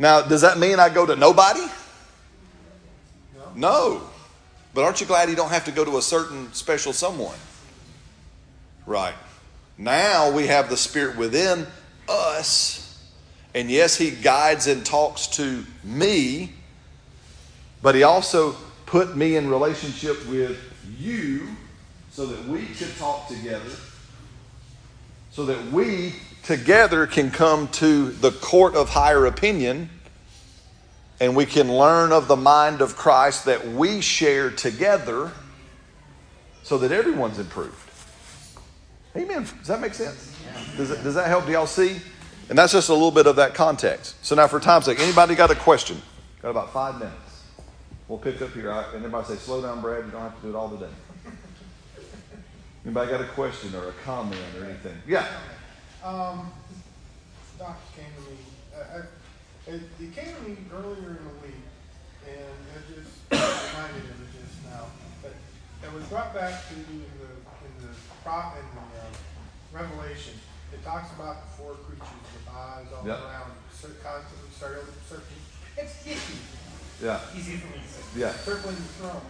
Now, 0.00 0.22
does 0.22 0.40
that 0.40 0.58
mean 0.58 0.80
I 0.80 0.88
go 0.88 1.04
to 1.04 1.14
nobody? 1.14 1.60
No. 3.54 4.00
But 4.72 4.84
aren't 4.84 4.98
you 5.02 5.06
glad 5.06 5.28
you 5.28 5.36
don't 5.36 5.50
have 5.50 5.66
to 5.66 5.72
go 5.72 5.84
to 5.84 5.98
a 5.98 6.02
certain 6.02 6.50
special 6.54 6.94
someone? 6.94 7.36
Right. 8.86 9.12
Now 9.76 10.30
we 10.30 10.46
have 10.46 10.70
the 10.70 10.76
Spirit 10.78 11.18
within 11.18 11.66
us. 12.08 12.98
And 13.54 13.70
yes, 13.70 13.94
He 13.94 14.10
guides 14.10 14.68
and 14.68 14.86
talks 14.86 15.26
to 15.36 15.66
me, 15.84 16.54
but 17.82 17.94
He 17.94 18.02
also 18.02 18.56
put 18.86 19.18
me 19.18 19.36
in 19.36 19.50
relationship 19.50 20.26
with 20.28 20.58
you 20.98 21.46
so 22.10 22.24
that 22.24 22.48
we 22.48 22.64
could 22.64 22.96
talk 22.96 23.28
together, 23.28 23.76
so 25.30 25.44
that 25.44 25.62
we 25.70 26.14
together 26.50 27.06
can 27.06 27.30
come 27.30 27.68
to 27.68 28.10
the 28.10 28.32
court 28.32 28.74
of 28.74 28.88
higher 28.88 29.26
opinion 29.26 29.88
and 31.20 31.36
we 31.36 31.46
can 31.46 31.72
learn 31.72 32.10
of 32.10 32.26
the 32.26 32.34
mind 32.34 32.80
of 32.80 32.96
Christ 32.96 33.44
that 33.44 33.68
we 33.68 34.00
share 34.00 34.50
together 34.50 35.30
so 36.64 36.76
that 36.78 36.90
everyone's 36.90 37.38
improved. 37.38 37.76
Amen. 39.14 39.46
Does 39.58 39.68
that 39.68 39.80
make 39.80 39.94
sense? 39.94 40.36
Does, 40.76 40.90
it, 40.90 41.04
does 41.04 41.14
that 41.14 41.28
help? 41.28 41.46
Do 41.46 41.52
y'all 41.52 41.68
see? 41.68 41.98
And 42.48 42.58
that's 42.58 42.72
just 42.72 42.88
a 42.88 42.94
little 42.94 43.12
bit 43.12 43.28
of 43.28 43.36
that 43.36 43.54
context. 43.54 44.16
So 44.26 44.34
now, 44.34 44.48
for 44.48 44.58
time's 44.58 44.86
sake, 44.86 44.98
anybody 44.98 45.36
got 45.36 45.52
a 45.52 45.54
question? 45.54 46.02
Got 46.42 46.50
about 46.50 46.72
five 46.72 46.98
minutes. 46.98 47.44
We'll 48.08 48.18
pick 48.18 48.42
up 48.42 48.52
here. 48.54 48.72
And 48.72 48.96
everybody 48.96 49.24
say, 49.28 49.36
slow 49.36 49.62
down, 49.62 49.80
Brad. 49.80 50.04
You 50.04 50.10
don't 50.10 50.22
have 50.22 50.34
to 50.34 50.42
do 50.42 50.48
it 50.48 50.56
all 50.56 50.68
today. 50.68 50.90
Anybody 52.84 53.08
got 53.08 53.20
a 53.20 53.28
question 53.28 53.72
or 53.76 53.90
a 53.90 53.92
comment 54.04 54.40
or 54.58 54.64
anything? 54.64 54.96
Yeah. 55.06 55.28
Um, 56.04 56.50
doctor 57.58 57.84
came 57.96 58.08
to 58.16 58.22
me. 58.30 58.36
Uh, 58.72 58.98
I, 58.98 59.70
it, 59.70 59.82
he 59.98 60.06
came 60.08 60.32
to 60.34 60.42
me 60.48 60.56
earlier 60.72 61.20
in 61.20 61.24
the 61.28 61.36
week, 61.44 61.60
and 62.24 62.56
it 62.72 62.82
just 62.88 63.12
reminded 63.30 64.02
him 64.08 64.16
of 64.16 64.30
just 64.32 64.56
now. 64.64 64.86
But 65.22 65.34
it 65.84 65.92
was 65.92 66.04
brought 66.04 66.32
back 66.34 66.68
to 66.68 66.74
in 66.74 66.88
the 67.20 67.28
in 67.68 67.72
the 67.84 67.92
prop 68.24 68.56
in 68.56 68.64
the 68.72 68.80
uh, 69.00 69.82
Revelation. 69.82 70.34
It 70.72 70.82
talks 70.84 71.12
about 71.12 71.42
the 71.44 71.50
four 71.62 71.74
creatures 71.84 72.08
with 72.32 72.46
eyes 72.54 72.86
all 72.96 73.04
Yep. 73.06 73.18
around, 73.20 73.50
constantly 74.02 74.50
circling. 74.54 75.42
It's 75.76 76.06
icky. 76.06 76.38
Yeah. 77.02 77.20
Easy 77.36 77.56
for 77.56 77.66
me 77.74 77.82
to 77.82 77.88
say. 77.88 78.02
Yeah. 78.16 78.32
Circling 78.32 78.76
the 78.76 78.82
throne. 79.02 79.22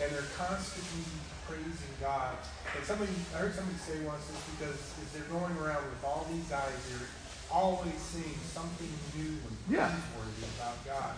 And 0.00 0.12
they're 0.14 0.30
constantly 0.38 1.02
praising 1.48 1.94
God. 2.00 2.36
And 2.76 2.84
somebody, 2.84 3.12
I 3.34 3.38
heard 3.48 3.54
somebody 3.54 3.78
say 3.80 4.04
once, 4.04 4.28
it's 4.28 4.44
because 4.54 4.76
if 5.00 5.08
they're 5.16 5.30
going 5.32 5.56
around 5.56 5.82
with 5.88 6.04
all 6.04 6.28
these 6.30 6.44
guys, 6.52 6.76
they're 6.92 7.08
always 7.50 7.96
seeing 7.96 8.36
something 8.52 8.92
new 9.16 9.40
and 9.40 9.56
Yeah. 9.72 9.88
praiseworthy 9.88 10.44
about 10.60 10.76
God. 10.84 11.14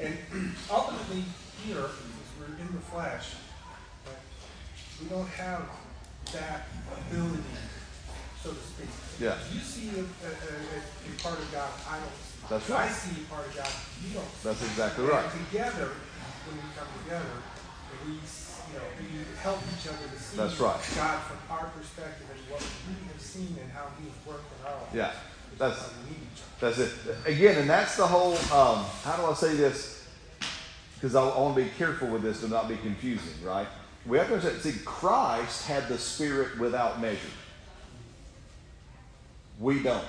And 0.00 0.16
ultimately, 0.72 1.24
here, 1.64 1.84
because 1.84 2.30
we're 2.40 2.56
in 2.56 2.68
the 2.72 2.80
flesh, 2.88 3.36
but 4.04 4.16
we 5.00 5.08
don't 5.08 5.28
have 5.36 5.68
that 6.32 6.68
ability, 6.88 7.44
so 8.42 8.50
to 8.50 8.60
speak. 8.60 8.88
Yeah. 9.20 9.36
You 9.52 9.60
see 9.60 9.88
a, 9.96 10.00
a, 10.00 10.30
a, 10.32 10.78
a 10.80 11.12
part 11.22 11.38
of 11.38 11.48
God 11.52 11.70
I 11.88 11.96
don't 12.00 12.20
see. 12.20 12.44
That's 12.48 12.70
I 12.70 12.74
right. 12.84 12.92
see 12.92 13.22
a 13.22 13.26
part 13.32 13.46
of 13.48 13.56
God 13.56 13.72
you 14.04 14.12
don't 14.12 14.28
see. 14.36 14.44
That's 14.48 14.62
exactly 14.64 15.04
And 15.04 15.12
right. 15.12 15.30
together, 15.48 15.88
when 16.44 16.56
we 16.60 16.68
come 16.76 16.88
together, 17.04 17.32
we, 18.04 18.20
know, 18.76 18.88
we 19.00 19.06
help 19.42 19.58
each 19.78 19.88
other 19.88 20.06
to 20.06 20.22
see 20.22 20.36
That's 20.36 20.60
right. 20.60 20.80
God 20.96 21.22
from 21.22 21.38
our 21.50 21.66
perspective 21.76 22.26
and 22.30 22.40
what 22.52 22.62
we 22.88 23.08
have 23.12 23.20
seen 23.20 23.56
and 23.60 23.70
how 23.72 23.86
He's 23.98 24.12
worked 24.26 24.44
in 24.60 24.66
our 24.66 24.74
lives. 24.74 24.94
Yeah. 24.94 25.12
That's 25.58 25.80
why 25.80 25.88
we 26.04 26.10
need 26.10 26.22
each 26.34 26.42
other. 26.42 26.72
That's 26.72 26.78
it. 26.78 27.16
Again, 27.26 27.58
and 27.58 27.70
that's 27.70 27.96
the 27.96 28.06
whole. 28.06 28.34
Um, 28.56 28.84
how 29.02 29.16
do 29.16 29.24
I 29.24 29.34
say 29.34 29.54
this? 29.54 30.06
Because 30.94 31.14
I, 31.14 31.22
I 31.22 31.40
want 31.40 31.56
to 31.56 31.64
be 31.64 31.70
careful 31.76 32.08
with 32.08 32.22
this 32.22 32.40
to 32.40 32.48
not 32.48 32.68
be 32.68 32.76
confusing, 32.76 33.44
right? 33.44 33.66
We 34.06 34.18
have 34.18 34.28
to 34.28 34.34
understand. 34.34 34.62
See, 34.62 34.80
Christ 34.84 35.66
had 35.66 35.88
the 35.88 35.98
Spirit 35.98 36.58
without 36.58 37.00
measure. 37.00 37.18
We 39.58 39.82
don't. 39.82 40.04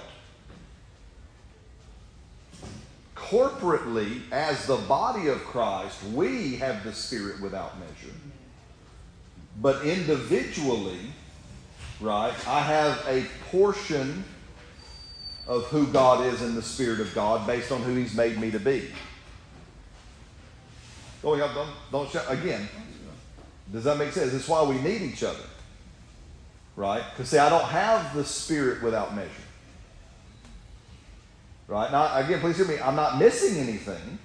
Corporately, 3.15 4.22
as 4.32 4.65
the 4.68 4.78
body 4.78 5.28
of 5.28 5.39
Christ, 5.39 6.01
we 6.13 6.55
have 6.57 6.84
the 6.84 6.93
Spirit 6.93 7.41
without 7.41 7.78
measure. 7.80 8.13
But 9.60 9.84
individually, 9.84 10.99
right, 11.99 12.34
I 12.47 12.62
have 12.62 13.03
a 13.08 13.26
portion 13.49 14.24
of 15.47 15.66
who 15.66 15.88
God 15.88 16.26
is 16.26 16.41
in 16.41 16.55
the 16.55 16.62
Spirit 16.62 16.99
of 16.99 17.14
God 17.16 17.47
based 17.47 17.72
on 17.72 17.82
who 17.82 17.95
He's 17.95 18.14
made 18.14 18.39
me 18.39 18.51
to 18.51 18.60
be. 18.60 18.89
Oh, 21.24 21.36
yeah, 21.36 21.51
don't, 21.53 21.70
don't 21.91 22.10
shout. 22.10 22.26
Again, 22.30 22.68
does 23.72 23.84
that 23.86 23.97
make 23.97 24.12
sense? 24.12 24.32
That's 24.32 24.47
why 24.47 24.64
we 24.64 24.78
need 24.80 25.01
each 25.01 25.24
other. 25.24 25.43
Right? 26.76 27.03
Because, 27.12 27.30
see, 27.30 27.39
I 27.39 27.49
don't 27.49 27.66
have 27.66 28.16
the 28.16 28.24
Spirit 28.24 28.84
without 28.84 29.16
measure. 29.16 29.32
Right? 31.68 31.91
Now, 31.91 32.16
again, 32.16 32.39
please 32.39 32.58
hear 32.58 32.68
me. 32.68 32.80
I'm 32.80 32.95
not 32.95 33.18
missing 33.18 33.58
anything. 33.58 34.20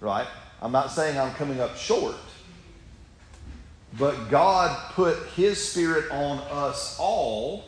Right? 0.00 0.26
I'm 0.60 0.72
not 0.72 0.90
saying 0.90 1.18
I'm 1.18 1.32
coming 1.34 1.60
up 1.60 1.76
short. 1.76 2.16
But 3.98 4.30
God 4.30 4.92
put 4.92 5.18
His 5.36 5.62
Spirit 5.62 6.10
on 6.10 6.38
us 6.50 6.96
all, 6.98 7.64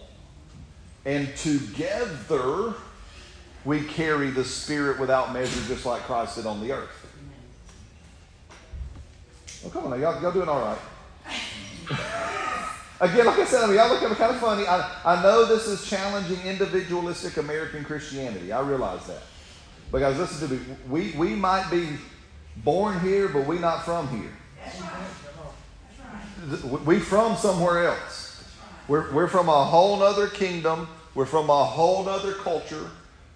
and 1.05 1.35
together 1.37 2.75
we 3.65 3.83
carry 3.83 4.31
the 4.31 4.45
Spirit 4.45 4.99
without 4.99 5.33
measure, 5.33 5.61
just 5.69 5.85
like 5.85 6.03
Christ 6.03 6.37
did 6.37 6.47
on 6.47 6.61
the 6.61 6.73
earth. 6.73 7.05
Oh, 9.67 9.71
come 9.71 9.85
on 9.85 9.91
now, 9.91 9.97
y'all, 9.97 10.23
y'all 10.23 10.33
doing 10.33 10.49
all 10.49 10.61
right. 10.61 10.79
Again, 13.01 13.27
like 13.27 13.39
I 13.39 13.45
said, 13.45 13.65
I 13.65 13.67
mean, 13.67 13.77
y'all 13.77 13.89
look 13.89 14.01
kind 14.01 14.35
of 14.35 14.41
funny. 14.41 14.67
I, 14.67 15.01
I 15.05 15.23
know 15.23 15.45
this 15.45 15.67
is 15.67 15.89
challenging 15.89 16.41
individualistic 16.47 17.37
American 17.39 17.85
Christianity. 17.85 18.53
I 18.53 18.61
realize 18.61 19.07
that. 19.07 19.23
But 19.91 20.01
guys, 20.01 20.19
listen 20.19 20.49
to 20.49 20.55
me. 20.55 20.77
We, 20.89 21.11
we 21.13 21.35
might 21.35 21.71
be 21.71 21.89
born 22.57 23.01
here, 23.01 23.29
but 23.29 23.47
we 23.47 23.59
not 23.59 23.85
from 23.85 24.09
here. 24.09 24.31
We 26.85 26.99
from 27.01 27.37
somewhere 27.37 27.87
else. 27.89 28.43
We're, 28.89 29.11
we're 29.13 29.29
from 29.29 29.49
a 29.49 29.65
whole 29.65 29.99
nother 29.99 30.27
kingdom. 30.29 30.89
We're 31.15 31.27
from 31.27 31.49
a 31.49 31.65
whole 31.65 32.05
nother 32.05 32.33
culture. 32.35 32.91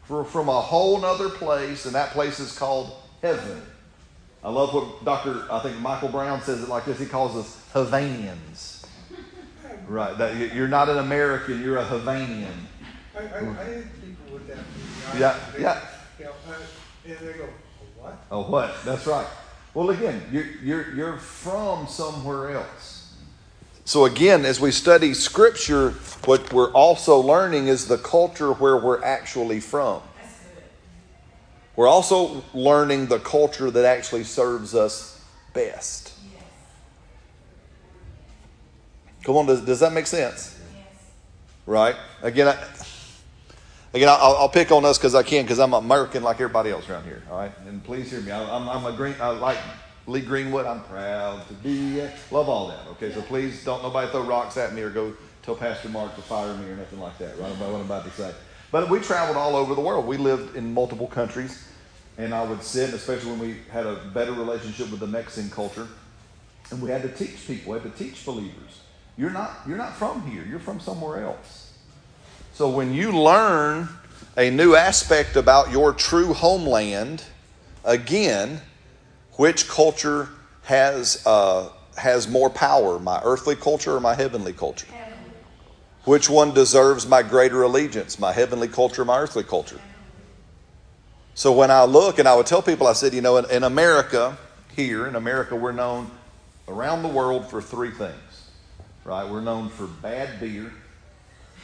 We're 0.09 0.25
from 0.25 0.49
a 0.49 0.61
whole 0.61 1.01
nother 1.01 1.29
place, 1.29 1.87
and 1.87 1.95
that 1.95 2.11
place 2.11 2.41
is 2.41 2.57
called 2.59 2.93
heaven. 3.23 3.63
I 4.45 4.51
love 4.51 4.73
what 4.75 5.05
Dr. 5.05 5.45
I 5.51 5.59
think 5.61 5.79
Michael 5.81 6.09
Brown 6.09 6.41
says 6.43 6.63
it 6.63 6.69
like 6.69 6.85
this. 6.85 6.99
He 6.99 7.07
calls 7.07 7.37
us 7.37 7.63
Havanians. 7.75 8.85
Right. 9.87 10.17
That 10.19 10.37
you- 10.37 10.51
you're 10.55 10.69
not 10.69 10.89
an 10.89 10.99
American, 10.99 11.63
you're 11.63 11.79
a 11.79 11.85
Havanian. 11.85 12.47
I, 13.17 13.21
I, 13.21 13.25
I 13.25 13.65
had 13.65 14.01
people 14.01 14.35
with 14.35 14.47
that. 14.49 14.59
Yeah, 15.19 15.39
They- 15.55 15.63
yeah. 15.63 15.81
You 16.19 16.25
know, 16.27 16.31
uh, 16.49 16.55
and 17.07 17.19
they 17.19 17.33
go, 17.33 17.49
what? 17.99 18.19
Oh, 18.31 18.43
what? 18.43 18.75
That's 18.85 19.07
right. 19.07 19.27
Well, 19.75 19.91
again, 19.91 20.23
you're, 20.33 20.47
you're, 20.63 20.95
you're 20.95 21.17
from 21.19 21.87
somewhere 21.87 22.51
else. 22.51 22.98
So, 23.89 24.05
again, 24.05 24.45
as 24.45 24.61
we 24.61 24.71
study 24.71 25.15
Scripture, 25.15 25.93
what 26.27 26.53
we're 26.53 26.71
also 26.73 27.21
learning 27.21 27.69
is 27.69 27.89
the 27.89 27.97
culture 27.97 28.53
where 28.53 28.77
we're 28.77 29.03
actually 29.03 29.61
from. 29.61 30.03
We're 31.75 31.89
also 31.89 32.45
learning 32.53 33.07
the 33.07 33.19
culture 33.19 33.71
that 33.71 33.87
actually 33.87 34.25
serves 34.25 34.75
us 34.75 35.25
best. 35.55 36.13
Come 39.25 39.37
on, 39.37 39.47
does, 39.47 39.63
does 39.63 39.81
that 39.81 39.95
make 39.95 40.07
sense? 40.07 40.61
Right? 41.65 41.97
Again, 42.21 42.49
I, 42.49 42.63
again, 43.95 44.11
I'll, 44.11 44.37
I'll 44.37 44.51
pick 44.51 44.71
on 44.71 44.85
us 44.85 44.99
because 44.99 45.15
I 45.15 45.23
can, 45.23 45.45
because 45.47 45.59
I'm 45.59 45.73
American 45.73 46.23
like 46.23 46.37
everybody 46.37 46.69
else 46.69 46.87
around 46.91 47.05
here. 47.05 47.23
All 47.31 47.39
right, 47.39 47.53
and 47.67 47.83
please 47.83 48.11
hear 48.11 48.21
me. 48.21 48.33
I, 48.33 48.55
I'm, 48.55 48.69
I'm 48.69 48.85
a 48.85 48.95
green. 48.95 49.15
I 49.19 49.29
like 49.29 49.57
Lee 50.09 50.23
Greenwood. 50.23 50.65
I'm 50.65 50.83
proud 50.85 51.47
to 51.49 51.55
be. 51.55 52.01
Love 52.31 52.49
all 52.49 52.69
that. 52.69 52.87
Okay, 52.93 53.13
so 53.13 53.21
please 53.21 53.63
don't 53.63 53.83
nobody 53.83 54.11
throw 54.11 54.23
rocks 54.23 54.57
at 54.57 54.75
me 54.75 54.81
or 54.81 54.89
go 54.89 55.13
tell 55.43 55.55
Pastor 55.55 55.91
Mark 55.91 56.17
to 56.17 56.23
fire 56.23 56.55
me 56.55 56.67
or 56.71 56.77
nothing 56.77 56.99
like 56.99 57.19
that. 57.19 57.39
Right 57.39 57.53
about 57.53 57.73
what 57.73 57.81
I'm 57.81 57.85
about 57.85 58.05
to 58.05 58.11
say. 58.13 58.33
But 58.73 58.89
we 58.89 59.01
traveled 59.01 59.37
all 59.37 59.55
over 59.55 59.75
the 59.75 59.83
world. 59.83 60.07
We 60.07 60.17
lived 60.17 60.57
in 60.57 60.73
multiple 60.73 61.07
countries, 61.07 61.69
and 62.17 62.35
I 62.35 62.43
would 62.43 62.63
sit, 62.63 62.95
especially 62.95 63.33
when 63.33 63.41
we 63.41 63.57
had 63.71 63.87
a 63.87 63.97
better 64.15 64.33
relationship 64.33 64.91
with 64.91 65.01
the 65.01 65.07
Mexican 65.07 65.51
culture, 65.51 65.87
and 66.71 66.81
we 66.81 66.91
had 66.91 67.03
to 67.03 67.09
teach 67.09 67.47
people. 67.47 67.73
We 67.73 67.79
had 67.79 67.95
to 67.95 68.03
teach 68.03 68.25
believers. 68.25 68.81
You're 69.19 69.31
not. 69.31 69.61
You're 69.67 69.77
not 69.77 69.95
from 69.95 70.27
here. 70.31 70.45
You're 70.49 70.59
from 70.59 70.81
somewhere 70.81 71.23
else. 71.23 71.75
So 72.55 72.71
when 72.71 72.95
you 72.95 73.13
learn 73.13 73.91
a 74.39 74.51
new 74.51 74.75
aspect 74.75 75.37
about 75.37 75.71
your 75.71 75.93
true 75.93 76.33
homeland, 76.33 77.25
again, 77.85 78.63
which 79.39 79.69
culture 79.69 80.29
has 80.65 81.25
uh, 81.27 81.71
has 81.97 82.29
more 82.29 82.51
power, 82.51 82.99
my 82.99 83.21
earthly 83.25 83.57
culture 83.57 83.97
or 83.97 84.01
my 84.01 84.15
heavenly 84.15 84.53
culture? 84.53 84.89
Which 86.05 86.29
one 86.29 86.53
deserves 86.53 87.07
my 87.07 87.23
greater 87.23 87.63
allegiance, 87.63 88.19
my 88.19 88.33
heavenly 88.33 88.69
culture 88.69 89.03
or 89.03 89.05
my 89.05 89.19
earthly 89.19 89.45
culture? 89.45 89.81
So 91.35 91.53
when 91.53 91.71
I 91.71 91.85
look 91.85 92.19
and 92.19 92.27
I 92.27 92.35
would 92.35 92.47
tell 92.47 92.63
people, 92.63 92.89
I 92.89 92.95
said, 92.95 93.15
you 93.15 93.21
know, 93.21 93.37
in, 93.37 93.49
in 93.51 93.63
America, 93.63 94.37
here 94.75 95.07
in 95.07 95.15
America, 95.15 95.55
we're 95.55 95.73
known 95.73 96.11
around 96.67 97.03
the 97.03 97.09
world 97.09 97.49
for 97.49 97.63
three 97.63 97.93
things, 97.93 98.51
right? 99.05 99.29
We're 99.29 99.41
known 99.41 99.69
for 99.69 99.87
bad 99.87 100.41
beer, 100.41 100.73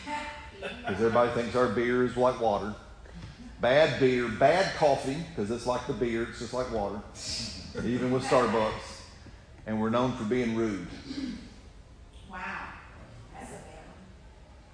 because 0.61 0.95
everybody 1.01 1.33
thinks 1.33 1.57
our 1.57 1.69
beer 1.69 2.05
is 2.05 2.17
like 2.17 2.41
water. 2.41 2.73
Bad 3.61 3.99
beer, 3.99 4.29
bad 4.29 4.75
coffee, 4.77 5.17
because 5.31 5.51
it's 5.51 5.67
like 5.67 5.87
the 5.87 5.93
beer, 5.93 6.25
it's 6.29 6.39
just 6.39 6.53
like 6.53 6.71
water, 6.71 7.01
even 7.83 8.11
with 8.11 8.25
Starbucks. 8.25 9.01
And 9.67 9.81
we're 9.81 9.91
known 9.91 10.13
for 10.13 10.25
being 10.25 10.55
rude. 10.55 10.87
Wow, 12.31 12.39
that's 13.33 13.53
a 13.53 13.57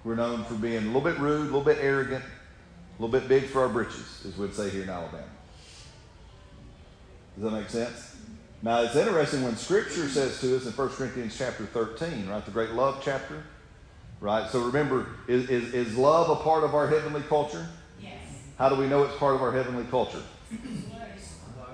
We're 0.03 0.15
known 0.15 0.43
for 0.43 0.55
being 0.55 0.83
a 0.83 0.87
little 0.87 1.01
bit 1.01 1.17
rude, 1.17 1.41
a 1.41 1.43
little 1.45 1.61
bit 1.61 1.77
arrogant, 1.79 2.23
a 2.23 3.01
little 3.01 3.19
bit 3.19 3.29
big 3.29 3.45
for 3.45 3.61
our 3.61 3.69
britches, 3.69 4.25
as 4.27 4.37
we'd 4.37 4.53
say 4.53 4.69
here 4.69 4.83
in 4.83 4.89
Alabama. 4.89 5.23
Does 7.35 7.43
that 7.45 7.51
make 7.51 7.69
sense? 7.69 8.17
Now, 8.61 8.81
it's 8.81 8.95
interesting 8.95 9.43
when 9.43 9.55
Scripture 9.55 10.07
says 10.07 10.39
to 10.41 10.55
us 10.55 10.65
in 10.65 10.73
1 10.73 10.89
Corinthians 10.89 11.35
chapter 11.35 11.65
13, 11.65 12.27
right, 12.27 12.45
the 12.45 12.51
great 12.51 12.71
love 12.71 13.01
chapter, 13.03 13.43
right? 14.19 14.47
So 14.51 14.61
remember, 14.61 15.07
is, 15.27 15.49
is, 15.49 15.73
is 15.73 15.97
love 15.97 16.29
a 16.29 16.35
part 16.43 16.63
of 16.63 16.75
our 16.75 16.87
heavenly 16.87 17.21
culture? 17.23 17.65
Yes. 17.99 18.19
How 18.59 18.69
do 18.69 18.75
we 18.75 18.87
know 18.87 19.03
it's 19.03 19.15
part 19.15 19.35
of 19.35 19.41
our 19.41 19.51
heavenly 19.51 19.85
culture? 19.85 20.21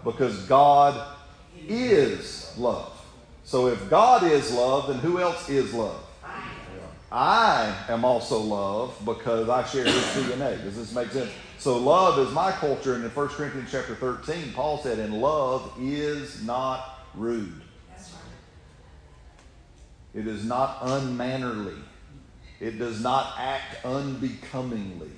Because 0.05 0.45
God 0.45 1.16
is 1.67 2.53
love. 2.57 2.93
So 3.43 3.67
if 3.67 3.89
God 3.89 4.23
is 4.23 4.53
love, 4.53 4.87
then 4.87 4.97
who 4.99 5.19
else 5.19 5.49
is 5.49 5.73
love? 5.73 6.03
I 7.11 7.73
am 7.87 8.03
also 8.03 8.39
love 8.39 8.97
because 9.05 9.47
I 9.47 9.63
share 9.63 9.85
his 9.85 9.93
DNA. 9.93 10.61
Does 10.63 10.75
this 10.75 10.93
make 10.93 11.09
sense? 11.11 11.31
So 11.57 11.77
love 11.77 12.19
is 12.19 12.33
my 12.33 12.51
culture, 12.51 12.95
and 12.95 13.03
in 13.03 13.09
1 13.09 13.27
Corinthians 13.29 13.69
chapter 13.71 13.95
13, 13.95 14.51
Paul 14.53 14.77
said, 14.79 14.99
and 14.99 15.21
love 15.21 15.73
is 15.79 16.43
not 16.43 16.99
rude. 17.15 17.61
It 20.13 20.27
is 20.27 20.43
not 20.43 20.79
unmannerly. 20.81 21.77
It 22.59 22.79
does 22.79 23.01
not 23.01 23.35
act 23.37 23.85
unbecomingly. 23.85 25.11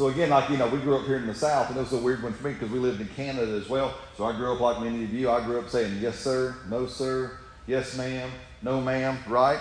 So 0.00 0.08
again, 0.08 0.30
like 0.30 0.48
you 0.48 0.56
know, 0.56 0.66
we 0.66 0.78
grew 0.78 0.96
up 0.96 1.04
here 1.04 1.18
in 1.18 1.26
the 1.26 1.34
South, 1.34 1.68
and 1.68 1.76
it 1.76 1.80
was 1.82 1.92
a 1.92 1.98
weird 1.98 2.22
one 2.22 2.32
for 2.32 2.46
me 2.46 2.54
because 2.54 2.70
we 2.70 2.78
lived 2.78 3.02
in 3.02 3.08
Canada 3.08 3.52
as 3.52 3.68
well. 3.68 3.94
So 4.16 4.24
I 4.24 4.32
grew 4.34 4.50
up 4.50 4.58
like 4.58 4.80
many 4.80 5.04
of 5.04 5.12
you. 5.12 5.28
I 5.30 5.44
grew 5.44 5.58
up 5.58 5.68
saying 5.68 5.98
yes 6.00 6.18
sir, 6.18 6.56
no 6.70 6.86
sir, 6.86 7.36
yes 7.66 7.98
ma'am, 7.98 8.30
no 8.62 8.80
ma'am, 8.80 9.18
right? 9.28 9.60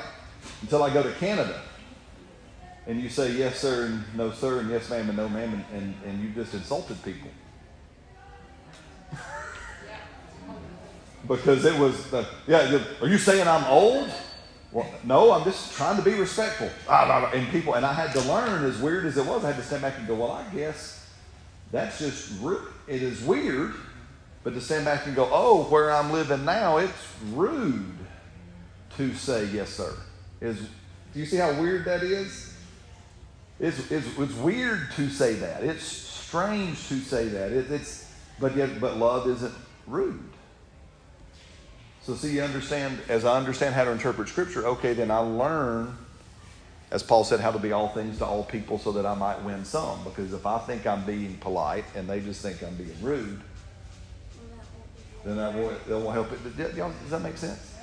Until 0.61 0.81
I 0.81 0.93
go 0.93 1.03
to 1.03 1.11
Canada, 1.15 1.61
and 2.87 3.01
you 3.01 3.09
say 3.09 3.33
yes 3.33 3.59
sir 3.59 3.87
and 3.87 4.01
no 4.15 4.31
sir 4.31 4.61
and 4.61 4.69
yes 4.69 4.89
ma'am 4.89 5.09
and 5.09 5.17
no 5.17 5.27
ma'am, 5.27 5.55
and, 5.55 5.65
and, 5.73 5.93
and 6.05 6.23
you 6.23 6.29
just 6.29 6.53
insulted 6.53 7.03
people. 7.03 7.31
because 11.27 11.65
it 11.65 11.77
was 11.77 12.09
the 12.11 12.25
yeah. 12.47 12.81
Are 13.01 13.09
you 13.09 13.17
saying 13.17 13.45
I'm 13.45 13.65
old? 13.65 14.09
Well, 14.71 14.87
no, 15.03 15.31
I'm 15.31 15.43
just 15.43 15.73
trying 15.73 15.97
to 15.97 16.03
be 16.03 16.13
respectful. 16.13 16.69
Ah, 16.87 17.31
and 17.33 17.47
people, 17.49 17.73
and 17.73 17.85
I 17.85 17.93
had 17.93 18.11
to 18.13 18.21
learn, 18.21 18.63
as 18.65 18.77
weird 18.79 19.05
as 19.05 19.17
it 19.17 19.25
was, 19.25 19.43
I 19.43 19.47
had 19.47 19.55
to 19.55 19.63
stand 19.63 19.81
back 19.81 19.97
and 19.97 20.07
go, 20.07 20.15
well, 20.15 20.31
I 20.31 20.43
guess 20.53 21.09
that's 21.71 21.99
just 21.99 22.39
rude 22.41 22.67
it 22.89 23.03
is 23.03 23.21
weird, 23.21 23.73
but 24.43 24.55
to 24.55 24.61
stand 24.61 24.85
back 24.85 25.05
and 25.05 25.15
go, 25.15 25.29
oh, 25.31 25.65
where 25.65 25.91
I'm 25.91 26.11
living 26.11 26.43
now, 26.43 26.77
it's 26.77 27.13
rude 27.31 27.97
to 28.97 29.13
say 29.13 29.45
yes, 29.45 29.69
sir. 29.69 29.93
Is 30.41 30.59
do 31.13 31.19
you 31.19 31.25
see 31.25 31.37
how 31.37 31.59
weird 31.61 31.85
that 31.85 32.03
is? 32.03 32.53
It's, 33.59 33.91
it's, 33.91 34.07
it's 34.17 34.33
weird 34.35 34.91
to 34.95 35.09
say 35.09 35.33
that. 35.35 35.63
It's 35.63 35.83
strange 35.83 36.87
to 36.87 36.99
say 36.99 37.27
that. 37.29 37.51
It, 37.51 37.69
it's 37.71 38.11
but 38.39 38.55
yet, 38.55 38.79
but 38.79 38.97
love 38.97 39.27
isn't 39.27 39.53
rude. 39.85 40.28
So, 42.09 42.15
see, 42.15 42.33
you 42.33 42.41
understand, 42.41 42.97
as 43.07 43.23
I 43.23 43.37
understand 43.37 43.75
how 43.75 43.83
to 43.83 43.91
interpret 43.91 44.29
Scripture, 44.29 44.65
okay, 44.65 44.93
then 44.93 45.11
I 45.11 45.19
learn, 45.19 45.95
as 46.89 47.03
Paul 47.03 47.23
said, 47.23 47.39
how 47.39 47.51
to 47.51 47.59
be 47.59 47.71
all 47.71 47.89
things 47.89 48.17
to 48.17 48.25
all 48.25 48.43
people 48.43 48.79
so 48.79 48.91
that 48.93 49.05
I 49.05 49.13
might 49.13 49.39
win 49.43 49.63
some. 49.63 50.03
Because 50.03 50.33
if 50.33 50.43
I 50.47 50.57
think 50.57 50.87
I'm 50.87 51.05
being 51.05 51.37
polite 51.37 51.85
and 51.93 52.09
they 52.09 52.19
just 52.19 52.41
think 52.41 52.63
I'm 52.63 52.73
being 52.73 52.95
rude, 53.03 53.39
then 55.23 55.37
that 55.37 55.53
won't, 55.53 55.87
that 55.87 55.99
won't 55.99 56.15
help 56.15 56.31
it. 56.31 56.57
Does 56.57 57.11
that 57.11 57.21
make 57.21 57.37
sense? 57.37 57.75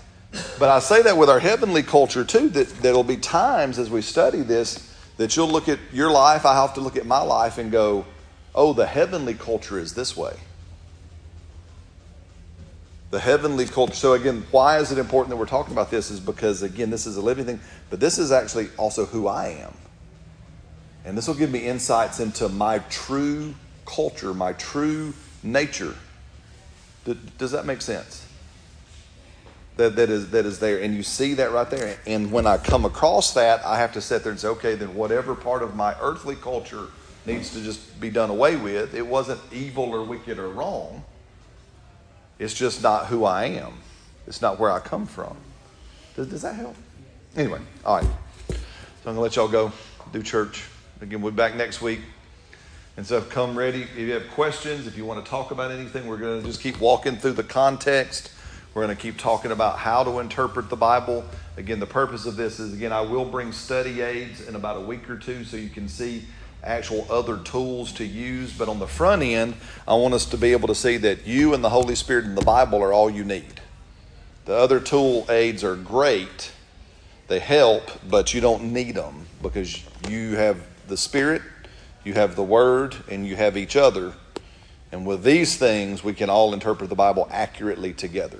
But 0.59 0.71
I 0.71 0.81
say 0.81 1.03
that 1.03 1.17
with 1.17 1.31
our 1.31 1.39
heavenly 1.39 1.85
culture 1.85 2.25
too, 2.25 2.49
that 2.49 2.69
there'll 2.83 3.05
be 3.05 3.19
times 3.19 3.79
as 3.79 3.91
we 3.91 4.03
study 4.03 4.43
this 4.43 4.93
that 5.19 5.37
you'll 5.37 5.47
look 5.53 5.69
at 5.69 5.79
your 5.93 6.11
life, 6.11 6.45
I 6.45 6.57
have 6.57 6.75
to 6.75 6.81
look 6.81 6.97
at 6.97 7.07
my 7.07 7.23
life 7.23 7.59
and 7.59 7.71
go, 7.71 8.05
oh, 8.57 8.73
the 8.73 8.87
heavenly 8.87 9.35
culture 9.35 9.79
is 9.79 9.95
this 9.95 10.17
way 10.17 10.35
the 13.11 13.21
heavenly 13.21 13.67
culture. 13.67 13.95
So, 13.95 14.15
again, 14.15 14.45
why 14.51 14.79
is 14.79 14.91
it 14.91 14.99
important 14.99 15.31
that 15.31 15.37
we're 15.37 15.47
talking 15.47 15.73
about 15.73 15.91
this? 15.91 16.11
Is 16.11 16.21
because, 16.21 16.63
again, 16.63 16.91
this 16.91 17.07
is 17.07 17.17
a 17.17 17.23
living 17.23 17.45
thing, 17.45 17.61
but 17.91 18.01
this 18.01 18.19
is 18.19 18.33
actually 18.33 18.69
also 18.77 19.07
who 19.07 19.29
I 19.29 19.49
am. 19.49 19.75
And 21.05 21.17
this 21.17 21.29
will 21.29 21.37
give 21.37 21.51
me 21.51 21.61
insights 21.61 22.19
into 22.19 22.49
my 22.49 22.81
true 22.91 23.55
culture, 23.85 24.35
my 24.35 24.55
true 24.55 25.15
nature. 25.43 25.95
Does 27.39 27.53
that 27.53 27.65
make 27.65 27.81
sense? 27.81 28.27
That, 29.77 29.95
that, 29.95 30.11
is, 30.11 30.31
that 30.31 30.47
is 30.47 30.59
there. 30.59 30.81
And 30.81 30.95
you 30.95 31.05
see 31.05 31.35
that 31.35 31.53
right 31.53 31.71
there. 31.71 31.99
And 32.07 32.33
when 32.33 32.47
I 32.47 32.57
come 32.57 32.85
across 32.85 33.35
that, 33.35 33.65
I 33.65 33.79
have 33.79 33.93
to 33.93 34.01
sit 34.01 34.25
there 34.25 34.33
and 34.33 34.41
say, 34.41 34.49
okay, 34.49 34.75
then 34.75 34.97
whatever 34.97 35.37
part 35.37 35.63
of 35.63 35.77
my 35.77 35.95
earthly 36.01 36.35
culture 36.35 36.89
needs 37.25 37.51
to 37.51 37.61
just 37.61 38.01
be 38.01 38.11
done 38.11 38.31
away 38.31 38.57
with, 38.57 38.95
it 38.95 39.07
wasn't 39.07 39.41
evil 39.53 39.85
or 39.95 40.03
wicked 40.03 40.41
or 40.41 40.49
wrong 40.49 41.05
it's 42.39 42.55
just 42.55 42.83
not 42.83 43.07
who 43.07 43.25
I 43.25 43.47
am. 43.47 43.75
It's 44.27 44.43
not 44.43 44.59
where 44.59 44.71
I 44.71 44.79
come 44.79 45.07
from. 45.07 45.37
Does, 46.15 46.29
does 46.29 46.43
that 46.43 46.55
help? 46.55 46.77
Anyway, 47.37 47.61
all 47.85 47.97
right. 47.97 48.07
So 48.49 48.55
I'm 49.11 49.15
going 49.15 49.17
to 49.17 49.21
let 49.21 49.37
y'all 49.37 49.49
go 49.49 49.73
do 50.13 50.23
church. 50.23 50.65
Again, 51.01 51.21
we'll 51.21 51.33
be 51.33 51.37
back 51.37 51.55
next 51.55 51.81
week. 51.81 52.01
And 52.97 53.07
so 53.07 53.21
come 53.21 53.57
ready. 53.57 53.83
If 53.83 53.99
you 53.99 54.13
have 54.13 54.29
questions, 54.31 54.87
if 54.87 54.97
you 54.97 55.05
want 55.05 55.23
to 55.25 55.31
talk 55.31 55.51
about 55.51 55.71
anything, 55.71 56.07
we're 56.07 56.17
going 56.17 56.41
to 56.41 56.47
just 56.47 56.63
keep 56.63 56.81
walking 56.81 57.17
through 57.17 57.33
the 57.33 57.45
context. 57.45 58.33
We're 58.73 58.85
going 58.85 58.97
to 58.97 59.01
keep 59.01 59.19
talking 59.19 59.53
about 59.53 59.79
how 59.79 60.03
to 60.05 60.19
interpret 60.19 60.71
the 60.71 60.77
Bible. 60.77 61.25
Again, 61.57 61.79
the 61.79 61.87
purpose 61.87 62.27
of 62.27 62.37
this 62.37 62.59
is, 62.59 62.73
again, 62.73 62.93
I 62.93 63.03
will 63.03 63.25
bring 63.25 63.53
study 63.53 64.01
aids 64.01 64.47
in 64.47 64.55
about 64.55 64.77
a 64.77 64.81
week 64.81 65.09
or 65.09 65.17
two 65.17 65.45
so 65.45 65.57
you 65.57 65.69
can 65.69 65.89
see 65.89 66.25
actual 66.67 67.07
other 67.09 67.39
tools 67.39 67.93
to 67.93 68.05
use. 68.05 68.53
But 68.53 68.69
on 68.69 68.79
the 68.79 68.87
front 68.87 69.23
end, 69.23 69.55
I 69.87 69.95
want 69.95 70.15
us 70.15 70.27
to 70.27 70.37
be 70.37 70.53
able 70.53 70.69
to 70.69 70.75
see 70.75 70.97
that 70.99 71.27
you 71.27 71.55
and 71.55 71.63
the 71.63 71.71
Holy 71.71 71.95
Spirit 71.95 72.25
and 72.25 72.37
the 72.37 72.45
Bible 72.45 72.83
are 72.83 72.93
all 72.93 73.09
you 73.09 73.25
need. 73.25 73.61
The 74.45 74.55
other 74.55 74.79
tool 74.79 75.27
aids 75.29 75.65
are 75.65 75.77
great, 75.77 76.53
they 77.29 77.41
help, 77.41 77.91
but 78.09 78.33
you 78.33 78.41
don't 78.41 78.73
need 78.73 78.95
them 78.95 79.27
because 79.43 79.83
you 80.09 80.37
have 80.37 80.65
the 80.87 80.97
Spirit, 80.97 81.43
you 82.05 82.15
have 82.15 82.37
the 82.37 82.45
Word, 82.45 82.95
and 83.11 83.27
you 83.27 83.35
have 83.35 83.57
each 83.57 83.75
other. 83.75 84.13
And 84.93 85.05
with 85.05 85.25
these 85.25 85.57
things, 85.57 86.05
we 86.05 86.15
can 86.15 86.31
all 86.31 86.55
interpret 86.55 86.89
the 86.89 86.97
Bible 86.97 87.27
accurately 87.33 87.93
together. 87.93 88.39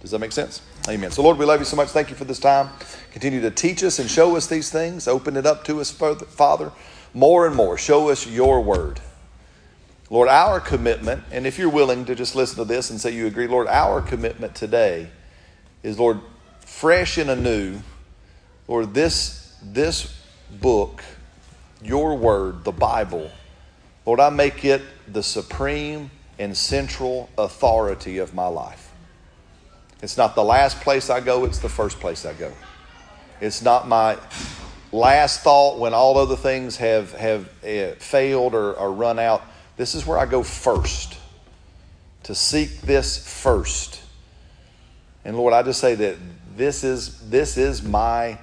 Does 0.00 0.12
that 0.12 0.20
make 0.20 0.32
sense? 0.32 0.62
Amen. 0.88 1.10
So, 1.10 1.22
Lord, 1.22 1.38
we 1.38 1.46
love 1.46 1.58
you 1.58 1.64
so 1.64 1.76
much. 1.76 1.88
Thank 1.88 2.10
you 2.10 2.14
for 2.14 2.24
this 2.24 2.38
time. 2.38 2.68
Continue 3.10 3.40
to 3.40 3.50
teach 3.50 3.82
us 3.82 3.98
and 3.98 4.08
show 4.08 4.36
us 4.36 4.46
these 4.46 4.70
things. 4.70 5.08
Open 5.08 5.36
it 5.36 5.46
up 5.46 5.64
to 5.64 5.80
us, 5.80 5.90
Father 5.90 6.70
more 7.14 7.46
and 7.46 7.54
more. 7.54 7.78
Show 7.78 8.10
us 8.10 8.26
your 8.26 8.60
word. 8.60 9.00
Lord, 10.10 10.28
our 10.28 10.60
commitment, 10.60 11.24
and 11.30 11.46
if 11.46 11.58
you're 11.58 11.70
willing 11.70 12.04
to 12.04 12.14
just 12.14 12.36
listen 12.36 12.56
to 12.58 12.64
this 12.64 12.90
and 12.90 13.00
say 13.00 13.10
you 13.12 13.26
agree, 13.26 13.46
Lord, 13.46 13.66
our 13.68 14.02
commitment 14.02 14.54
today 14.54 15.08
is, 15.82 15.98
Lord, 15.98 16.20
fresh 16.60 17.16
and 17.16 17.30
anew, 17.30 17.80
Lord, 18.68 18.92
this, 18.92 19.56
this 19.62 20.20
book, 20.60 21.02
your 21.82 22.16
word, 22.16 22.64
the 22.64 22.72
Bible, 22.72 23.30
Lord, 24.04 24.20
I 24.20 24.28
make 24.28 24.64
it 24.64 24.82
the 25.08 25.22
supreme 25.22 26.10
and 26.38 26.56
central 26.56 27.30
authority 27.38 28.18
of 28.18 28.34
my 28.34 28.46
life. 28.46 28.92
It's 30.02 30.18
not 30.18 30.34
the 30.34 30.44
last 30.44 30.80
place 30.80 31.08
I 31.08 31.20
go, 31.20 31.44
it's 31.46 31.60
the 31.60 31.68
first 31.68 31.98
place 31.98 32.26
I 32.26 32.34
go. 32.34 32.52
It's 33.40 33.62
not 33.62 33.88
my 33.88 34.18
last 34.94 35.42
thought 35.42 35.78
when 35.78 35.92
all 35.92 36.16
other 36.16 36.36
things 36.36 36.76
have, 36.76 37.12
have 37.12 37.48
uh, 37.64 37.94
failed 37.98 38.54
or, 38.54 38.74
or 38.74 38.92
run 38.92 39.18
out. 39.18 39.42
This 39.76 39.94
is 39.94 40.06
where 40.06 40.18
I 40.18 40.26
go 40.26 40.42
first 40.42 41.18
to 42.22 42.34
seek 42.34 42.80
this 42.82 43.42
first. 43.42 44.00
And 45.24 45.36
Lord, 45.36 45.52
I 45.52 45.62
just 45.62 45.80
say 45.80 45.94
that 45.96 46.16
this 46.56 46.84
is 46.84 47.28
this 47.28 47.56
is 47.56 47.82
my 47.82 48.38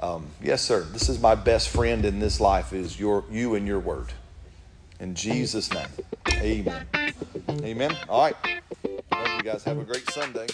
um, 0.00 0.26
yes, 0.42 0.62
sir. 0.62 0.82
This 0.82 1.08
is 1.08 1.20
my 1.20 1.34
best 1.34 1.68
friend 1.68 2.04
in 2.04 2.18
this 2.18 2.40
life 2.40 2.72
is 2.72 2.98
your 2.98 3.24
you 3.30 3.54
and 3.54 3.66
your 3.66 3.78
word. 3.78 4.12
In 4.98 5.14
Jesus' 5.14 5.72
name, 5.72 5.86
Amen. 6.32 6.86
Amen. 7.62 7.96
All 8.08 8.22
right. 8.22 8.62
Love 9.12 9.28
you 9.36 9.42
guys. 9.42 9.62
Have 9.64 9.78
a 9.78 9.84
great 9.84 10.10
Sunday. 10.10 10.46